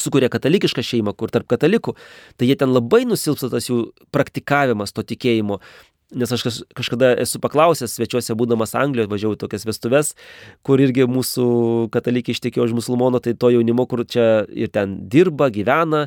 sukuria 0.00 0.30
katalikišką 0.32 0.84
šeimą, 0.84 1.16
kur 1.16 1.32
tarp 1.34 1.48
katalikų, 1.50 1.96
tai 2.36 2.50
jie 2.50 2.56
ten 2.58 2.72
labai 2.74 3.04
nusilpsta 3.08 3.50
tas 3.52 3.68
jų 3.70 3.82
praktikavimas 4.14 4.94
to 4.96 5.04
tikėjimo. 5.06 5.60
Nes 6.14 6.30
aš 6.30 6.44
kažkada 6.78 7.16
esu 7.18 7.40
paklausęs 7.42 7.96
svečiuose, 7.96 8.36
būdamas 8.38 8.76
Anglijoje, 8.78 9.10
važiavau 9.10 9.38
tokias 9.40 9.66
vestuves, 9.66 10.12
kur 10.62 10.78
irgi 10.78 11.08
mūsų 11.10 11.46
katalikai 11.94 12.36
ištekėjo 12.36 12.68
už 12.68 12.76
musulmono, 12.78 13.18
tai 13.18 13.34
to 13.34 13.50
jaunimo, 13.50 13.88
kur 13.90 14.04
čia 14.06 14.44
ir 14.54 14.70
ten 14.70 15.00
dirba, 15.10 15.50
gyvena, 15.50 16.04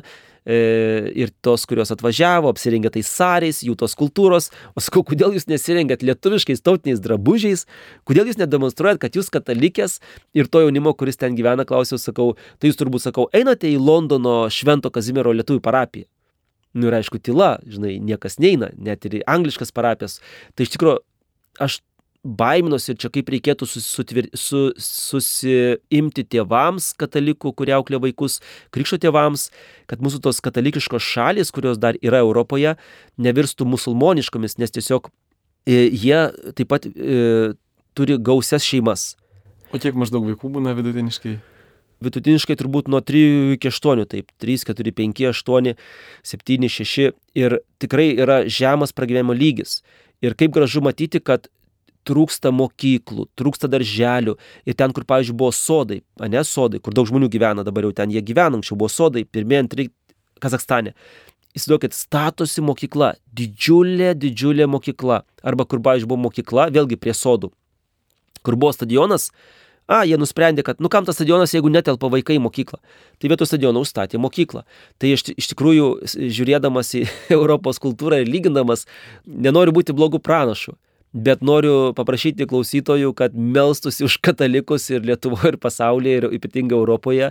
ir 0.50 1.32
tos, 1.44 1.64
kurios 1.68 1.92
atvažiavo, 1.94 2.50
apsirengė 2.50 2.92
tais 2.96 3.08
sariais, 3.08 3.62
jų 3.64 3.76
tos 3.78 3.96
kultūros, 3.98 4.50
o 4.74 4.82
sakau, 4.84 5.04
kodėl 5.06 5.36
jūs 5.36 5.48
nesirengėt 5.50 6.04
lietuviškais 6.06 6.64
tautiniais 6.66 7.02
drabužiais, 7.04 7.66
kodėl 8.08 8.30
jūs 8.30 8.40
nedemonstruojat, 8.40 9.00
kad 9.02 9.18
jūs 9.18 9.30
katalikės 9.32 9.98
ir 10.36 10.50
to 10.50 10.64
jaunimo, 10.64 10.94
kuris 10.98 11.20
ten 11.20 11.36
gyvena, 11.38 11.66
klausiau, 11.68 12.00
sakau, 12.00 12.32
tai 12.58 12.72
jūs 12.72 12.80
turbūt, 12.80 13.06
sakau, 13.06 13.28
einate 13.36 13.70
į 13.70 13.78
Londono 13.80 14.42
Švento 14.52 14.92
Kazimiero 14.94 15.34
lietuvių 15.36 15.62
parapiją. 15.64 16.08
Nu 16.74 16.86
ir 16.86 17.00
aišku, 17.00 17.18
tyla, 17.18 17.56
žinai, 17.66 17.96
niekas 17.98 18.38
neina, 18.38 18.70
net 18.78 19.06
ir 19.08 19.20
angliškas 19.26 19.74
parapijas. 19.74 20.20
Tai 20.54 20.66
iš 20.66 20.76
tikrųjų, 20.76 21.00
aš 21.58 21.80
baiminosi 22.24 22.92
ir 22.92 22.98
čia 23.00 23.08
kaip 23.12 23.30
reikėtų 23.32 23.66
susitvir, 23.68 24.28
su, 24.36 24.68
susiimti 24.76 26.24
tėvams 26.28 26.90
katalikų, 27.00 27.54
kurie 27.56 27.72
auklė 27.76 28.00
vaikus, 28.02 28.40
krikšto 28.74 29.00
tėvams, 29.00 29.48
kad 29.88 30.04
mūsų 30.04 30.20
tos 30.26 30.42
katalikiškos 30.44 31.04
šalis, 31.04 31.52
kurios 31.54 31.80
dar 31.80 31.96
yra 32.04 32.20
Europoje, 32.24 32.76
nevirstų 33.16 33.68
musulmoniškomis, 33.72 34.58
nes 34.60 34.76
tiesiog 34.76 35.08
e, 35.64 35.86
jie 35.88 36.26
taip 36.58 36.68
pat 36.72 36.88
e, 36.90 37.54
turi 37.96 38.18
gausias 38.20 38.66
šeimas. 38.68 39.14
O 39.72 39.80
kiek 39.80 39.96
maždaug 39.96 40.26
vaikų 40.28 40.50
būna 40.58 40.74
vidutiniškai? 40.76 41.38
Vidutiniškai 42.04 42.56
turbūt 42.56 42.88
nuo 42.88 43.00
3 43.04 43.56
iki 43.56 43.68
8, 43.72 44.04
taip, 44.08 44.28
3, 44.40 44.66
4, 44.72 44.92
5, 44.96 45.24
8, 45.32 45.72
7, 46.32 46.68
6 46.76 47.10
ir 47.36 47.56
tikrai 47.80 48.10
yra 48.16 48.42
žemas 48.48 48.92
pragyvenimo 48.96 49.36
lygis. 49.36 49.80
Ir 50.24 50.36
kaip 50.36 50.52
gražu 50.52 50.82
matyti, 50.84 51.20
kad 51.20 51.48
trūksta 52.08 52.52
mokyklų, 52.54 53.26
trūksta 53.38 53.70
darželių. 53.70 54.36
Ir 54.68 54.76
ten, 54.78 54.94
kur, 54.96 55.06
pavyzdžiui, 55.08 55.36
buvo 55.36 55.52
sodai, 55.54 56.00
ne 56.20 56.42
sodai, 56.46 56.80
kur 56.82 56.96
daug 56.96 57.08
žmonių 57.08 57.30
gyvena, 57.32 57.64
dabar 57.66 57.86
jau 57.86 57.94
ten 57.96 58.12
jie 58.12 58.22
gyvena, 58.24 58.56
anksčiau 58.58 58.78
buvo 58.80 58.90
sodai, 58.92 59.24
pirmieji, 59.24 59.66
antri 59.66 59.88
Kazakstane. 60.40 60.94
Įsivaizduokit, 61.56 61.96
statosi 61.96 62.62
mokykla, 62.64 63.14
didžiulė, 63.36 64.14
didžiulė 64.16 64.68
mokykla. 64.70 65.24
Arba 65.44 65.66
kur, 65.68 65.82
pavyzdžiui, 65.84 66.08
buvo 66.08 66.28
mokykla, 66.28 66.68
vėlgi 66.72 66.96
prie 67.00 67.14
sodų. 67.16 67.50
Kur 68.46 68.56
buvo 68.56 68.70
stadionas, 68.72 69.28
a, 69.90 70.04
jie 70.08 70.16
nusprendė, 70.16 70.62
kad, 70.64 70.78
nu 70.80 70.88
kam 70.88 71.04
tas 71.04 71.18
stadionas, 71.18 71.52
jeigu 71.52 71.68
netelpa 71.68 72.08
vaikai 72.08 72.38
į 72.38 72.44
mokyklą. 72.46 72.78
Tai 73.20 73.32
vietoj 73.32 73.50
stadiono 73.50 73.82
užstatė 73.84 74.20
mokyklą. 74.22 74.62
Tai 75.02 75.10
iš, 75.10 75.26
iš 75.34 75.50
tikrųjų, 75.52 75.90
žiūrėdamas 76.38 76.94
į 76.96 77.02
Europos 77.36 77.82
kultūrą 77.82 78.22
ir 78.22 78.30
lygindamas, 78.30 78.86
nenoriu 79.26 79.74
būti 79.76 79.96
blogų 79.96 80.22
pranašų 80.24 80.78
bet 81.12 81.42
noriu 81.42 81.90
paprašyti 81.96 82.46
klausytojų, 82.50 83.12
kad 83.18 83.34
melstųsi 83.34 84.06
už 84.06 84.20
katalikus 84.24 84.88
ir 84.92 85.04
Lietuvoje, 85.06 85.54
ir 85.54 85.60
pasaulyje, 85.62 86.16
ir 86.20 86.28
ypatingai 86.38 86.78
Europoje, 86.78 87.30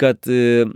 kad 0.00 0.28
e, 0.28 0.66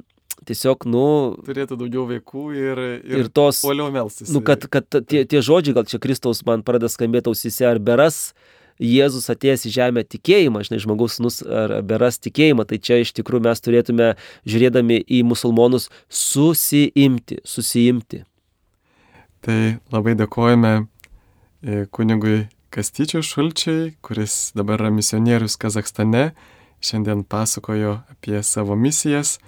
tiesiog, 0.49 0.87
nu... 0.91 1.07
Turėtų 1.47 1.79
daugiau 1.81 2.07
vaikų 2.11 2.45
ir, 2.57 2.83
ir, 3.05 3.23
ir 3.23 3.33
tos... 3.35 3.63
Poliau 3.67 3.91
melstis. 3.95 4.33
Nu, 4.33 4.43
kad, 4.45 4.65
kad 4.73 4.89
tie, 5.09 5.25
tie 5.29 5.43
žodžiai, 5.45 5.77
gal 5.77 5.89
čia 5.89 6.01
Kristaus 6.03 6.45
man 6.49 6.65
pradeda 6.67 6.93
skambėti 6.93 7.33
ausise, 7.33 7.67
ar 7.69 7.83
beras 7.83 8.31
Jėzus 8.77 9.31
atėjęs 9.33 9.63
į 9.65 9.71
žemę 9.73 10.03
tikėjimą, 10.05 10.61
žinai, 10.69 10.83
žmogus 10.85 11.15
nus 11.25 11.39
ar 11.41 11.79
beras 11.87 12.19
tikėjimą, 12.21 12.67
tai 12.69 12.77
čia 12.77 12.99
iš 13.01 13.15
tikrųjų 13.17 13.47
mes 13.47 13.65
turėtume, 13.65 14.09
žiūrėdami 14.45 14.99
į 15.01 15.23
musulmonus, 15.25 15.89
susiimti, 16.13 17.41
susiimti. 17.49 18.27
Tai 19.47 19.57
labai 19.95 20.13
dėkojame 20.19 20.75
kunigui 21.91 22.47
Kastyčiui 22.71 23.25
Šulčiai, 23.25 23.95
kuris 24.05 24.53
dabar 24.57 24.83
yra 24.83 24.91
misionierius 24.93 25.57
Kazakstane, 25.57 26.33
šiandien 26.85 27.23
pasakojo 27.25 28.01
apie 28.13 28.43
savo 28.45 28.77
misijas, 28.77 29.39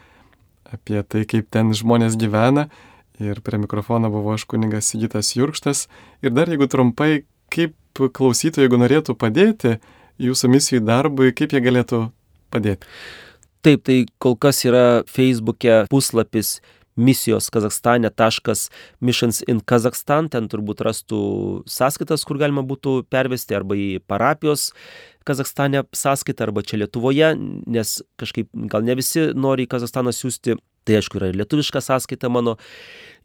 apie 0.73 1.03
tai, 1.03 1.25
kaip 1.29 1.51
ten 1.53 1.75
žmonės 1.77 2.17
gyvena. 2.21 2.69
Ir 3.19 3.41
prie 3.43 3.59
mikrofono 3.59 4.09
buvo 4.15 4.33
aš 4.37 4.47
kunigas 4.49 4.89
Sigitas 4.93 5.35
Jurkštas. 5.37 5.89
Ir 6.23 6.33
dar 6.33 6.49
jeigu 6.49 6.69
trumpai, 6.71 7.25
kaip 7.51 7.75
klausytojai, 7.99 8.69
jeigu 8.69 8.79
norėtų 8.79 9.17
padėti 9.19 9.79
jūsų 10.23 10.51
misijų 10.55 10.85
darbui, 10.87 11.33
kaip 11.35 11.53
jie 11.53 11.63
galėtų 11.65 12.05
padėti? 12.55 12.87
Taip, 13.67 13.83
tai 13.83 14.05
kol 14.23 14.37
kas 14.39 14.63
yra 14.65 15.03
Facebook'e 15.11 15.89
puslapis 15.91 16.61
misijos 16.99 17.49
Kazakstane.missions 17.55 19.43
in 19.49 19.61
Kazakstan, 19.63 20.29
ten 20.33 20.49
turbūt 20.51 20.83
rastų 20.85 21.21
sąskaitas, 21.71 22.25
kur 22.27 22.41
galima 22.41 22.65
būtų 22.67 23.05
pervesti 23.11 23.57
arba 23.59 23.79
į 23.79 24.01
parapijos 24.11 24.73
Kazakstane 25.29 25.85
sąskaitą 25.93 26.49
arba 26.49 26.63
čia 26.65 26.81
Lietuvoje, 26.81 27.35
nes 27.69 27.99
kažkaip 28.21 28.49
gal 28.73 28.83
ne 28.87 28.97
visi 28.99 29.29
nori 29.37 29.67
į 29.67 29.73
Kazakstaną 29.75 30.13
siūsti, 30.17 30.57
tai 30.89 30.99
aišku 30.99 31.21
yra 31.21 31.29
ir 31.29 31.37
lietuviška 31.37 31.83
sąskaita 31.85 32.31
mano. 32.33 32.57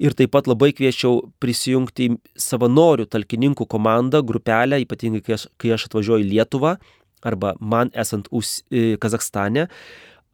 Ir 0.04 0.12
taip 0.18 0.34
pat 0.34 0.50
labai 0.52 0.74
kviečiau 0.76 1.22
prisijungti 1.40 2.10
savanorių 2.36 3.08
talkininkų 3.08 3.68
komandą, 3.72 4.20
grupelę, 4.26 4.82
ypatingai 4.84 5.24
kai 5.24 5.38
aš, 5.38 5.48
kai 5.62 5.72
aš 5.78 5.88
atvažiuoju 5.88 6.26
į 6.26 6.32
Lietuvą 6.34 6.76
arba 7.24 7.54
man 7.60 7.92
esant 7.96 8.28
us, 8.36 8.62
Kazakstane, 9.00 9.70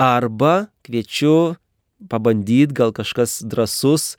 arba 0.02 0.70
kviečiu 0.88 1.56
pabandyti, 2.12 2.76
gal 2.78 2.94
kažkas 2.96 3.40
drasus 3.48 4.14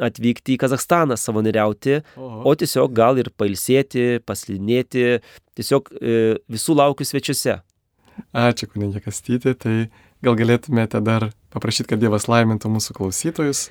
atvykti 0.00 0.54
į 0.54 0.60
Kazakstaną 0.62 1.16
savanoriauti, 1.18 2.00
o 2.16 2.52
tiesiog 2.56 2.92
gal 2.96 3.18
ir 3.20 3.30
pailsėti, 3.36 4.22
paslidinėti, 4.26 5.20
tiesiog 5.58 5.90
e, 5.98 6.14
visų 6.50 6.78
laukiu 6.78 7.06
svečiuose. 7.08 7.58
Ačiū, 8.36 8.70
kunigė 8.70 9.02
Kastyti, 9.04 9.54
tai 9.58 9.74
gal 10.24 10.38
galėtumėte 10.38 11.02
dar 11.04 11.30
paprašyti, 11.54 11.92
kad 11.92 12.02
Dievas 12.02 12.28
laimintų 12.30 12.72
mūsų 12.72 12.96
klausytojus. 12.96 13.68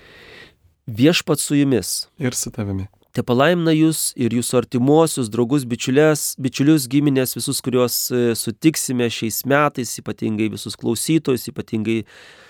Viešpat 0.90 1.42
su 1.42 1.58
jumis. 1.58 2.08
Ir 2.22 2.38
su 2.38 2.52
tavimi. 2.54 2.90
Te 3.14 3.24
palaimina 3.26 3.74
jūs 3.74 4.12
ir 4.22 4.34
jūsų 4.38 4.60
artimuosius, 4.60 5.32
draugus, 5.34 5.64
bičiulės, 5.70 6.36
bičiulius, 6.42 6.86
giminės, 6.90 7.34
visus, 7.38 7.62
kuriuos 7.66 7.96
e, 8.14 8.20
sutiksime 8.38 9.08
šiais 9.10 9.42
metais, 9.50 9.96
ypatingai 10.02 10.52
visus 10.54 10.78
klausytojus, 10.78 11.48
ypatingai 11.50 12.04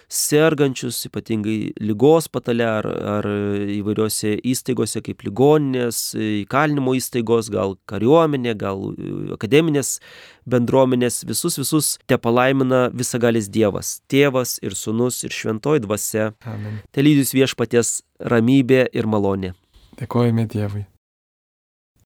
sergančius, 0.10 1.04
ypatingai 1.08 1.74
lygos 1.80 2.28
patale 2.34 2.66
ar, 2.66 2.88
ar 3.14 3.28
įvairiose 3.76 4.36
įstaigose 4.52 5.04
kaip 5.06 5.24
ligoninės, 5.28 6.02
įkalinimo 6.18 6.96
įstaigos, 6.98 7.52
gal 7.54 7.78
kariuomenė, 7.90 8.56
gal 8.60 8.90
akademinės 9.38 9.98
bendruomenės, 10.50 11.22
visus 11.30 11.60
visus 11.62 11.94
te 12.10 12.18
palaimina 12.18 12.88
visagalis 12.90 13.50
Dievas, 13.54 14.00
tėvas 14.10 14.58
ir 14.66 14.76
sunus 14.76 15.22
ir 15.24 15.36
šventoji 15.36 15.86
dvasia. 15.86 16.32
Te 16.92 17.06
lydys 17.06 17.36
viešpaties 17.38 18.00
ramybė 18.20 18.88
ir 18.94 19.10
malonė. 19.10 19.54
Dėkojame 20.00 20.48
Dievui. 20.50 20.88